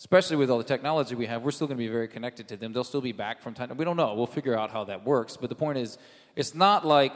Especially 0.00 0.36
with 0.36 0.48
all 0.48 0.56
the 0.56 0.64
technology 0.64 1.14
we 1.14 1.26
have, 1.26 1.42
we're 1.42 1.50
still 1.50 1.66
going 1.66 1.76
to 1.76 1.84
be 1.84 1.92
very 1.92 2.08
connected 2.08 2.48
to 2.48 2.56
them. 2.56 2.72
They'll 2.72 2.84
still 2.84 3.02
be 3.02 3.12
back 3.12 3.42
from 3.42 3.52
time. 3.52 3.70
We 3.76 3.84
don't 3.84 3.98
know. 3.98 4.14
We'll 4.14 4.26
figure 4.26 4.58
out 4.58 4.70
how 4.70 4.84
that 4.84 5.04
works. 5.04 5.36
But 5.36 5.50
the 5.50 5.54
point 5.54 5.76
is, 5.76 5.98
it's 6.34 6.54
not 6.54 6.86
like 6.86 7.12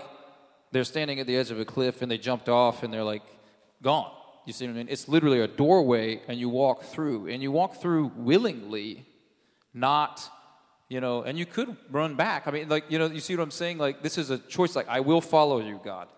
they're 0.70 0.84
standing 0.84 1.18
at 1.18 1.26
the 1.26 1.34
edge 1.34 1.50
of 1.50 1.58
a 1.58 1.64
cliff 1.64 2.02
and 2.02 2.10
they 2.10 2.18
jumped 2.18 2.50
off 2.50 2.82
and 2.82 2.92
they're 2.92 3.02
like 3.02 3.22
gone. 3.80 4.12
You 4.44 4.52
see 4.52 4.66
what 4.66 4.72
I 4.72 4.76
mean? 4.76 4.88
It's 4.90 5.08
literally 5.08 5.40
a 5.40 5.48
doorway 5.48 6.20
and 6.28 6.38
you 6.38 6.50
walk 6.50 6.82
through. 6.82 7.28
And 7.28 7.42
you 7.42 7.50
walk 7.50 7.80
through 7.80 8.12
willingly, 8.16 9.06
not, 9.72 10.22
you 10.90 11.00
know, 11.00 11.22
and 11.22 11.38
you 11.38 11.46
could 11.46 11.74
run 11.90 12.16
back. 12.16 12.46
I 12.46 12.50
mean, 12.50 12.68
like, 12.68 12.84
you 12.90 12.98
know, 12.98 13.06
you 13.06 13.20
see 13.20 13.34
what 13.34 13.42
I'm 13.44 13.50
saying? 13.50 13.78
Like, 13.78 14.02
this 14.02 14.18
is 14.18 14.28
a 14.28 14.36
choice, 14.36 14.76
like, 14.76 14.88
I 14.88 15.00
will 15.00 15.22
follow 15.22 15.58
you, 15.58 15.80
God. 15.82 16.08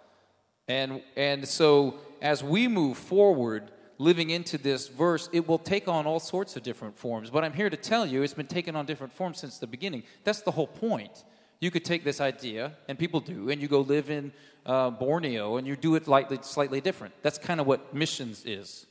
And, 0.66 1.00
and 1.14 1.46
so 1.46 2.00
as 2.20 2.42
we 2.42 2.66
move 2.66 2.98
forward, 2.98 3.70
living 3.98 4.30
into 4.30 4.58
this 4.58 4.88
verse, 4.88 5.28
it 5.32 5.48
will 5.48 5.58
take 5.58 5.88
on 5.88 6.06
all 6.06 6.20
sorts 6.20 6.56
of 6.56 6.62
different 6.62 6.96
forms. 6.96 7.30
But 7.30 7.44
I'm 7.44 7.52
here 7.52 7.70
to 7.70 7.76
tell 7.76 8.06
you, 8.06 8.22
it's 8.22 8.34
been 8.34 8.46
taken 8.46 8.76
on 8.76 8.86
different 8.86 9.12
forms 9.12 9.38
since 9.38 9.58
the 9.58 9.66
beginning. 9.66 10.02
That's 10.24 10.42
the 10.42 10.50
whole 10.50 10.66
point. 10.66 11.24
You 11.60 11.70
could 11.70 11.84
take 11.84 12.04
this 12.04 12.20
idea, 12.20 12.72
and 12.88 12.98
people 12.98 13.20
do, 13.20 13.50
and 13.50 13.62
you 13.62 13.68
go 13.68 13.80
live 13.80 14.10
in 14.10 14.32
uh, 14.66 14.90
Borneo 14.90 15.56
and 15.56 15.66
you 15.66 15.76
do 15.76 15.94
it 15.94 16.08
lightly, 16.08 16.38
slightly 16.42 16.80
different. 16.80 17.14
That's 17.22 17.38
kind 17.38 17.60
of 17.60 17.66
what 17.66 17.94
missions 17.94 18.44
is. 18.44 18.86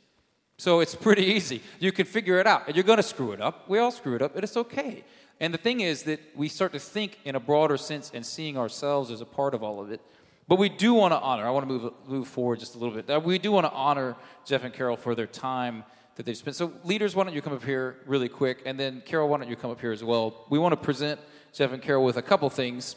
So 0.58 0.80
it's 0.80 0.96
pretty 1.08 1.26
easy. 1.26 1.62
You 1.80 1.92
can 1.92 2.06
figure 2.06 2.40
it 2.40 2.48
out. 2.48 2.64
And 2.68 2.76
you're 2.76 2.84
going 2.84 2.98
to 2.98 3.04
screw 3.04 3.34
it 3.34 3.42
up. 3.42 3.70
We 3.70 3.78
all 3.80 3.92
screw 3.92 4.16
it 4.16 4.22
up, 4.22 4.34
but 4.34 4.44
it's 4.44 4.58
okay. 4.58 5.04
And 5.40 5.54
the 5.54 5.58
thing 5.58 5.82
is 5.82 6.04
that 6.04 6.22
we 6.34 6.48
start 6.48 6.72
to 6.74 6.80
think 6.80 7.20
in 7.26 7.36
a 7.36 7.40
broader 7.42 7.76
sense 7.78 8.10
and 8.14 8.26
seeing 8.26 8.58
ourselves 8.58 9.12
as 9.12 9.20
a 9.20 9.26
part 9.26 9.54
of 9.54 9.64
all 9.64 9.82
of 9.82 9.92
it. 9.92 10.00
But 10.48 10.60
we 10.60 10.70
do 10.70 10.94
want 10.94 11.12
to 11.12 11.20
honor, 11.20 11.48
I 11.48 11.50
want 11.50 11.68
to 11.68 11.74
move, 11.74 11.94
move 12.08 12.28
forward 12.28 12.60
just 12.60 12.76
a 12.76 12.78
little 12.78 13.02
bit. 13.02 13.24
We 13.24 13.40
do 13.40 13.52
want 13.52 13.66
to 13.66 13.72
honor 13.72 14.16
Jeff 14.46 14.64
and 14.64 14.74
Carol 14.74 14.96
for 14.96 15.16
their 15.16 15.26
time 15.26 15.84
that 16.16 16.26
they've 16.26 16.38
spent. 16.38 16.56
So, 16.56 16.72
leaders, 16.84 17.16
why 17.16 17.24
don't 17.24 17.34
you 17.34 17.42
come 17.42 17.54
up 17.54 17.64
here 17.64 17.98
really 18.06 18.30
quick? 18.30 18.62
And 18.66 18.80
then, 18.80 19.02
Carol, 19.06 19.28
why 19.28 19.38
don't 19.40 19.50
you 19.50 19.56
come 19.56 19.72
up 19.72 19.82
here 19.82 19.92
as 19.92 20.04
well? 20.04 20.46
We 20.50 20.60
want 20.60 20.74
to 20.74 20.78
present 20.78 21.20
Jeff 21.54 21.72
and 21.72 21.82
Carol 21.82 22.04
with 22.04 22.18
a 22.18 22.22
couple 22.22 22.50
things 22.50 22.96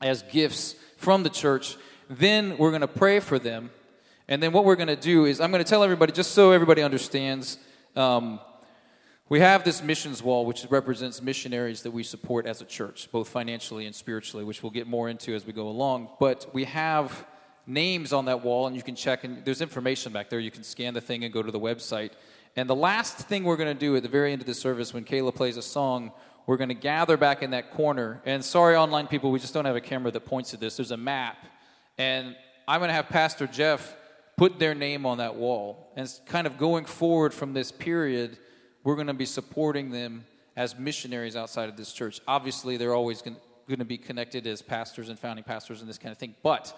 as 0.00 0.22
gifts 0.22 0.74
from 0.96 1.22
the 1.22 1.30
church. 1.30 1.76
Then 2.10 2.58
we're 2.58 2.70
going 2.70 2.82
to 2.82 2.88
pray 2.88 3.20
for 3.20 3.38
them. 3.38 3.70
And 4.28 4.42
then 4.42 4.52
what 4.52 4.64
we're 4.64 4.76
going 4.76 4.88
to 4.88 4.96
do 4.96 5.24
is 5.24 5.40
I'm 5.40 5.52
going 5.52 5.62
to 5.62 5.68
tell 5.68 5.84
everybody, 5.84 6.12
just 6.12 6.32
so 6.32 6.50
everybody 6.50 6.82
understands, 6.82 7.58
um, 7.94 8.40
we 9.28 9.40
have 9.40 9.64
this 9.64 9.82
missions 9.82 10.22
wall, 10.22 10.46
which 10.46 10.64
represents 10.70 11.20
missionaries 11.20 11.82
that 11.82 11.90
we 11.90 12.04
support 12.04 12.46
as 12.46 12.60
a 12.60 12.64
church, 12.64 13.08
both 13.10 13.28
financially 13.28 13.86
and 13.86 13.94
spiritually, 13.94 14.44
which 14.44 14.62
we'll 14.62 14.70
get 14.70 14.86
more 14.86 15.08
into 15.08 15.34
as 15.34 15.44
we 15.44 15.52
go 15.52 15.68
along. 15.68 16.10
But 16.20 16.48
we 16.52 16.64
have 16.64 17.26
names 17.66 18.12
on 18.12 18.26
that 18.26 18.44
wall, 18.44 18.68
and 18.68 18.76
you 18.76 18.82
can 18.82 18.94
check, 18.94 19.24
and 19.24 19.44
there's 19.44 19.60
information 19.60 20.12
back 20.12 20.30
there. 20.30 20.38
You 20.38 20.52
can 20.52 20.62
scan 20.62 20.94
the 20.94 21.00
thing 21.00 21.24
and 21.24 21.32
go 21.32 21.42
to 21.42 21.50
the 21.50 21.58
website. 21.58 22.12
And 22.54 22.70
the 22.70 22.76
last 22.76 23.18
thing 23.18 23.42
we're 23.42 23.56
going 23.56 23.74
to 23.74 23.78
do 23.78 23.96
at 23.96 24.04
the 24.04 24.08
very 24.08 24.32
end 24.32 24.42
of 24.42 24.46
the 24.46 24.54
service, 24.54 24.94
when 24.94 25.04
Kayla 25.04 25.34
plays 25.34 25.56
a 25.56 25.62
song, 25.62 26.12
we're 26.46 26.56
going 26.56 26.68
to 26.68 26.74
gather 26.74 27.16
back 27.16 27.42
in 27.42 27.50
that 27.50 27.72
corner. 27.72 28.22
And 28.24 28.44
sorry, 28.44 28.76
online 28.76 29.08
people, 29.08 29.32
we 29.32 29.40
just 29.40 29.52
don't 29.52 29.64
have 29.64 29.74
a 29.74 29.80
camera 29.80 30.12
that 30.12 30.24
points 30.24 30.50
to 30.50 30.56
this. 30.56 30.76
There's 30.76 30.92
a 30.92 30.96
map. 30.96 31.36
And 31.98 32.36
I'm 32.68 32.78
going 32.78 32.88
to 32.88 32.94
have 32.94 33.08
Pastor 33.08 33.48
Jeff 33.48 33.96
put 34.36 34.60
their 34.60 34.74
name 34.74 35.04
on 35.04 35.18
that 35.18 35.34
wall. 35.34 35.92
And 35.96 36.08
kind 36.26 36.46
of 36.46 36.56
going 36.56 36.84
forward 36.84 37.34
from 37.34 37.52
this 37.52 37.72
period, 37.72 38.38
we're 38.86 38.94
going 38.94 39.08
to 39.08 39.14
be 39.14 39.26
supporting 39.26 39.90
them 39.90 40.24
as 40.56 40.78
missionaries 40.78 41.34
outside 41.34 41.68
of 41.68 41.76
this 41.76 41.92
church. 41.92 42.20
Obviously, 42.28 42.76
they're 42.76 42.94
always 42.94 43.20
going 43.20 43.36
to 43.68 43.84
be 43.84 43.98
connected 43.98 44.46
as 44.46 44.62
pastors 44.62 45.08
and 45.08 45.18
founding 45.18 45.42
pastors 45.42 45.80
and 45.80 45.90
this 45.90 45.98
kind 45.98 46.12
of 46.12 46.18
thing. 46.18 46.36
But 46.44 46.72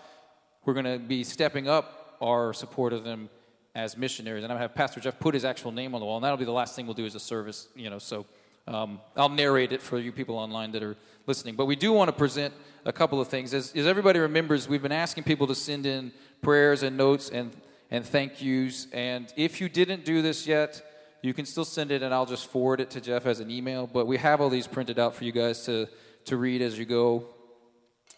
we're 0.64 0.72
going 0.72 0.86
to 0.86 0.98
be 0.98 1.22
stepping 1.22 1.68
up 1.68 2.16
our 2.22 2.54
support 2.54 2.94
of 2.94 3.04
them 3.04 3.28
as 3.74 3.98
missionaries. 3.98 4.42
And 4.42 4.50
I'm 4.50 4.56
going 4.56 4.66
to 4.66 4.68
have 4.70 4.74
Pastor 4.74 5.00
Jeff 5.00 5.20
put 5.20 5.34
his 5.34 5.44
actual 5.44 5.70
name 5.70 5.94
on 5.94 6.00
the 6.00 6.06
wall. 6.06 6.16
And 6.16 6.24
that'll 6.24 6.38
be 6.38 6.46
the 6.46 6.50
last 6.50 6.74
thing 6.74 6.86
we'll 6.86 6.94
do 6.94 7.04
as 7.04 7.14
a 7.14 7.20
service, 7.20 7.68
you 7.76 7.90
know, 7.90 7.98
so 7.98 8.24
um, 8.66 9.00
I'll 9.14 9.28
narrate 9.28 9.72
it 9.72 9.82
for 9.82 9.98
you 9.98 10.10
people 10.10 10.36
online 10.36 10.72
that 10.72 10.82
are 10.82 10.96
listening. 11.26 11.56
But 11.56 11.66
we 11.66 11.76
do 11.76 11.92
want 11.92 12.08
to 12.08 12.14
present 12.14 12.54
a 12.86 12.92
couple 12.92 13.20
of 13.20 13.28
things. 13.28 13.52
As, 13.52 13.74
as 13.76 13.86
everybody 13.86 14.18
remembers, 14.18 14.66
we've 14.66 14.82
been 14.82 14.92
asking 14.92 15.24
people 15.24 15.46
to 15.46 15.54
send 15.54 15.84
in 15.84 16.12
prayers 16.40 16.82
and 16.82 16.96
notes 16.96 17.28
and, 17.28 17.54
and 17.90 18.02
thank 18.02 18.40
yous. 18.40 18.86
And 18.94 19.30
if 19.36 19.60
you 19.60 19.68
didn't 19.68 20.06
do 20.06 20.22
this 20.22 20.46
yet, 20.46 20.82
you 21.22 21.34
can 21.34 21.46
still 21.46 21.64
send 21.64 21.90
it 21.90 22.02
and 22.02 22.14
I'll 22.14 22.26
just 22.26 22.46
forward 22.46 22.80
it 22.80 22.90
to 22.90 23.00
Jeff 23.00 23.26
as 23.26 23.40
an 23.40 23.50
email. 23.50 23.86
But 23.86 24.06
we 24.06 24.16
have 24.18 24.40
all 24.40 24.48
these 24.48 24.66
printed 24.66 24.98
out 24.98 25.14
for 25.14 25.24
you 25.24 25.32
guys 25.32 25.64
to, 25.66 25.88
to 26.26 26.36
read 26.36 26.62
as 26.62 26.78
you 26.78 26.84
go 26.84 27.26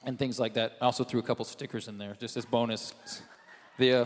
and 0.05 0.19
things 0.19 0.39
like 0.39 0.55
that. 0.55 0.77
I 0.81 0.85
also 0.85 1.05
threw 1.05 1.21
a 1.21 1.23
couple 1.23 1.45
stickers 1.45 1.89
in 1.89 1.99
there 1.99 2.17
just 2.21 2.37
as 2.37 2.45
bonus. 2.45 2.95
The, 3.79 3.93
uh, 3.93 4.05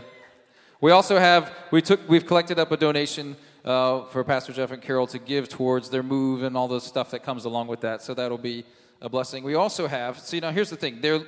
we 0.81 0.91
also 0.91 1.19
have, 1.19 1.51
we 1.71 1.81
took, 1.81 2.07
we've 2.07 2.25
collected 2.25 2.59
up 2.59 2.71
a 2.71 2.77
donation 2.77 3.35
uh, 3.63 4.05
for 4.05 4.23
Pastor 4.23 4.53
Jeff 4.53 4.71
and 4.71 4.81
Carol 4.81 5.07
to 5.07 5.19
give 5.19 5.49
towards 5.49 5.89
their 5.89 6.03
move 6.03 6.43
and 6.43 6.55
all 6.55 6.67
the 6.67 6.81
stuff 6.81 7.11
that 7.11 7.23
comes 7.23 7.45
along 7.45 7.67
with 7.67 7.81
that. 7.81 8.01
So 8.01 8.13
that'll 8.13 8.37
be 8.37 8.65
a 9.01 9.09
blessing. 9.09 9.43
We 9.43 9.55
also 9.55 9.87
have, 9.87 10.19
see, 10.19 10.39
now 10.39 10.51
here's 10.51 10.69
the 10.69 10.75
thing 10.75 11.01
they're, 11.01 11.21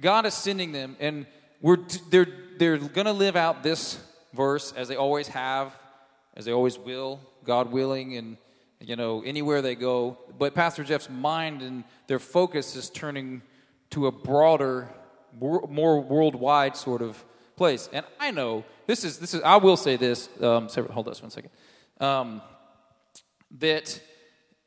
God 0.00 0.26
is 0.26 0.34
sending 0.34 0.72
them, 0.72 0.96
and 0.98 1.26
we're, 1.60 1.78
they're, 2.10 2.26
they're 2.58 2.78
going 2.78 3.06
to 3.06 3.12
live 3.12 3.36
out 3.36 3.62
this 3.62 3.98
verse 4.32 4.72
as 4.72 4.88
they 4.88 4.96
always 4.96 5.28
have, 5.28 5.76
as 6.34 6.44
they 6.44 6.52
always 6.52 6.78
will, 6.78 7.20
God 7.44 7.72
willing, 7.72 8.16
and 8.16 8.36
you 8.80 8.96
know, 8.96 9.22
anywhere 9.22 9.62
they 9.62 9.74
go. 9.74 10.18
But 10.38 10.54
Pastor 10.54 10.84
Jeff's 10.84 11.08
mind 11.08 11.62
and 11.62 11.84
their 12.06 12.18
focus 12.18 12.74
is 12.76 12.90
turning 12.90 13.42
to 13.90 14.06
a 14.06 14.12
broader, 14.12 14.88
more 15.40 16.00
worldwide 16.00 16.76
sort 16.76 17.02
of 17.02 17.22
place. 17.56 17.88
And 17.92 18.04
I 18.18 18.30
know 18.30 18.64
this 18.86 19.04
is 19.04 19.18
this 19.18 19.34
is. 19.34 19.42
I 19.42 19.56
will 19.56 19.76
say 19.76 19.96
this. 19.96 20.28
Um, 20.40 20.68
hold 20.68 21.08
us 21.08 21.22
one 21.22 21.30
second 21.30 21.50
um, 22.00 22.42
that 23.58 24.00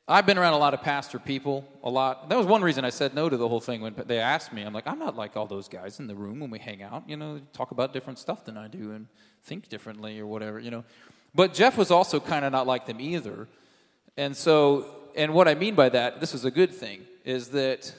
I've 0.08 0.26
been 0.26 0.38
around 0.38 0.54
a 0.54 0.60
lot 0.60 0.74
of 0.74 0.82
pastor 0.82 1.18
people, 1.18 1.68
a 1.84 1.90
lot. 1.90 2.30
That 2.30 2.38
was 2.38 2.46
one 2.46 2.62
reason 2.62 2.86
I 2.86 2.92
said 2.92 3.16
no 3.16 3.28
to 3.28 3.38
the 3.38 3.50
whole 3.50 3.60
thing 3.60 3.82
when 3.82 3.96
they 4.06 4.20
asked 4.20 4.54
me. 4.54 4.62
I'm 4.62 4.74
like, 4.74 4.86
I'm 4.88 5.00
not 5.00 5.16
like 5.16 5.36
all 5.36 5.48
those 5.48 5.68
guys 5.68 6.00
in 6.00 6.06
the 6.08 6.16
room 6.16 6.40
when 6.40 6.52
we 6.52 6.60
hang 6.60 6.84
out, 6.84 7.10
you 7.10 7.18
know, 7.18 7.42
talk 7.54 7.72
about 7.72 7.92
different 7.92 8.20
stuff 8.20 8.46
than 8.46 8.56
I 8.56 8.68
do 8.68 8.92
and 8.92 9.08
think 9.44 9.68
differently 9.68 10.20
or 10.20 10.28
whatever, 10.28 10.60
you 10.60 10.70
know. 10.70 10.84
But 11.36 11.54
Jeff 11.54 11.78
was 11.78 11.92
also 11.92 12.22
kind 12.22 12.46
of 12.46 12.54
not 12.54 12.66
like 12.66 12.86
them 12.86 13.02
either. 13.02 13.48
And 14.16 14.36
so, 14.36 14.86
and 15.16 15.34
what 15.34 15.50
I 15.50 15.54
mean 15.54 15.76
by 15.76 15.90
that, 15.90 16.22
this 16.22 16.34
is 16.34 16.46
a 16.46 16.52
good 16.52 16.74
thing, 16.74 17.02
is 17.26 17.50
that 17.50 17.94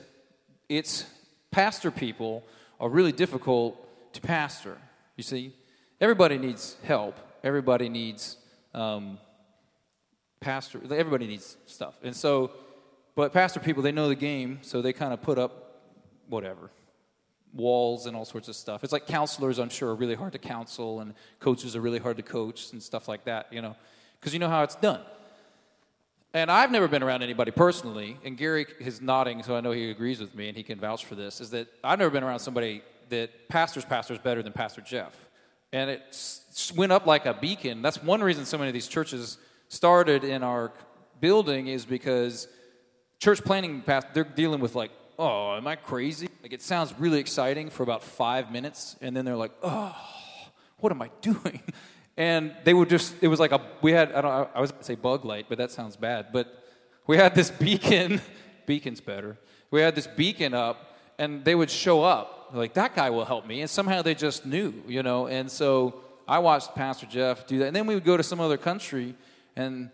it's 0.71 1.05
pastor 1.51 1.91
people 1.91 2.43
are 2.81 2.89
really 2.89 3.13
difficult 3.13 3.79
to 4.15 4.23
pastor. 4.23 4.79
You 5.17 5.23
see, 5.23 5.53
everybody 6.01 6.39
needs 6.39 6.77
help, 6.83 7.19
everybody 7.45 7.91
needs 7.91 8.39
um, 8.73 9.19
pastor, 10.41 10.81
everybody 10.91 11.27
needs 11.27 11.59
stuff. 11.67 11.95
And 12.03 12.17
so, 12.17 12.53
but 13.15 13.35
pastor 13.35 13.61
people, 13.61 13.83
they 13.83 13.93
know 13.93 14.09
the 14.09 14.15
game, 14.15 14.61
so 14.63 14.81
they 14.81 14.95
kind 14.95 15.13
of 15.13 15.21
put 15.21 15.39
up 15.39 15.83
whatever 16.29 16.71
walls 17.57 18.07
and 18.07 18.17
all 18.17 18.25
sorts 18.25 18.49
of 18.49 18.57
stuff. 18.57 18.85
It's 18.85 18.93
like 18.93 19.07
counselors, 19.07 19.59
I'm 19.59 19.69
sure, 19.69 19.91
are 19.91 19.95
really 19.95 20.15
hard 20.15 20.33
to 20.33 20.39
counsel, 20.39 21.01
and 21.01 21.15
coaches 21.41 21.75
are 21.77 21.81
really 21.81 21.99
hard 21.99 22.17
to 22.19 22.23
coach 22.23 22.73
and 22.73 22.83
stuff 22.83 23.09
like 23.09 23.25
that, 23.25 23.53
you 23.53 23.63
know, 23.63 23.77
because 24.21 24.33
you 24.33 24.39
know 24.39 24.49
how 24.49 24.63
it's 24.63 24.77
done. 24.77 25.01
And 26.35 26.51
I've 26.51 26.71
never 26.71 26.87
been 26.87 27.03
around 27.03 27.23
anybody 27.23 27.51
personally, 27.51 28.19
and 28.25 28.37
Gary 28.37 28.67
is 28.79 29.01
nodding, 29.01 29.43
so 29.43 29.57
I 29.57 29.61
know 29.61 29.71
he 29.73 29.91
agrees 29.91 30.21
with 30.21 30.35
me 30.35 30.49
and 30.49 30.57
he 30.57 30.63
can 30.63 30.79
vouch 30.79 31.05
for 31.05 31.15
this, 31.15 31.41
is 31.41 31.51
that 31.51 31.69
I've 31.83 31.99
never 31.99 32.11
been 32.11 32.25
around 32.25 32.41
somebody 32.41 32.83
that 33.09 33.49
pastors 33.49 33.85
pastors 33.85 34.19
better 34.19 34.43
than 34.43 34.53
Pastor 34.53 34.81
Jeff. 34.81 35.15
And 35.73 35.91
it 35.91 36.43
went 36.77 36.93
up 36.93 37.07
like 37.07 37.27
a 37.27 37.35
beacon. 37.35 37.83
That's 37.83 38.03
one 38.03 38.23
reason 38.23 38.45
so 38.45 38.59
many 38.59 38.69
of 38.69 38.75
these 38.75 38.89
churches 38.89 39.39
started 39.69 40.25
in 40.25 40.43
our 40.43 40.73
building 41.21 41.69
is 41.69 41.85
because 41.85 42.49
church 43.19 43.43
planning 43.43 43.83
they're 44.13 44.25
dealing 44.25 44.61
with 44.61 44.75
like 44.75 44.91
oh 45.19 45.57
am 45.57 45.67
i 45.67 45.77
crazy? 45.77 46.29
Like 46.43 46.53
it 46.53 46.63
sounds 46.63 46.95
really 46.99 47.19
exciting 47.19 47.71
for 47.71 47.83
about 47.83 48.03
five 48.03 48.51
minutes 48.51 48.97
and 49.01 49.17
then 49.17 49.25
they're 49.25 49.37
like 49.37 49.53
oh 49.63 49.95
what 50.79 50.93
am 50.93 51.03
i 51.03 51.11
doing? 51.21 51.61
And 52.19 52.57
they 52.65 52.73
would 52.73 52.89
just 52.89 53.15
it 53.21 53.29
was 53.29 53.39
like 53.39 53.53
a 53.53 53.61
we 53.83 53.93
had 53.93 54.11
i 54.13 54.23
don't 54.23 54.51
i 54.55 54.59
was 54.59 54.71
going 54.71 54.81
to 54.81 54.87
say 54.87 54.95
bug 54.95 55.27
light 55.27 55.47
but 55.51 55.59
that 55.59 55.71
sounds 55.71 55.97
bad 55.97 56.29
but 56.33 56.47
we 57.07 57.19
had 57.19 57.35
this 57.35 57.51
beacon 57.51 58.23
beacon's 58.67 59.03
better. 59.03 59.37
We 59.71 59.83
had 59.83 59.95
this 59.95 60.07
beacon 60.07 60.55
up 60.55 60.97
and 61.19 61.45
they 61.45 61.55
would 61.55 61.71
show 61.71 62.03
up 62.03 62.53
like 62.55 62.73
that 62.73 62.95
guy 62.97 63.11
will 63.11 63.27
help 63.27 63.47
me 63.47 63.61
and 63.61 63.69
somehow 63.69 64.01
they 64.01 64.15
just 64.15 64.47
knew 64.47 64.73
you 64.89 65.03
know? 65.03 65.27
And 65.27 65.51
so 65.51 66.01
i 66.27 66.39
watched 66.39 66.75
pastor 66.75 67.07
jeff 67.07 67.47
do 67.47 67.59
that 67.59 67.67
and 67.67 67.77
then 67.77 67.87
we 67.87 67.95
would 67.95 68.05
go 68.05 68.17
to 68.17 68.23
some 68.23 68.41
other 68.41 68.57
country 68.57 69.15
and 69.55 69.91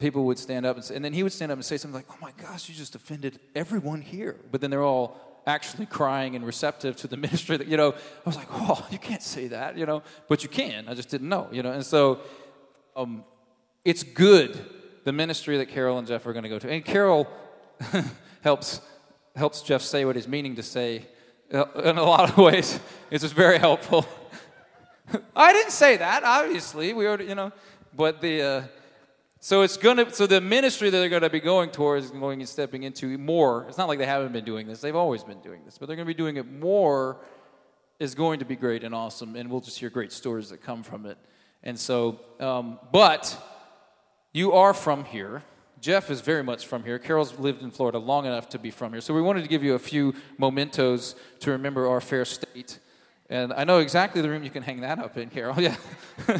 people 0.00 0.24
would 0.24 0.38
stand 0.38 0.66
up 0.66 0.76
and, 0.76 0.84
say, 0.84 0.96
and 0.96 1.04
then 1.04 1.12
he 1.12 1.22
would 1.22 1.32
stand 1.32 1.52
up 1.52 1.58
and 1.58 1.64
say 1.64 1.76
something 1.76 1.94
like, 1.94 2.06
"Oh 2.10 2.18
my 2.20 2.32
gosh, 2.42 2.68
you 2.68 2.74
just 2.74 2.96
offended 2.96 3.38
everyone 3.54 4.00
here." 4.00 4.36
But 4.50 4.60
then 4.60 4.70
they're 4.70 4.82
all 4.82 5.20
actually 5.46 5.86
crying 5.86 6.34
and 6.34 6.44
receptive 6.44 6.96
to 6.96 7.06
the 7.06 7.16
ministry. 7.26 7.56
That 7.58 7.68
you 7.68 7.76
know, 7.76 7.92
I 7.92 8.26
was 8.26 8.36
like, 8.36 8.48
oh, 8.50 8.84
you 8.90 8.98
can't 8.98 9.22
say 9.22 9.48
that, 9.48 9.76
you 9.76 9.86
know, 9.86 10.02
but 10.26 10.42
you 10.42 10.48
can. 10.48 10.88
I 10.88 10.94
just 10.94 11.10
didn't 11.10 11.28
know, 11.28 11.48
you 11.52 11.62
know, 11.62 11.72
and 11.72 11.86
so 11.86 12.20
um, 12.96 13.24
it's 13.84 14.02
good 14.02 14.58
the 15.04 15.12
ministry 15.12 15.56
that 15.58 15.66
Carol 15.66 15.98
and 15.98 16.06
Jeff 16.06 16.26
are 16.26 16.32
going 16.32 16.42
to 16.42 16.48
go 16.48 16.58
to, 16.58 16.68
and 16.68 16.84
Carol 16.84 17.28
helps 18.40 18.80
helps 19.36 19.62
Jeff 19.62 19.82
say 19.82 20.04
what 20.04 20.16
he's 20.16 20.28
meaning 20.28 20.56
to 20.56 20.62
say 20.62 21.06
uh, 21.52 21.64
in 21.84 21.98
a 21.98 22.02
lot 22.02 22.30
of 22.30 22.36
ways. 22.48 22.80
It's 23.10 23.22
just 23.22 23.34
very 23.34 23.58
helpful. 23.58 24.06
I 25.34 25.52
didn't 25.52 25.72
say 25.72 25.96
that, 25.96 26.22
obviously. 26.22 26.92
We 26.92 27.06
already, 27.06 27.26
you 27.26 27.34
know, 27.34 27.52
but 27.94 28.20
the. 28.22 28.42
Uh, 28.42 28.62
so 29.40 29.62
it's 29.62 29.76
gonna. 29.76 30.12
So 30.12 30.26
the 30.26 30.40
ministry 30.40 30.90
that 30.90 30.98
they're 30.98 31.08
gonna 31.08 31.30
be 31.30 31.40
going 31.40 31.70
towards, 31.70 32.10
going 32.10 32.40
and 32.40 32.48
stepping 32.48 32.82
into 32.82 33.16
more. 33.16 33.66
It's 33.68 33.78
not 33.78 33.88
like 33.88 33.98
they 33.98 34.06
haven't 34.06 34.32
been 34.32 34.44
doing 34.44 34.66
this; 34.66 34.80
they've 34.80 34.94
always 34.94 35.24
been 35.24 35.40
doing 35.40 35.64
this, 35.64 35.78
but 35.78 35.86
they're 35.86 35.96
gonna 35.96 36.06
be 36.06 36.14
doing 36.14 36.36
it 36.36 36.50
more. 36.50 37.18
Is 37.98 38.14
going 38.14 38.38
to 38.38 38.46
be 38.46 38.56
great 38.56 38.82
and 38.82 38.94
awesome, 38.94 39.36
and 39.36 39.50
we'll 39.50 39.60
just 39.60 39.78
hear 39.78 39.90
great 39.90 40.10
stories 40.12 40.48
that 40.50 40.62
come 40.62 40.82
from 40.82 41.04
it. 41.04 41.18
And 41.62 41.78
so, 41.78 42.20
um, 42.38 42.78
but 42.92 43.36
you 44.32 44.52
are 44.52 44.72
from 44.72 45.04
here. 45.04 45.42
Jeff 45.80 46.10
is 46.10 46.20
very 46.20 46.42
much 46.42 46.66
from 46.66 46.84
here. 46.84 46.98
Carol's 46.98 47.38
lived 47.38 47.62
in 47.62 47.70
Florida 47.70 47.98
long 47.98 48.26
enough 48.26 48.48
to 48.50 48.58
be 48.58 48.70
from 48.70 48.92
here. 48.92 49.00
So 49.00 49.14
we 49.14 49.22
wanted 49.22 49.42
to 49.42 49.48
give 49.48 49.62
you 49.62 49.74
a 49.74 49.78
few 49.78 50.14
mementos 50.38 51.14
to 51.40 51.50
remember 51.50 51.88
our 51.88 52.00
fair 52.00 52.24
state. 52.24 52.78
And 53.30 53.52
I 53.52 53.64
know 53.64 53.78
exactly 53.78 54.20
the 54.20 54.28
room 54.28 54.42
you 54.44 54.50
can 54.50 54.62
hang 54.62 54.80
that 54.80 54.98
up 54.98 55.16
in, 55.16 55.30
Carol. 55.30 55.56
Yeah. 55.60 55.76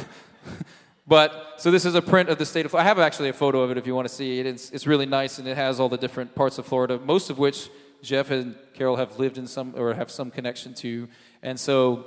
But 1.11 1.55
so 1.57 1.73
this 1.73 1.85
is 1.85 1.97
a 1.97 2.03
print 2.03 2.29
of 2.29 2.39
the 2.39 2.47
state 2.47 2.65
of 2.65 2.71
Florida. 2.71 2.87
I 2.87 2.89
have 2.89 3.01
actually 3.01 3.31
a 3.31 3.33
photo 3.33 3.63
of 3.63 3.73
it 3.73 3.77
if 3.77 3.85
you 3.85 3.97
want 3.97 4.07
to 4.07 4.15
see 4.15 4.39
it. 4.39 4.47
It's, 4.47 4.71
it's 4.71 4.87
really 4.87 5.07
nice 5.07 5.41
and 5.41 5.49
it 5.49 5.57
has 5.57 5.81
all 5.81 5.89
the 5.89 5.99
different 5.99 6.37
parts 6.37 6.57
of 6.57 6.67
Florida, 6.67 7.01
most 7.05 7.31
of 7.31 7.39
which 7.39 7.69
Jeff 8.01 8.31
and 8.31 8.55
Carol 8.75 8.95
have 8.95 9.19
lived 9.19 9.37
in 9.37 9.49
some 9.49 9.75
or 9.77 9.93
have 9.93 10.09
some 10.09 10.31
connection 10.31 10.73
to. 10.75 11.09
And 11.43 11.59
so, 11.59 12.07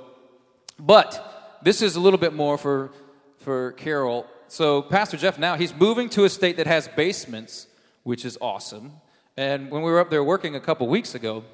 but 0.78 1.60
this 1.62 1.82
is 1.82 1.96
a 1.96 2.00
little 2.00 2.18
bit 2.18 2.32
more 2.32 2.56
for, 2.56 2.92
for 3.40 3.72
Carol. 3.72 4.26
So 4.48 4.80
Pastor 4.80 5.18
Jeff 5.18 5.38
now, 5.38 5.56
he's 5.56 5.74
moving 5.74 6.08
to 6.08 6.24
a 6.24 6.30
state 6.30 6.56
that 6.56 6.66
has 6.66 6.88
basements, 6.88 7.66
which 8.04 8.24
is 8.24 8.38
awesome. 8.40 8.90
And 9.36 9.70
when 9.70 9.82
we 9.82 9.90
were 9.90 10.00
up 10.00 10.08
there 10.08 10.24
working 10.24 10.56
a 10.56 10.60
couple 10.60 10.88
weeks 10.88 11.14
ago, 11.14 11.44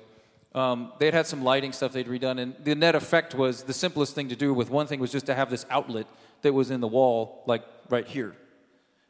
um, 0.55 0.92
they'd 1.01 1.14
had 1.14 1.26
some 1.26 1.42
lighting 1.42 1.72
stuff 1.72 1.92
they'd 1.92 2.07
redone, 2.07 2.40
and 2.40 2.55
the 2.64 2.74
net 2.74 2.96
effect 2.96 3.36
was 3.36 3.62
the 3.62 3.72
simplest 3.72 4.16
thing 4.16 4.28
to 4.30 4.36
do 4.36 4.53
with 4.53 4.68
one 4.68 4.88
thing 4.88 4.98
was 4.98 5.12
just 5.12 5.26
to 5.26 5.34
have 5.34 5.48
this 5.48 5.64
outlet 5.70 6.07
that 6.43 6.53
was 6.53 6.70
in 6.70 6.80
the 6.80 6.88
wall, 6.88 7.43
like 7.47 7.62
right 7.88 8.07
here. 8.07 8.34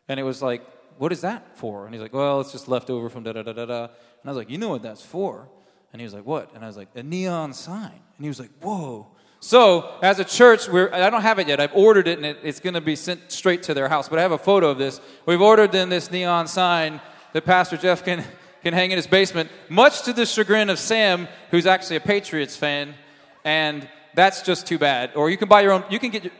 And 0.09 0.18
it 0.18 0.24
was 0.24 0.43
like, 0.43 0.62
what 0.99 1.12
is 1.12 1.22
that 1.22 1.57
for? 1.57 1.87
And 1.87 1.95
he's 1.95 2.03
like, 2.03 2.12
well, 2.12 2.41
it's 2.41 2.53
just 2.53 2.68
left 2.68 2.91
over 2.91 3.09
from 3.09 3.22
da 3.22 3.33
da 3.33 3.43
da 3.43 3.53
da 3.53 3.64
da. 3.64 3.85
And 3.85 3.91
I 4.26 4.28
was 4.28 4.37
like, 4.37 4.51
you 4.51 4.59
know 4.59 4.68
what 4.68 4.83
that's 4.83 5.03
for? 5.03 5.49
And 5.93 6.01
he 6.01 6.05
was 6.05 6.14
like, 6.14 6.26
what? 6.26 6.55
And 6.55 6.62
I 6.62 6.66
was 6.66 6.76
like, 6.76 6.89
a 6.95 7.03
neon 7.03 7.53
sign. 7.53 7.91
And 7.93 8.24
he 8.24 8.28
was 8.28 8.39
like, 8.39 8.51
whoa. 8.61 9.07
So, 9.41 9.99
as 10.03 10.18
a 10.18 10.24
church, 10.24 10.68
we're, 10.68 10.93
I 10.93 11.09
don't 11.09 11.22
have 11.22 11.39
it 11.39 11.49
yet. 11.49 11.61
I've 11.61 11.74
ordered 11.74 12.07
it, 12.07 12.18
and 12.18 12.26
it, 12.26 12.39
it's 12.43 12.61
going 12.61 12.74
to 12.74 12.81
be 12.83 12.95
sent 12.95 13.33
straight 13.33 13.62
to 13.64 13.74
their 13.74 13.89
house. 13.89 14.09
But 14.09 14.18
I 14.18 14.22
have 14.22 14.33
a 14.33 14.39
photo 14.39 14.68
of 14.68 14.76
this. 14.76 15.01
We've 15.24 15.41
ordered 15.41 15.72
them 15.72 15.89
this 15.89 16.11
neon 16.11 16.47
sign 16.47 17.01
that 17.33 17.47
Pastor 17.47 17.78
Jeff 17.78 18.05
can, 18.05 18.22
can 18.62 18.74
hang 18.74 18.91
in 18.91 18.99
his 18.99 19.07
basement, 19.07 19.49
much 19.70 20.03
to 20.03 20.12
the 20.12 20.26
chagrin 20.26 20.68
of 20.68 20.78
Sam, 20.78 21.26
who's 21.51 21.64
actually 21.64 21.97
a 21.97 22.01
Patriots 22.01 22.55
fan. 22.55 22.95
And 23.43 23.89
that's 24.14 24.43
just 24.43 24.66
too 24.66 24.78
bad. 24.78 25.12
Or 25.14 25.31
you 25.31 25.39
can 25.39 25.49
buy 25.49 25.62
your 25.62 25.72
own, 25.72 25.85
you 25.89 25.99
can 25.99 26.11
get 26.11 26.31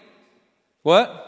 what? 0.83 1.27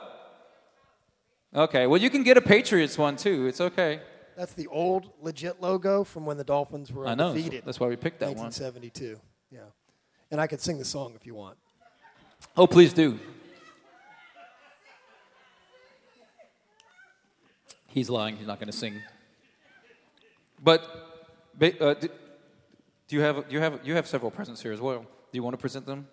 Okay, 1.54 1.86
well, 1.86 2.00
you 2.00 2.08
can 2.10 2.22
get 2.22 2.36
a 2.36 2.40
Patriots 2.40 2.96
one 2.96 3.16
too. 3.16 3.46
It's 3.46 3.60
okay. 3.60 4.00
That's 4.36 4.54
the 4.54 4.66
old 4.68 5.10
legit 5.20 5.60
logo 5.60 6.04
from 6.04 6.24
when 6.24 6.38
the 6.38 6.44
Dolphins 6.44 6.90
were 6.90 7.06
I 7.06 7.14
know. 7.14 7.28
undefeated. 7.28 7.64
That's 7.66 7.78
why 7.78 7.88
we 7.88 7.96
picked 7.96 8.20
that 8.20 8.28
one. 8.28 8.44
1972. 8.44 9.20
Yeah. 9.50 9.60
And 10.30 10.40
I 10.40 10.46
could 10.46 10.60
sing 10.60 10.78
the 10.78 10.84
song 10.84 11.12
if 11.14 11.26
you 11.26 11.34
want. 11.34 11.58
Oh, 12.56 12.66
please 12.66 12.94
do. 12.94 13.18
He's 17.88 18.08
lying. 18.08 18.36
He's 18.36 18.46
not 18.46 18.58
going 18.58 18.70
to 18.70 18.76
sing. 18.76 18.94
But 20.62 20.82
uh, 21.60 21.94
do, 21.94 22.08
do 23.08 23.16
you 23.16 23.20
have 23.20 23.44
you 23.50 23.60
have 23.60 23.80
you 23.84 23.94
have 23.94 24.06
several 24.06 24.30
presents 24.30 24.62
here 24.62 24.72
as 24.72 24.80
well? 24.80 25.00
Do 25.00 25.36
you 25.36 25.42
want 25.42 25.54
to 25.54 25.58
present 25.58 25.84
them? 25.84 26.08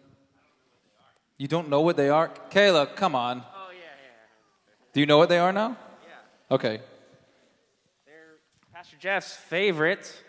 You 1.40 1.48
don't 1.48 1.70
know 1.70 1.80
what 1.82 1.96
they 1.96 2.10
are, 2.10 2.30
Kayla? 2.52 2.96
Come 2.98 3.16
on. 3.16 3.44
Oh 3.56 3.70
yeah, 3.72 3.78
yeah. 3.80 4.74
Do 4.94 5.00
you 5.00 5.06
know 5.06 5.18
what 5.18 5.30
they 5.30 5.38
are 5.40 5.54
now? 5.54 5.78
Yeah. 6.06 6.56
Okay. 6.56 6.82
They're 8.06 8.36
Pastor 8.74 8.98
Jeff's 9.00 9.34
favorite, 9.38 10.22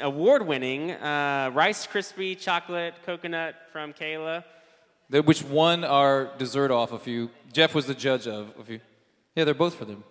award-winning 0.00 0.92
uh, 0.92 1.50
Rice 1.52 1.86
Krispie 1.86 2.38
chocolate 2.40 2.94
coconut 3.04 3.54
from 3.70 3.92
Kayla. 3.92 4.44
The- 5.10 5.22
Which 5.22 5.42
one 5.44 5.84
are 5.84 6.30
dessert 6.38 6.70
off 6.70 6.92
of 6.92 7.06
you? 7.06 7.28
Jeff 7.52 7.74
was 7.74 7.86
the 7.86 7.94
judge 7.94 8.26
of. 8.26 8.50
Of 8.58 8.70
you. 8.70 8.80
Yeah, 9.36 9.44
they're 9.44 9.52
both 9.52 9.74
for 9.74 9.84
them. 9.84 10.04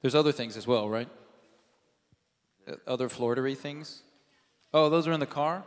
There's 0.00 0.14
other 0.14 0.32
things 0.32 0.56
as 0.56 0.66
well, 0.66 0.88
right? 0.88 1.08
Uh, 2.66 2.76
Other 2.86 3.08
Florida 3.10 3.54
things. 3.54 4.02
Oh, 4.72 4.88
those 4.88 5.06
are 5.06 5.12
in 5.12 5.20
the 5.20 5.26
car. 5.26 5.64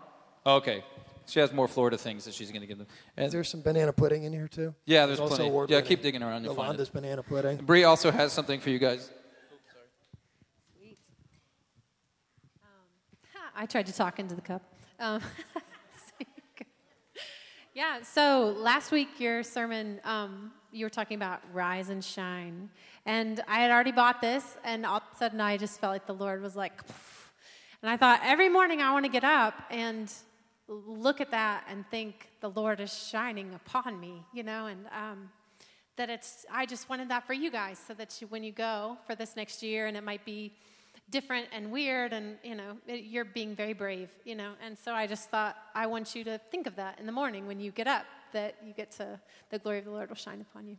okay. 0.48 0.84
She 1.30 1.40
has 1.40 1.54
more 1.54 1.68
Florida 1.68 1.98
things 1.98 2.26
that 2.26 2.34
she's 2.34 2.50
going 2.50 2.62
to 2.62 2.68
give 2.68 2.78
them. 2.80 2.88
Is 2.90 3.24
And 3.26 3.32
there 3.32 3.44
some 3.44 3.62
banana 3.62 3.94
pudding 3.94 4.24
in 4.24 4.34
here 4.34 4.48
too? 4.48 4.74
yeah, 4.86 5.06
there's 5.06 5.20
also 5.20 5.36
plenty. 5.36 5.50
award 5.50 5.70
Yeah, 5.70 5.82
keep 5.82 6.02
digging 6.02 6.24
around. 6.24 6.44
You'll 6.44 6.56
find 6.56 6.66
Yolanda's 6.66 6.90
it. 6.90 6.94
banana 6.94 7.24
pudding. 7.24 7.58
Bree 7.58 7.84
also 7.84 8.10
has 8.12 8.32
something 8.34 8.60
for 8.60 8.70
you 8.72 8.80
guys. 8.80 9.12
I 13.56 13.66
tried 13.66 13.86
to 13.88 13.94
talk 13.94 14.20
into 14.20 14.36
the 14.36 14.42
cup. 14.42 14.62
Um, 15.00 15.22
yeah, 17.74 18.02
so 18.02 18.56
last 18.58 18.92
week 18.92 19.20
your 19.20 19.44
sermon, 19.44 20.00
um, 20.04 20.52
you 20.72 20.86
were 20.86 20.90
talking 20.90 21.16
about 21.16 21.42
rise 21.54 21.90
and 21.90 22.04
shine. 22.04 22.70
And 23.06 23.42
I 23.48 23.60
had 23.60 23.72
already 23.72 23.92
bought 23.92 24.22
this, 24.22 24.58
and 24.64 24.86
all 24.86 24.98
of 24.98 25.04
a 25.14 25.18
sudden 25.18 25.42
I 25.42 25.58
just 25.58 25.80
felt 25.80 25.92
like 25.94 26.06
the 26.06 26.14
Lord 26.14 26.42
was 26.42 26.56
like, 26.56 26.86
"Pff." 26.88 27.16
and 27.82 27.90
I 27.90 27.98
thought 27.98 28.20
every 28.24 28.50
morning 28.50 28.82
I 28.82 28.92
want 28.92 29.06
to 29.06 29.12
get 29.12 29.24
up 29.24 29.54
and 29.72 30.12
look 30.70 31.20
at 31.20 31.32
that 31.32 31.66
and 31.70 31.86
think 31.90 32.30
the 32.42 32.50
Lord 32.50 32.80
is 32.80 32.94
shining 32.94 33.54
upon 33.56 34.00
me, 34.00 34.24
you 34.34 34.44
know, 34.44 34.68
and 34.68 34.86
um, 34.88 35.30
that 35.98 36.10
it's, 36.10 36.46
I 36.52 36.66
just 36.66 36.90
wanted 36.90 37.10
that 37.10 37.26
for 37.26 37.34
you 37.34 37.52
guys 37.52 37.80
so 37.86 37.94
that 37.96 38.22
you, 38.22 38.28
when 38.28 38.44
you 38.44 38.52
go 38.52 38.98
for 39.06 39.16
this 39.16 39.36
next 39.36 39.64
year, 39.64 39.88
and 39.88 39.98
it 39.98 40.04
might 40.04 40.24
be 40.26 40.54
different 41.10 41.48
and 41.52 41.72
weird 41.72 42.14
and 42.14 42.38
you 42.44 42.54
know 42.54 42.78
it, 42.86 43.06
you're 43.06 43.26
being 43.26 43.56
very 43.56 43.74
brave 43.74 44.10
you 44.26 44.36
know 44.36 44.52
and 44.64 44.78
so 44.78 44.94
i 44.94 45.08
just 45.08 45.30
thought 45.30 45.56
i 45.74 45.88
want 45.88 46.14
you 46.14 46.24
to 46.24 46.38
think 46.52 46.68
of 46.68 46.76
that 46.76 47.00
in 47.00 47.06
the 47.08 47.12
morning 47.12 47.48
when 47.48 47.60
you 47.60 47.72
get 47.72 47.88
up 47.88 48.06
that 48.32 48.56
you 48.64 48.74
get 48.74 48.92
to 48.92 49.20
the 49.50 49.58
glory 49.58 49.80
of 49.80 49.86
the 49.86 49.92
lord 49.92 50.08
will 50.08 50.16
shine 50.16 50.42
upon 50.42 50.68
you 50.68 50.78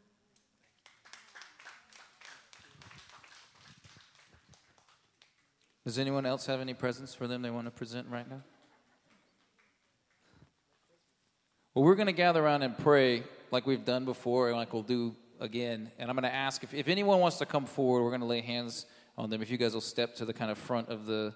Does 5.85 5.99
anyone 5.99 6.27
else 6.27 6.47
have 6.47 6.61
any 6.61 6.75
presents 6.75 7.15
for 7.15 7.27
them 7.27 7.43
they 7.43 7.51
want 7.51 7.67
to 7.67 7.71
present 7.71 8.07
right 8.09 8.29
now? 8.29 8.43
Well, 11.81 11.87
we're 11.87 11.95
going 11.95 12.09
to 12.09 12.13
gather 12.13 12.45
around 12.45 12.63
and 12.63 12.77
pray 12.77 13.23
like 13.51 13.67
we've 13.67 13.87
done 13.87 14.05
before 14.05 14.49
and 14.49 14.57
like 14.59 14.75
we'll 14.75 14.83
do 14.83 15.17
again. 15.41 15.91
And 15.99 16.11
I'm 16.11 16.15
going 16.15 16.31
to 16.31 16.35
ask 16.35 16.63
if, 16.63 16.75
if 16.75 16.89
anyone 16.89 17.21
wants 17.21 17.39
to 17.39 17.47
come 17.47 17.65
forward, 17.65 18.03
we're 18.03 18.11
going 18.11 18.21
to 18.21 18.27
lay 18.27 18.43
hands 18.43 18.85
on 19.17 19.31
them. 19.31 19.41
If 19.41 19.51
you 19.51 19.57
guys 19.57 19.73
will 19.73 19.81
step 19.81 20.15
to 20.17 20.27
the 20.27 20.35
kind 20.35 20.51
of 20.51 20.59
front 20.59 20.91
of 20.91 21.07
the, 21.07 21.33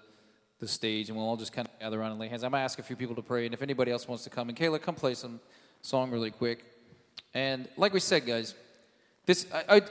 the 0.59 0.67
stage 0.67 1.09
and 1.09 1.17
we'll 1.17 1.25
all 1.25 1.35
just 1.35 1.51
kind 1.51 1.67
of 1.67 1.79
gather 1.79 1.99
around 1.99 2.11
and 2.11 2.19
lay 2.19 2.27
hands. 2.27 2.43
I'm 2.43 2.51
going 2.51 2.59
to 2.59 2.63
ask 2.63 2.77
a 2.77 2.83
few 2.83 2.95
people 2.95 3.15
to 3.15 3.23
pray. 3.23 3.45
And 3.45 3.55
if 3.55 3.63
anybody 3.63 3.91
else 3.91 4.07
wants 4.07 4.23
to 4.25 4.29
come, 4.29 4.49
and 4.49 4.55
Kayla, 4.55 4.79
come 4.79 4.93
play 4.93 5.15
some 5.15 5.39
song 5.81 6.11
really 6.11 6.29
quick. 6.29 6.63
And 7.33 7.67
like 7.75 7.91
we 7.91 7.99
said, 7.99 8.27
guys, 8.27 8.53
this, 9.25 9.47
I, 9.51 9.77
I, 9.77 9.81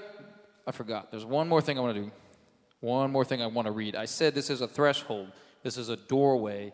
I 0.68 0.70
forgot. 0.70 1.10
There's 1.10 1.24
one 1.26 1.48
more 1.48 1.62
thing 1.62 1.78
I 1.78 1.80
want 1.80 1.96
to 1.96 2.02
do. 2.02 2.12
One 2.78 3.10
more 3.10 3.24
thing 3.24 3.42
I 3.42 3.48
want 3.48 3.66
to 3.66 3.72
read. 3.72 3.96
I 3.96 4.04
said 4.04 4.36
this 4.36 4.50
is 4.50 4.60
a 4.60 4.68
threshold, 4.68 5.32
this 5.64 5.76
is 5.76 5.88
a 5.88 5.96
doorway 5.96 6.72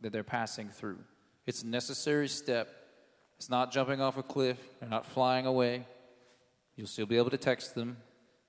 that 0.00 0.12
they're 0.12 0.24
passing 0.24 0.70
through. 0.70 1.00
It's 1.44 1.62
a 1.62 1.66
necessary 1.66 2.28
step. 2.28 2.78
It's 3.42 3.50
not 3.50 3.72
jumping 3.72 4.00
off 4.00 4.16
a 4.18 4.22
cliff, 4.22 4.56
they're 4.78 4.88
not 4.88 5.04
flying 5.04 5.46
away. 5.46 5.84
You'll 6.76 6.86
still 6.86 7.06
be 7.06 7.16
able 7.16 7.30
to 7.30 7.36
text 7.36 7.74
them. 7.74 7.96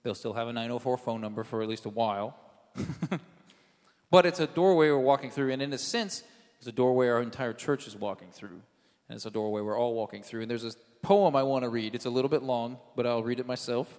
They'll 0.04 0.14
still 0.14 0.34
have 0.34 0.48
a 0.48 0.54
904 0.54 1.00
phone 1.00 1.20
number 1.20 1.44
for 1.44 1.64
at 1.64 1.68
least 1.68 1.88
a 1.88 1.90
while. 1.90 2.38
but 4.12 4.28
it's 4.28 4.40
a 4.40 4.46
doorway 4.46 4.92
we're 4.92 5.00
walking 5.00 5.32
through, 5.32 5.52
and 5.52 5.64
in 5.64 5.74
a 5.74 5.80
sense, 5.80 6.24
it's 6.60 6.68
a 6.68 6.72
doorway 6.72 7.08
our 7.08 7.24
entire 7.24 7.54
church 7.54 7.88
is 7.88 7.96
walking 7.96 8.28
through. 8.32 8.62
And 9.10 9.16
it's 9.16 9.26
a 9.26 9.32
doorway 9.32 9.62
we're 9.62 9.80
all 9.80 9.96
walking 9.96 10.22
through. 10.22 10.44
And 10.44 10.52
there's 10.52 10.64
a 10.64 10.74
poem 11.02 11.36
I 11.36 11.42
want 11.42 11.64
to 11.64 11.70
read. 11.70 11.96
It's 11.96 12.06
a 12.06 12.12
little 12.12 12.30
bit 12.30 12.44
long, 12.44 12.78
but 12.96 13.08
I'll 13.08 13.24
read 13.24 13.40
it 13.40 13.48
myself 13.48 13.98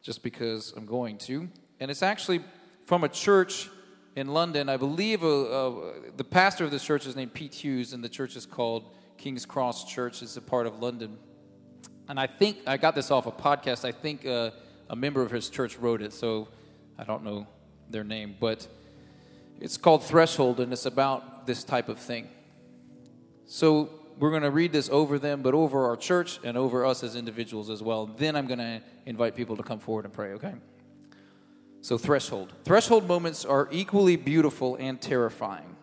just 0.00 0.22
because 0.22 0.72
I'm 0.76 0.86
going 0.86 1.18
to. 1.26 1.48
And 1.80 1.90
it's 1.90 2.04
actually 2.04 2.40
from 2.84 3.02
a 3.02 3.08
church 3.08 3.68
in 4.14 4.28
London. 4.28 4.68
I 4.68 4.76
believe 4.76 5.24
uh, 5.24 5.42
uh, 5.42 5.92
the 6.16 6.22
pastor 6.22 6.64
of 6.64 6.70
this 6.70 6.84
church 6.84 7.04
is 7.04 7.16
named 7.16 7.34
Pete 7.34 7.52
Hughes, 7.52 7.92
and 7.92 8.04
the 8.04 8.08
church 8.08 8.36
is 8.36 8.46
called 8.46 8.84
King's 9.18 9.46
Cross 9.46 9.84
Church. 9.90 10.22
is 10.22 10.36
a 10.36 10.40
part 10.40 10.66
of 10.66 10.80
London. 10.80 11.18
And 12.08 12.20
I 12.20 12.26
think 12.26 12.58
I 12.66 12.76
got 12.76 12.94
this 12.94 13.10
off 13.10 13.26
a 13.26 13.32
podcast. 13.32 13.84
I 13.84 13.92
think 13.92 14.24
uh, 14.26 14.50
a 14.88 14.96
member 14.96 15.22
of 15.22 15.30
his 15.30 15.50
church 15.50 15.76
wrote 15.78 16.02
it, 16.02 16.12
so 16.12 16.48
I 16.98 17.04
don't 17.04 17.24
know 17.24 17.46
their 17.90 18.04
name, 18.04 18.36
but 18.38 18.66
it's 19.60 19.76
called 19.76 20.04
Threshold, 20.04 20.60
and 20.60 20.72
it's 20.72 20.86
about 20.86 21.46
this 21.46 21.64
type 21.64 21.88
of 21.88 21.98
thing. 21.98 22.28
So 23.46 23.90
we're 24.18 24.30
going 24.30 24.42
to 24.42 24.50
read 24.50 24.72
this 24.72 24.88
over 24.90 25.18
them, 25.18 25.42
but 25.42 25.54
over 25.54 25.86
our 25.86 25.96
church 25.96 26.38
and 26.44 26.56
over 26.56 26.84
us 26.84 27.02
as 27.02 27.16
individuals 27.16 27.70
as 27.70 27.82
well. 27.82 28.06
Then 28.06 28.36
I'm 28.36 28.46
going 28.46 28.58
to 28.58 28.80
invite 29.04 29.34
people 29.34 29.56
to 29.56 29.62
come 29.62 29.78
forward 29.78 30.04
and 30.04 30.12
pray, 30.12 30.32
okay? 30.32 30.54
So, 31.80 31.96
threshold. 31.96 32.52
Threshold 32.64 33.06
moments 33.06 33.44
are 33.44 33.68
equally 33.70 34.16
beautiful 34.16 34.76
and 34.76 35.00
terrifying. 35.00 35.76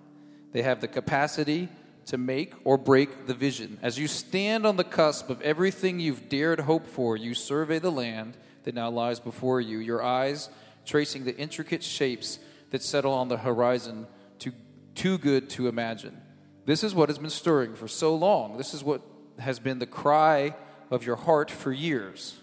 They 0.51 0.61
have 0.61 0.81
the 0.81 0.87
capacity 0.87 1.69
to 2.05 2.17
make 2.17 2.53
or 2.63 2.77
break 2.77 3.27
the 3.27 3.33
vision. 3.33 3.79
As 3.81 3.97
you 3.97 4.07
stand 4.07 4.65
on 4.65 4.77
the 4.77 4.83
cusp 4.83 5.29
of 5.29 5.41
everything 5.41 5.99
you've 5.99 6.29
dared 6.29 6.61
hope 6.61 6.85
for, 6.85 7.15
you 7.15 7.33
survey 7.33 7.79
the 7.79 7.91
land 7.91 8.37
that 8.63 8.75
now 8.75 8.89
lies 8.89 9.19
before 9.19 9.61
you, 9.61 9.79
your 9.79 10.03
eyes 10.03 10.49
tracing 10.85 11.23
the 11.23 11.35
intricate 11.37 11.83
shapes 11.83 12.39
that 12.71 12.83
settle 12.83 13.13
on 13.13 13.27
the 13.27 13.37
horizon 13.37 14.07
too, 14.39 14.51
too 14.95 15.17
good 15.17 15.49
to 15.51 15.67
imagine. 15.67 16.19
This 16.65 16.83
is 16.83 16.95
what 16.95 17.09
has 17.09 17.19
been 17.19 17.29
stirring 17.29 17.75
for 17.75 17.87
so 17.87 18.15
long. 18.15 18.57
This 18.57 18.73
is 18.73 18.83
what 18.83 19.01
has 19.39 19.59
been 19.59 19.79
the 19.79 19.85
cry 19.85 20.55
of 20.89 21.05
your 21.05 21.15
heart 21.15 21.51
for 21.51 21.71
years. 21.71 22.37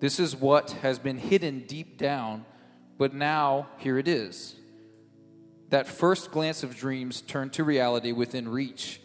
This 0.00 0.18
is 0.18 0.34
what 0.36 0.70
has 0.82 0.98
been 0.98 1.18
hidden 1.18 1.64
deep 1.66 1.98
down, 1.98 2.44
but 2.98 3.14
now 3.14 3.68
here 3.78 3.98
it 3.98 4.08
is. 4.08 4.56
That 5.74 5.88
first 5.88 6.30
glance 6.30 6.62
of 6.62 6.76
dreams 6.76 7.20
turned 7.20 7.52
to 7.54 7.64
reality 7.64 8.12
within 8.12 8.48
reach, 8.48 9.00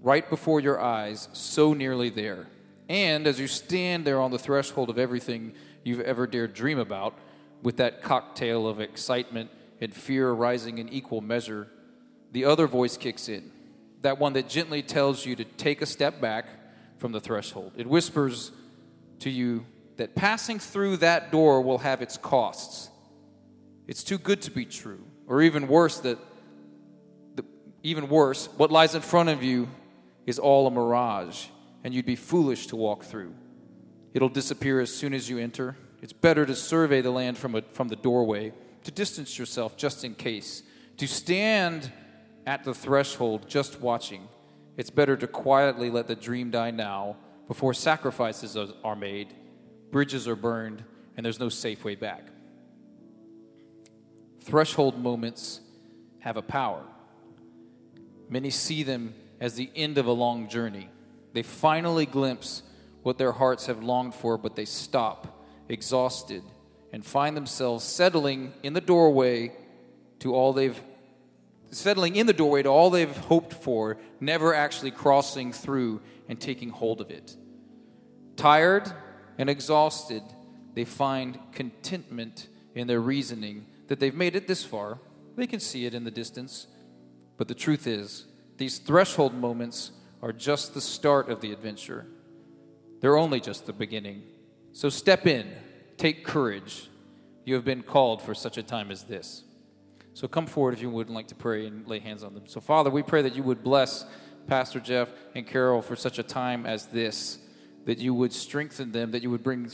right 0.00 0.30
before 0.30 0.60
your 0.60 0.80
eyes, 0.80 1.28
so 1.32 1.74
nearly 1.74 2.08
there. 2.08 2.46
And 2.88 3.26
as 3.26 3.40
you 3.40 3.48
stand 3.48 4.04
there 4.04 4.20
on 4.20 4.30
the 4.30 4.38
threshold 4.38 4.90
of 4.90 4.96
everything 4.96 5.54
you've 5.82 6.02
ever 6.02 6.28
dared 6.28 6.54
dream 6.54 6.78
about, 6.78 7.18
with 7.64 7.78
that 7.78 8.00
cocktail 8.00 8.68
of 8.68 8.78
excitement 8.78 9.50
and 9.80 9.92
fear 9.92 10.30
rising 10.30 10.78
in 10.78 10.88
equal 10.88 11.20
measure, 11.20 11.66
the 12.30 12.44
other 12.44 12.68
voice 12.68 12.96
kicks 12.96 13.28
in 13.28 13.50
that 14.02 14.20
one 14.20 14.34
that 14.34 14.48
gently 14.48 14.82
tells 14.82 15.26
you 15.26 15.34
to 15.34 15.44
take 15.44 15.82
a 15.82 15.86
step 15.86 16.20
back 16.20 16.46
from 16.98 17.10
the 17.10 17.18
threshold. 17.18 17.72
It 17.76 17.88
whispers 17.88 18.52
to 19.18 19.30
you 19.30 19.66
that 19.96 20.14
passing 20.14 20.60
through 20.60 20.98
that 20.98 21.32
door 21.32 21.60
will 21.60 21.78
have 21.78 22.02
its 22.02 22.16
costs. 22.16 22.88
It's 23.88 24.04
too 24.04 24.18
good 24.18 24.42
to 24.42 24.52
be 24.52 24.64
true. 24.64 25.04
Or 25.26 25.42
even 25.42 25.68
worse, 25.68 25.98
that 26.00 26.18
the, 27.34 27.44
even 27.82 28.08
worse, 28.08 28.48
what 28.56 28.70
lies 28.70 28.94
in 28.94 29.02
front 29.02 29.28
of 29.28 29.42
you 29.42 29.68
is 30.26 30.38
all 30.38 30.66
a 30.66 30.70
mirage, 30.70 31.46
and 31.82 31.94
you'd 31.94 32.06
be 32.06 32.16
foolish 32.16 32.66
to 32.68 32.76
walk 32.76 33.04
through. 33.04 33.34
It'll 34.12 34.28
disappear 34.28 34.80
as 34.80 34.92
soon 34.94 35.14
as 35.14 35.28
you 35.28 35.38
enter. 35.38 35.76
It's 36.02 36.12
better 36.12 36.46
to 36.46 36.54
survey 36.54 37.00
the 37.00 37.10
land 37.10 37.38
from, 37.38 37.54
a, 37.54 37.62
from 37.72 37.88
the 37.88 37.96
doorway, 37.96 38.52
to 38.84 38.90
distance 38.90 39.38
yourself 39.38 39.76
just 39.76 40.04
in 40.04 40.14
case, 40.14 40.62
to 40.98 41.06
stand 41.06 41.90
at 42.46 42.64
the 42.64 42.74
threshold 42.74 43.48
just 43.48 43.80
watching. 43.80 44.28
It's 44.76 44.90
better 44.90 45.16
to 45.16 45.26
quietly 45.26 45.90
let 45.90 46.06
the 46.06 46.14
dream 46.14 46.50
die 46.50 46.70
now 46.70 47.16
before 47.48 47.74
sacrifices 47.74 48.56
are 48.82 48.96
made, 48.96 49.34
bridges 49.90 50.26
are 50.26 50.36
burned, 50.36 50.84
and 51.16 51.24
there's 51.24 51.40
no 51.40 51.48
safe 51.48 51.84
way 51.84 51.94
back. 51.94 52.28
Threshold 54.44 55.02
moments 55.02 55.60
have 56.18 56.36
a 56.36 56.42
power. 56.42 56.82
Many 58.28 58.50
see 58.50 58.82
them 58.82 59.14
as 59.40 59.54
the 59.54 59.70
end 59.74 59.96
of 59.96 60.06
a 60.06 60.12
long 60.12 60.48
journey. 60.48 60.90
They 61.32 61.42
finally 61.42 62.04
glimpse 62.04 62.62
what 63.02 63.16
their 63.16 63.32
hearts 63.32 63.66
have 63.66 63.82
longed 63.82 64.14
for, 64.14 64.36
but 64.36 64.54
they 64.54 64.66
stop, 64.66 65.42
exhausted, 65.68 66.42
and 66.92 67.04
find 67.04 67.34
themselves 67.34 67.84
settling 67.84 68.52
in 68.62 68.74
the 68.74 68.80
doorway 68.82 69.52
to 70.20 70.34
all 70.34 70.52
they've 70.52 70.80
settling 71.70 72.14
in 72.14 72.26
the 72.26 72.32
doorway 72.32 72.62
to 72.62 72.68
all 72.68 72.90
they've 72.90 73.16
hoped 73.16 73.52
for, 73.52 73.96
never 74.20 74.54
actually 74.54 74.92
crossing 74.92 75.52
through 75.52 76.00
and 76.28 76.40
taking 76.40 76.68
hold 76.68 77.00
of 77.00 77.10
it. 77.10 77.36
Tired 78.36 78.92
and 79.38 79.50
exhausted, 79.50 80.22
they 80.74 80.84
find 80.84 81.38
contentment 81.52 82.46
in 82.76 82.86
their 82.86 83.00
reasoning 83.00 83.66
that 83.88 84.00
they've 84.00 84.14
made 84.14 84.36
it 84.36 84.46
this 84.46 84.64
far. 84.64 84.98
They 85.36 85.46
can 85.46 85.60
see 85.60 85.86
it 85.86 85.94
in 85.94 86.04
the 86.04 86.10
distance. 86.10 86.66
But 87.36 87.48
the 87.48 87.54
truth 87.54 87.86
is, 87.86 88.26
these 88.56 88.78
threshold 88.78 89.34
moments 89.34 89.90
are 90.22 90.32
just 90.32 90.74
the 90.74 90.80
start 90.80 91.28
of 91.28 91.40
the 91.40 91.52
adventure. 91.52 92.06
They're 93.00 93.16
only 93.16 93.40
just 93.40 93.66
the 93.66 93.72
beginning. 93.72 94.22
So 94.72 94.88
step 94.88 95.26
in, 95.26 95.50
take 95.96 96.24
courage. 96.24 96.88
You 97.44 97.54
have 97.54 97.64
been 97.64 97.82
called 97.82 98.22
for 98.22 98.34
such 98.34 98.56
a 98.56 98.62
time 98.62 98.90
as 98.90 99.04
this. 99.04 99.42
So 100.14 100.28
come 100.28 100.46
forward 100.46 100.74
if 100.74 100.80
you 100.80 100.90
would 100.90 101.10
like 101.10 101.26
to 101.28 101.34
pray 101.34 101.66
and 101.66 101.86
lay 101.86 101.98
hands 101.98 102.22
on 102.22 102.34
them. 102.34 102.44
So, 102.46 102.60
Father, 102.60 102.88
we 102.88 103.02
pray 103.02 103.22
that 103.22 103.34
you 103.34 103.42
would 103.42 103.64
bless 103.64 104.06
Pastor 104.46 104.78
Jeff 104.78 105.08
and 105.34 105.46
Carol 105.46 105.82
for 105.82 105.96
such 105.96 106.18
a 106.18 106.22
time 106.22 106.66
as 106.66 106.86
this, 106.86 107.38
that 107.84 107.98
you 107.98 108.14
would 108.14 108.32
strengthen 108.32 108.92
them, 108.92 109.10
that 109.10 109.22
you 109.22 109.30
would 109.30 109.42
bring 109.42 109.68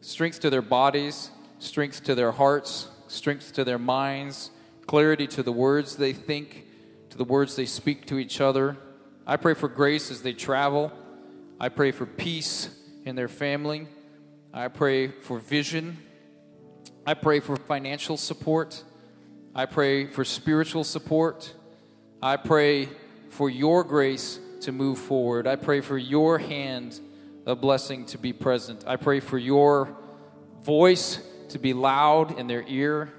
strength 0.00 0.40
to 0.40 0.50
their 0.50 0.62
bodies, 0.62 1.30
strength 1.58 2.04
to 2.04 2.14
their 2.14 2.32
hearts, 2.32 2.88
strength 3.08 3.52
to 3.54 3.64
their 3.64 3.78
minds, 3.78 4.50
clarity 4.86 5.26
to 5.26 5.42
the 5.42 5.52
words 5.52 5.96
they 5.96 6.12
think, 6.12 6.66
to 7.10 7.18
the 7.18 7.24
words 7.24 7.56
they 7.56 7.66
speak 7.66 8.06
to 8.06 8.18
each 8.18 8.40
other. 8.40 8.76
I 9.26 9.36
pray 9.36 9.54
for 9.54 9.68
grace 9.68 10.10
as 10.10 10.22
they 10.22 10.32
travel. 10.32 10.92
I 11.60 11.68
pray 11.68 11.90
for 11.90 12.06
peace 12.06 12.70
in 13.04 13.16
their 13.16 13.28
family. 13.28 13.88
I 14.52 14.68
pray 14.68 15.08
for 15.08 15.38
vision. 15.38 15.98
I 17.06 17.14
pray 17.14 17.40
for 17.40 17.56
financial 17.56 18.16
support. 18.16 18.82
I 19.54 19.66
pray 19.66 20.06
for 20.06 20.24
spiritual 20.24 20.84
support. 20.84 21.52
I 22.22 22.36
pray 22.36 22.88
for 23.30 23.50
your 23.50 23.84
grace 23.84 24.38
to 24.62 24.72
move 24.72 24.98
forward. 24.98 25.46
I 25.46 25.56
pray 25.56 25.80
for 25.80 25.98
your 25.98 26.38
hand 26.38 27.00
of 27.46 27.60
blessing 27.60 28.04
to 28.06 28.18
be 28.18 28.32
present. 28.32 28.84
I 28.86 28.96
pray 28.96 29.20
for 29.20 29.38
your 29.38 29.96
voice 30.62 31.20
to 31.50 31.58
be 31.58 31.72
loud 31.72 32.38
in 32.38 32.46
their 32.46 32.64
ear. 32.66 33.12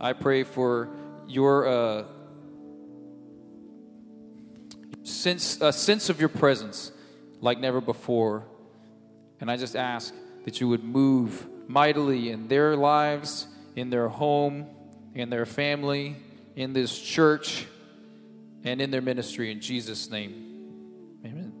I 0.00 0.12
pray 0.12 0.44
for 0.44 0.90
your 1.26 1.66
uh, 1.66 2.04
sense, 5.02 5.60
a 5.60 5.72
sense 5.72 6.08
of 6.08 6.20
your 6.20 6.28
presence 6.28 6.92
like 7.40 7.58
never 7.58 7.80
before. 7.80 8.44
And 9.40 9.50
I 9.50 9.56
just 9.56 9.76
ask 9.76 10.14
that 10.44 10.60
you 10.60 10.68
would 10.68 10.84
move 10.84 11.46
mightily 11.68 12.30
in 12.30 12.48
their 12.48 12.76
lives, 12.76 13.46
in 13.74 13.90
their 13.90 14.08
home, 14.08 14.66
in 15.14 15.30
their 15.30 15.46
family, 15.46 16.16
in 16.54 16.72
this 16.72 16.98
church, 16.98 17.66
and 18.64 18.80
in 18.80 18.90
their 18.90 19.02
ministry. 19.02 19.50
In 19.50 19.60
Jesus' 19.60 20.10
name, 20.10 21.18
amen. 21.24 21.52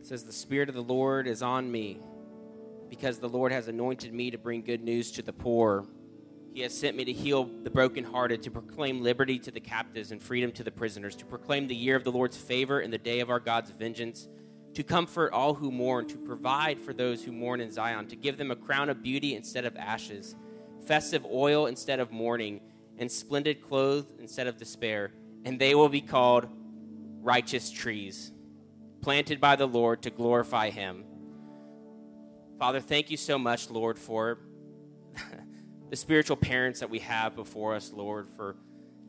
It 0.00 0.06
says, 0.06 0.24
The 0.24 0.32
Spirit 0.32 0.68
of 0.68 0.74
the 0.74 0.82
Lord 0.82 1.26
is 1.26 1.42
on 1.42 1.70
me 1.70 2.00
because 2.88 3.18
the 3.18 3.28
Lord 3.28 3.52
has 3.52 3.68
anointed 3.68 4.12
me 4.12 4.30
to 4.30 4.38
bring 4.38 4.62
good 4.62 4.82
news 4.82 5.10
to 5.12 5.22
the 5.22 5.32
poor. 5.32 5.86
He 6.52 6.62
has 6.62 6.76
sent 6.76 6.96
me 6.96 7.04
to 7.04 7.12
heal 7.12 7.44
the 7.62 7.70
brokenhearted, 7.70 8.42
to 8.42 8.50
proclaim 8.50 9.02
liberty 9.02 9.38
to 9.40 9.50
the 9.50 9.60
captives 9.60 10.10
and 10.10 10.20
freedom 10.20 10.50
to 10.52 10.64
the 10.64 10.70
prisoners, 10.70 11.14
to 11.16 11.24
proclaim 11.24 11.68
the 11.68 11.74
year 11.74 11.96
of 11.96 12.04
the 12.04 12.12
Lord's 12.12 12.36
favor 12.36 12.80
and 12.80 12.92
the 12.92 12.98
day 12.98 13.20
of 13.20 13.30
our 13.30 13.40
God's 13.40 13.70
vengeance, 13.70 14.28
to 14.74 14.82
comfort 14.82 15.32
all 15.32 15.54
who 15.54 15.70
mourn, 15.70 16.06
to 16.08 16.16
provide 16.16 16.80
for 16.80 16.92
those 16.92 17.24
who 17.24 17.32
mourn 17.32 17.60
in 17.60 17.70
Zion, 17.70 18.06
to 18.08 18.16
give 18.16 18.38
them 18.38 18.50
a 18.50 18.56
crown 18.56 18.88
of 18.88 19.02
beauty 19.02 19.34
instead 19.34 19.64
of 19.64 19.76
ashes 19.76 20.34
festive 20.88 21.26
oil 21.26 21.66
instead 21.66 22.00
of 22.00 22.10
mourning, 22.10 22.60
and 22.96 23.12
splendid 23.12 23.62
clothes 23.62 24.06
instead 24.18 24.46
of 24.46 24.56
despair. 24.56 25.12
And 25.44 25.60
they 25.60 25.74
will 25.74 25.90
be 25.90 26.00
called 26.00 26.48
righteous 27.20 27.70
trees, 27.70 28.32
planted 29.02 29.40
by 29.40 29.54
the 29.54 29.68
Lord 29.68 30.02
to 30.02 30.10
glorify 30.10 30.70
Him. 30.70 31.04
Father, 32.58 32.80
thank 32.80 33.08
you 33.08 33.16
so 33.16 33.38
much, 33.38 33.70
Lord, 33.70 33.96
for 33.96 34.40
the 35.90 35.94
spiritual 35.94 36.36
parents 36.36 36.80
that 36.80 36.90
we 36.90 36.98
have 36.98 37.36
before 37.36 37.76
us, 37.76 37.92
Lord, 37.92 38.26
for 38.34 38.56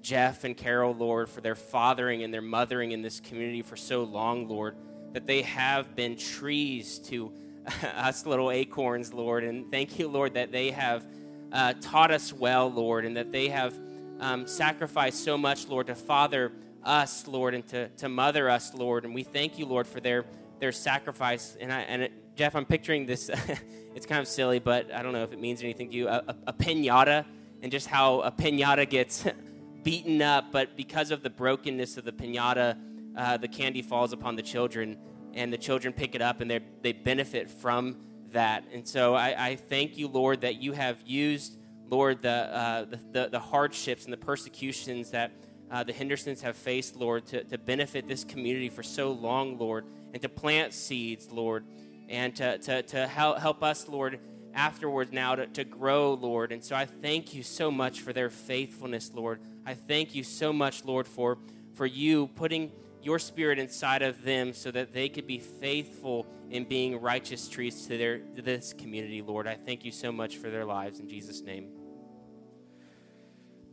Jeff 0.02 0.44
and 0.44 0.56
Carol, 0.56 0.94
Lord, 0.94 1.28
for 1.28 1.42
their 1.42 1.56
fathering 1.56 2.22
and 2.22 2.32
their 2.32 2.44
mothering 2.44 2.92
in 2.92 3.02
this 3.02 3.20
community 3.20 3.64
for 3.64 3.76
so 3.76 4.04
long, 4.04 4.48
Lord, 4.48 4.76
that 5.14 5.26
they 5.26 5.42
have 5.42 5.96
been 5.96 6.16
trees 6.16 7.00
to 7.08 7.34
us 7.96 8.28
little 8.28 8.52
acorns, 8.52 9.16
Lord. 9.16 9.44
And 9.44 9.72
thank 9.72 9.98
you, 9.98 10.10
Lord, 10.10 10.36
that 10.36 10.52
they 10.52 10.70
have 10.70 11.08
uh, 11.52 11.74
taught 11.82 12.12
us 12.12 12.32
well, 12.32 12.72
Lord, 12.72 13.04
and 13.04 13.18
that 13.18 13.32
they 13.32 13.50
have 13.50 13.74
um, 14.20 14.46
sacrificed 14.46 15.24
so 15.24 15.40
much, 15.40 15.68
Lord, 15.68 15.88
to 15.88 15.96
father 15.96 16.52
us, 16.84 17.28
Lord, 17.28 17.56
and 17.56 17.68
to, 17.70 17.90
to 17.90 18.10
mother 18.10 18.48
us, 18.48 18.76
Lord. 18.76 19.06
And 19.06 19.16
we 19.16 19.24
thank 19.24 19.58
you, 19.58 19.66
Lord, 19.66 19.88
for 19.88 20.00
their, 20.00 20.26
their 20.60 20.72
sacrifice. 20.72 21.58
And, 21.60 21.74
I, 21.74 21.82
and 21.82 22.04
it, 22.04 22.14
Jeff, 22.40 22.56
I'm 22.56 22.64
picturing 22.64 23.06
this, 23.06 23.30
it's 23.96 24.06
kind 24.06 24.22
of 24.22 24.26
silly, 24.26 24.60
but 24.60 24.94
I 24.94 25.04
don't 25.04 25.12
know 25.12 25.24
if 25.24 25.34
it 25.34 25.42
means 25.42 25.62
anything 25.62 25.90
to 25.90 25.94
you 25.94 26.08
a, 26.08 26.24
a, 26.26 26.36
a 26.48 26.54
pinata, 26.54 27.26
and 27.62 27.70
just 27.70 27.88
how 27.88 28.22
a 28.22 28.32
pinata 28.32 28.90
gets 28.90 29.26
beaten 29.84 30.22
up, 30.22 30.50
but 30.50 30.78
because 30.78 31.12
of 31.12 31.22
the 31.22 31.30
brokenness 31.30 31.98
of 31.98 32.06
the 32.06 32.14
pinata, 32.14 32.78
uh, 33.18 33.36
the 33.36 33.50
candy 33.50 33.82
falls 33.82 34.14
upon 34.14 34.38
the 34.38 34.42
children, 34.42 34.98
and 35.34 35.52
the 35.52 35.58
children 35.58 35.92
pick 35.92 36.16
it 36.16 36.22
up 36.22 36.40
and 36.40 36.50
they 36.82 36.94
benefit 36.94 37.52
from 37.52 37.98
that. 38.32 38.64
And 38.72 38.88
so 38.88 39.16
I, 39.16 39.48
I 39.50 39.56
thank 39.58 39.98
you, 39.98 40.08
Lord, 40.08 40.40
that 40.40 40.62
you 40.62 40.72
have 40.72 41.02
used, 41.06 41.58
Lord, 41.90 42.22
the, 42.22 42.30
uh, 42.30 42.86
the, 42.86 43.00
the, 43.12 43.30
the, 43.32 43.40
hardships 43.40 44.06
and 44.06 44.14
the 44.14 44.18
persecutions 44.18 45.12
that 45.12 45.34
uh, 45.70 45.84
the 45.84 45.92
Hendersons 45.92 46.42
have 46.44 46.56
faced, 46.56 46.96
Lord, 46.96 47.26
to, 47.26 47.44
to 47.44 47.58
benefit 47.58 48.08
this 48.08 48.24
community 48.24 48.70
for 48.70 48.82
so 48.82 49.12
long, 49.12 49.58
Lord, 49.58 49.84
and 50.14 50.22
to 50.22 50.30
plant 50.30 50.74
seeds, 50.74 51.30
Lord, 51.30 51.66
and 52.10 52.36
to, 52.36 52.58
to, 52.58 52.82
to 52.82 53.08
help, 53.08 53.38
help 53.38 53.64
us, 53.64 53.88
Lord, 53.88 54.20
afterwards 54.54 55.12
now 55.12 55.36
to, 55.36 55.48
to 55.48 55.64
grow, 55.64 56.14
Lord. 56.16 56.52
And 56.52 56.64
so 56.64 56.76
I 56.76 56.86
thank 56.86 57.34
you 57.34 57.44
so 57.44 57.70
much 57.70 58.02
for 58.02 58.12
their 58.12 58.30
faithfulness, 58.30 59.12
Lord. 59.14 59.40
I 59.66 59.76
thank 59.76 60.16
you 60.16 60.24
so 60.24 60.52
much, 60.52 60.84
Lord, 60.84 61.08
for, 61.08 61.38
for 61.76 61.86
you 61.86 62.28
putting 62.36 62.72
your 63.02 63.20
spirit 63.20 63.60
inside 63.60 64.02
of 64.02 64.24
them 64.24 64.54
so 64.54 64.72
that 64.72 64.92
they 64.92 65.08
could 65.08 65.28
be 65.28 65.38
faithful 65.38 66.26
in 66.50 66.66
being 66.66 67.00
righteous 67.00 67.48
trees 67.48 67.86
to, 67.86 67.98
their, 67.98 68.18
to 68.18 68.42
this 68.42 68.74
community, 68.74 69.22
Lord. 69.22 69.48
I 69.48 69.56
thank 69.56 69.86
you 69.86 69.92
so 69.92 70.12
much 70.12 70.38
for 70.38 70.50
their 70.50 70.66
lives 70.66 71.00
in 71.00 71.08
Jesus' 71.08 71.42
name. 71.42 71.70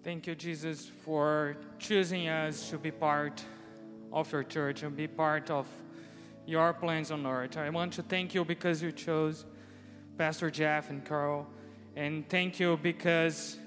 Thank 0.05 0.27
you, 0.29 0.37
Jesus, 0.37 0.87
for 1.05 1.57
choosing 1.81 2.29
us 2.29 2.71
to 2.71 2.79
be 2.79 2.93
part 2.93 3.43
of 4.13 4.31
your 4.31 4.45
church 4.45 4.85
and 4.85 4.95
be 4.95 5.09
part 5.09 5.51
of 5.51 5.67
your 6.47 6.73
plans 6.73 7.11
on 7.11 7.27
earth. 7.27 7.57
I 7.57 7.71
want 7.71 7.93
to 7.95 8.03
thank 8.03 8.35
you 8.35 8.45
because 8.45 8.81
you 8.83 8.93
chose 8.93 9.45
Pastor 10.17 10.51
Jeff 10.51 10.91
and 10.91 11.05
Carl, 11.05 11.47
and 11.97 12.29
thank 12.29 12.61
you 12.61 12.79
because 12.83 13.59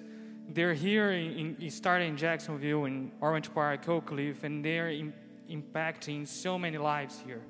they're 0.49 0.73
here 0.73 1.11
in, 1.11 1.55
in 1.59 1.69
starting 1.69 2.09
in 2.09 2.17
Jacksonville 2.17 2.85
in 2.85 3.11
Orange 3.21 3.53
Park, 3.53 3.85
Oakleaf, 3.85 4.43
and 4.43 4.63
they're 4.63 4.89
in, 4.89 5.13
impacting 5.49 6.27
so 6.27 6.57
many 6.57 6.77
lives 6.77 7.21
here. 7.25 7.41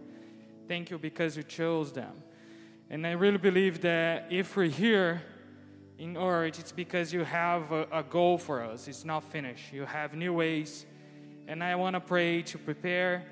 Thank 0.68 0.90
you 0.90 0.98
because 0.98 1.38
you 1.38 1.44
chose 1.44 1.94
them. 1.94 2.14
And 2.90 3.06
I 3.06 3.12
really 3.12 3.38
believe 3.38 3.82
that 3.82 4.28
if 4.32 4.58
we're 4.58 4.66
here 4.66 5.22
in 5.98 6.18
Orange, 6.18 6.60
it's 6.60 6.72
because 6.72 7.14
you 7.14 7.24
have 7.24 7.72
a, 7.72 7.88
a 7.92 8.04
goal 8.04 8.38
for 8.38 8.64
us. 8.64 8.88
It's 8.88 9.06
not 9.06 9.24
finished. 9.24 9.72
You 9.72 9.86
have 9.86 10.14
new 10.14 10.34
ways. 10.34 10.86
And 11.48 11.64
I 11.64 11.76
want 11.76 11.96
to 11.96 12.00
pray 12.00 12.42
to 12.44 12.58
prepare 12.58 13.26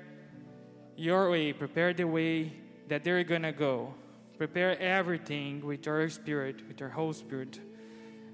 your 0.98 1.30
way, 1.30 1.52
prepare 1.52 1.94
the 1.94 2.04
way 2.04 2.52
that 2.88 3.04
they're 3.04 3.22
going 3.24 3.42
to 3.42 3.52
go. 3.52 3.94
Prepare 4.36 4.78
everything 4.80 5.64
with 5.64 5.86
your 5.86 6.08
spirit, 6.10 6.66
with 6.66 6.80
your 6.80 6.88
whole 6.88 7.12
spirit. 7.12 7.60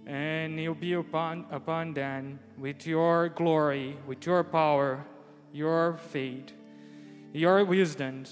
And 0.06 0.58
you'll 0.58 0.74
be 0.74 0.94
upon, 0.94 1.46
upon 1.50 1.94
them 1.94 2.38
with 2.58 2.86
your 2.86 3.28
glory, 3.28 3.96
with 4.06 4.26
your 4.26 4.44
power, 4.44 5.04
your 5.52 5.98
faith, 6.10 6.52
your 7.32 7.64
wisdom, 7.64 8.24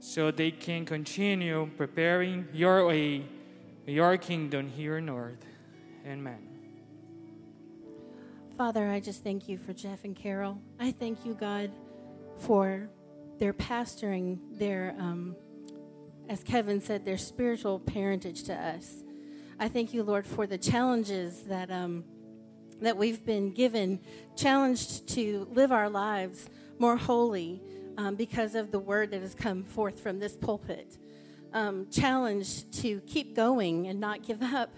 so 0.00 0.30
they 0.30 0.50
can 0.50 0.84
continue 0.84 1.70
preparing 1.76 2.48
your 2.52 2.86
way, 2.86 3.24
your 3.86 4.16
kingdom 4.16 4.68
here 4.68 4.96
on 4.96 5.10
earth. 5.10 5.44
Amen. 6.06 6.48
Father, 8.56 8.90
I 8.90 9.00
just 9.00 9.22
thank 9.22 9.48
you 9.48 9.58
for 9.58 9.72
Jeff 9.74 10.04
and 10.04 10.16
Carol. 10.16 10.58
I 10.80 10.92
thank 10.92 11.26
you, 11.26 11.34
God, 11.34 11.70
for 12.38 12.88
their 13.38 13.52
pastoring, 13.52 14.38
their, 14.58 14.94
um, 14.98 15.36
as 16.28 16.42
Kevin 16.42 16.80
said, 16.80 17.04
their 17.04 17.18
spiritual 17.18 17.80
parentage 17.80 18.44
to 18.44 18.54
us. 18.54 19.02
I 19.58 19.68
thank 19.68 19.94
you, 19.94 20.02
Lord, 20.02 20.26
for 20.26 20.46
the 20.46 20.58
challenges 20.58 21.42
that 21.44 21.70
um, 21.70 22.04
that 22.80 22.96
we've 22.96 23.24
been 23.24 23.52
given, 23.52 24.00
challenged 24.36 25.08
to 25.08 25.48
live 25.52 25.72
our 25.72 25.88
lives 25.88 26.48
more 26.78 26.96
holy 26.96 27.62
um, 27.96 28.16
because 28.16 28.54
of 28.54 28.70
the 28.70 28.78
word 28.78 29.10
that 29.10 29.22
has 29.22 29.34
come 29.34 29.64
forth 29.64 30.00
from 30.00 30.18
this 30.18 30.36
pulpit. 30.36 30.98
Um, 31.52 31.86
challenged 31.90 32.72
to 32.82 33.00
keep 33.06 33.34
going 33.34 33.86
and 33.86 33.98
not 33.98 34.22
give 34.22 34.42
up. 34.42 34.76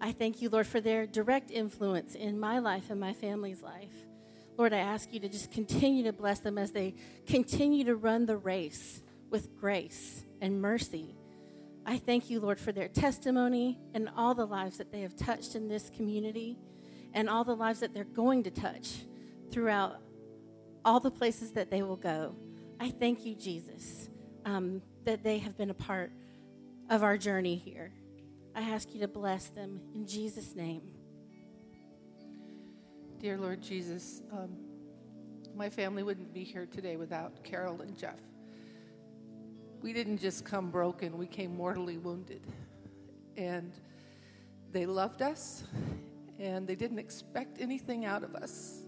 I 0.00 0.12
thank 0.12 0.40
you, 0.40 0.50
Lord, 0.50 0.66
for 0.66 0.80
their 0.80 1.06
direct 1.06 1.50
influence 1.50 2.14
in 2.14 2.38
my 2.38 2.58
life 2.58 2.90
and 2.90 3.00
my 3.00 3.12
family's 3.12 3.62
life. 3.62 4.05
Lord, 4.56 4.72
I 4.72 4.78
ask 4.78 5.12
you 5.12 5.20
to 5.20 5.28
just 5.28 5.50
continue 5.50 6.04
to 6.04 6.12
bless 6.12 6.40
them 6.40 6.56
as 6.56 6.72
they 6.72 6.94
continue 7.26 7.84
to 7.84 7.96
run 7.96 8.26
the 8.26 8.36
race 8.36 9.02
with 9.30 9.54
grace 9.58 10.24
and 10.40 10.60
mercy. 10.60 11.14
I 11.84 11.98
thank 11.98 12.30
you, 12.30 12.40
Lord, 12.40 12.58
for 12.58 12.72
their 12.72 12.88
testimony 12.88 13.78
and 13.94 14.08
all 14.16 14.34
the 14.34 14.46
lives 14.46 14.78
that 14.78 14.90
they 14.90 15.02
have 15.02 15.14
touched 15.14 15.54
in 15.54 15.68
this 15.68 15.90
community 15.90 16.58
and 17.12 17.28
all 17.28 17.44
the 17.44 17.54
lives 17.54 17.80
that 17.80 17.94
they're 17.94 18.04
going 18.04 18.42
to 18.44 18.50
touch 18.50 19.04
throughout 19.50 20.00
all 20.84 21.00
the 21.00 21.10
places 21.10 21.52
that 21.52 21.70
they 21.70 21.82
will 21.82 21.96
go. 21.96 22.34
I 22.80 22.90
thank 22.90 23.24
you, 23.24 23.34
Jesus, 23.34 24.08
um, 24.44 24.82
that 25.04 25.22
they 25.22 25.38
have 25.38 25.56
been 25.56 25.70
a 25.70 25.74
part 25.74 26.12
of 26.90 27.02
our 27.02 27.16
journey 27.16 27.56
here. 27.56 27.92
I 28.54 28.60
ask 28.62 28.94
you 28.94 29.00
to 29.00 29.08
bless 29.08 29.48
them 29.48 29.80
in 29.94 30.06
Jesus' 30.06 30.54
name. 30.54 30.82
Dear 33.18 33.38
Lord 33.38 33.62
Jesus, 33.62 34.20
um, 34.30 34.50
my 35.54 35.70
family 35.70 36.02
wouldn't 36.02 36.34
be 36.34 36.44
here 36.44 36.66
today 36.66 36.96
without 36.96 37.42
Carol 37.42 37.80
and 37.80 37.96
Jeff. 37.96 38.20
We 39.80 39.94
didn't 39.94 40.18
just 40.18 40.44
come 40.44 40.70
broken, 40.70 41.16
we 41.16 41.26
came 41.26 41.56
mortally 41.56 41.96
wounded. 41.96 42.42
And 43.38 43.72
they 44.70 44.84
loved 44.84 45.22
us, 45.22 45.64
and 46.38 46.66
they 46.66 46.74
didn't 46.74 46.98
expect 46.98 47.58
anything 47.60 48.04
out 48.04 48.22
of 48.22 48.34
us 48.34 48.82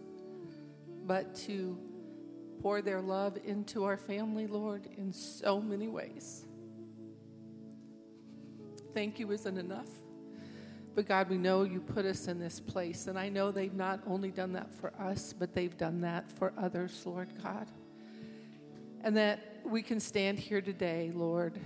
but 1.07 1.35
to 1.35 1.79
pour 2.61 2.83
their 2.83 3.01
love 3.01 3.39
into 3.47 3.85
our 3.85 3.97
family, 3.97 4.47
Lord, 4.47 4.89
in 4.99 5.11
so 5.11 5.59
many 5.59 5.89
ways. 5.89 6.45
Thank 8.93 9.18
you 9.18 9.33
isn't 9.33 9.57
enough. 9.57 9.89
But 10.99 11.07
God, 11.07 11.31
we 11.31 11.39
know 11.39 11.63
you 11.63 11.79
put 11.79 12.05
us 12.07 12.27
in 12.27 12.41
this 12.41 12.59
place. 12.59 13.07
And 13.07 13.17
I 13.17 13.29
know 13.29 13.53
they've 13.53 13.73
not 13.73 14.01
only 14.05 14.33
done 14.33 14.53
that 14.55 14.75
for 14.75 14.93
us, 15.01 15.33
but 15.33 15.55
they've 15.55 15.77
done 15.79 16.01
that 16.01 16.29
for 16.29 16.53
others, 16.59 17.03
Lord 17.07 17.29
God. 17.41 17.69
And 19.05 19.17
that 19.17 19.61
we 19.65 19.81
can 19.81 20.01
stand 20.01 20.41
here 20.41 20.61
today, 20.61 21.13
Lord, 21.15 21.61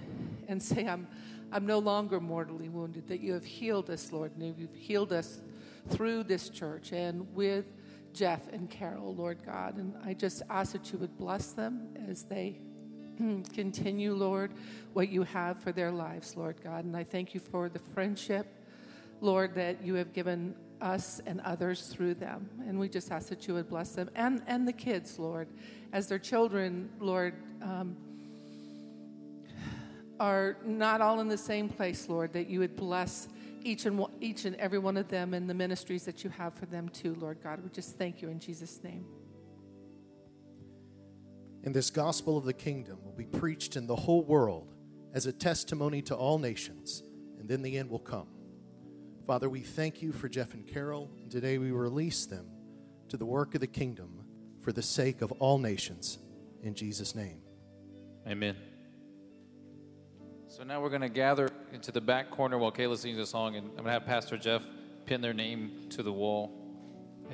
and 0.48 0.62
say, 0.62 0.86
I'm, 0.86 1.08
I'm 1.50 1.64
no 1.64 1.78
longer 1.78 2.20
mortally 2.20 2.68
wounded, 2.68 3.08
that 3.08 3.22
you 3.22 3.32
have 3.32 3.46
healed 3.46 3.88
us, 3.88 4.12
Lord, 4.12 4.32
and 4.36 4.54
you've 4.58 4.74
healed 4.74 5.14
us 5.14 5.40
through 5.88 6.24
this 6.24 6.50
church 6.50 6.92
and 6.92 7.26
with 7.34 7.64
Jeff 8.12 8.52
and 8.52 8.68
Carol, 8.68 9.14
Lord 9.14 9.38
God. 9.46 9.78
And 9.78 9.94
I 10.04 10.12
just 10.12 10.42
ask 10.50 10.72
that 10.72 10.92
you 10.92 10.98
would 10.98 11.16
bless 11.16 11.52
them 11.52 11.88
as 12.06 12.24
they 12.24 12.60
continue, 13.54 14.12
Lord, 14.12 14.52
what 14.92 15.08
you 15.08 15.22
have 15.22 15.58
for 15.58 15.72
their 15.72 15.90
lives, 15.90 16.36
Lord 16.36 16.56
God. 16.62 16.84
And 16.84 16.94
I 16.94 17.04
thank 17.04 17.32
you 17.32 17.40
for 17.40 17.70
the 17.70 17.78
friendship, 17.78 18.58
Lord, 19.22 19.54
that 19.54 19.82
you 19.82 19.94
have 19.94 20.12
given 20.12 20.54
us 20.80 21.20
and 21.26 21.40
others 21.42 21.86
through 21.86 22.14
them. 22.14 22.50
And 22.66 22.78
we 22.78 22.88
just 22.88 23.12
ask 23.12 23.28
that 23.28 23.46
you 23.46 23.54
would 23.54 23.68
bless 23.68 23.92
them 23.92 24.10
and, 24.16 24.42
and 24.48 24.66
the 24.66 24.72
kids, 24.72 25.18
Lord, 25.18 25.48
as 25.92 26.08
their 26.08 26.18
children, 26.18 26.90
Lord, 26.98 27.34
um, 27.62 27.96
are 30.18 30.56
not 30.64 31.00
all 31.00 31.20
in 31.20 31.28
the 31.28 31.38
same 31.38 31.68
place, 31.68 32.08
Lord, 32.08 32.32
that 32.32 32.48
you 32.48 32.58
would 32.58 32.76
bless 32.76 33.28
each 33.62 33.86
and, 33.86 34.04
each 34.20 34.44
and 34.44 34.56
every 34.56 34.78
one 34.78 34.96
of 34.96 35.08
them 35.08 35.34
and 35.34 35.48
the 35.48 35.54
ministries 35.54 36.04
that 36.04 36.24
you 36.24 36.30
have 36.30 36.52
for 36.54 36.66
them 36.66 36.88
too, 36.88 37.14
Lord 37.14 37.38
God. 37.42 37.62
We 37.62 37.70
just 37.70 37.96
thank 37.96 38.20
you 38.20 38.28
in 38.28 38.40
Jesus' 38.40 38.82
name. 38.82 39.06
And 41.64 41.72
this 41.72 41.90
gospel 41.90 42.36
of 42.36 42.44
the 42.44 42.52
kingdom 42.52 42.98
will 43.04 43.12
be 43.12 43.24
preached 43.24 43.76
in 43.76 43.86
the 43.86 43.94
whole 43.94 44.24
world 44.24 44.74
as 45.14 45.26
a 45.26 45.32
testimony 45.32 46.02
to 46.02 46.16
all 46.16 46.38
nations, 46.38 47.04
and 47.38 47.48
then 47.48 47.62
the 47.62 47.78
end 47.78 47.88
will 47.88 48.00
come. 48.00 48.26
Father, 49.26 49.48
we 49.48 49.60
thank 49.60 50.02
you 50.02 50.10
for 50.12 50.28
Jeff 50.28 50.52
and 50.52 50.66
Carol, 50.66 51.08
and 51.22 51.30
today 51.30 51.58
we 51.58 51.70
release 51.70 52.26
them 52.26 52.46
to 53.08 53.16
the 53.16 53.24
work 53.24 53.54
of 53.54 53.60
the 53.60 53.66
kingdom 53.66 54.24
for 54.62 54.72
the 54.72 54.82
sake 54.82 55.22
of 55.22 55.30
all 55.32 55.58
nations. 55.58 56.18
In 56.62 56.74
Jesus' 56.74 57.14
name. 57.14 57.40
Amen. 58.26 58.56
So 60.48 60.64
now 60.64 60.82
we're 60.82 60.90
going 60.90 61.02
to 61.02 61.08
gather 61.08 61.50
into 61.72 61.92
the 61.92 62.00
back 62.00 62.30
corner 62.30 62.58
while 62.58 62.72
Kayla 62.72 62.96
sings 62.96 63.18
a 63.18 63.26
song, 63.26 63.56
and 63.56 63.68
I'm 63.70 63.76
going 63.76 63.86
to 63.86 63.92
have 63.92 64.06
Pastor 64.06 64.36
Jeff 64.36 64.62
pin 65.06 65.20
their 65.20 65.32
name 65.32 65.86
to 65.90 66.02
the 66.02 66.12
wall. 66.12 66.58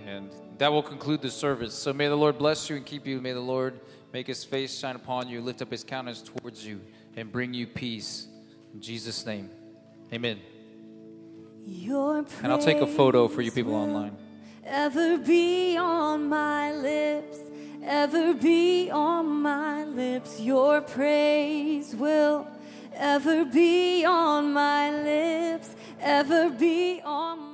And 0.07 0.31
that 0.59 0.71
will 0.71 0.83
conclude 0.83 1.23
the 1.23 1.31
service. 1.31 1.75
So 1.75 1.93
may 1.93 2.09
the 2.09 2.17
Lord 2.17 2.39
bless 2.39 2.69
you 2.71 2.77
and 2.77 2.87
keep 2.87 3.07
you. 3.07 3.21
May 3.21 3.33
the 3.33 3.41
Lord 3.41 3.81
make 4.13 4.27
his 4.27 4.45
face 4.45 4.79
shine 4.79 4.95
upon 4.95 5.29
you, 5.29 5.41
lift 5.41 5.63
up 5.63 5.71
his 5.71 5.85
countenance 5.85 6.23
towards 6.23 6.65
you, 6.65 6.81
and 7.17 7.33
bring 7.33 7.55
you 7.55 7.67
peace. 7.67 8.29
In 8.73 8.81
Jesus' 8.81 9.27
name. 9.27 9.51
Amen. 10.13 10.39
Your 11.65 12.25
And 12.43 12.53
I'll 12.53 12.59
take 12.59 12.79
a 12.79 12.87
photo 12.87 13.29
for 13.29 13.43
you 13.43 13.51
people 13.51 13.75
online. 13.75 14.17
Ever 14.65 15.19
be 15.19 15.77
on 15.77 16.29
my 16.29 16.73
lips, 16.73 17.39
ever 17.83 18.35
be 18.35 18.91
on 18.91 19.43
my 19.43 19.85
lips. 19.85 20.41
Your 20.41 20.81
praise 20.81 21.95
will 21.95 22.47
ever 22.95 23.45
be 23.45 24.05
on 24.05 24.53
my 24.53 24.91
lips, 24.91 25.75
ever 26.01 26.51
be 26.51 27.01
on 27.05 27.48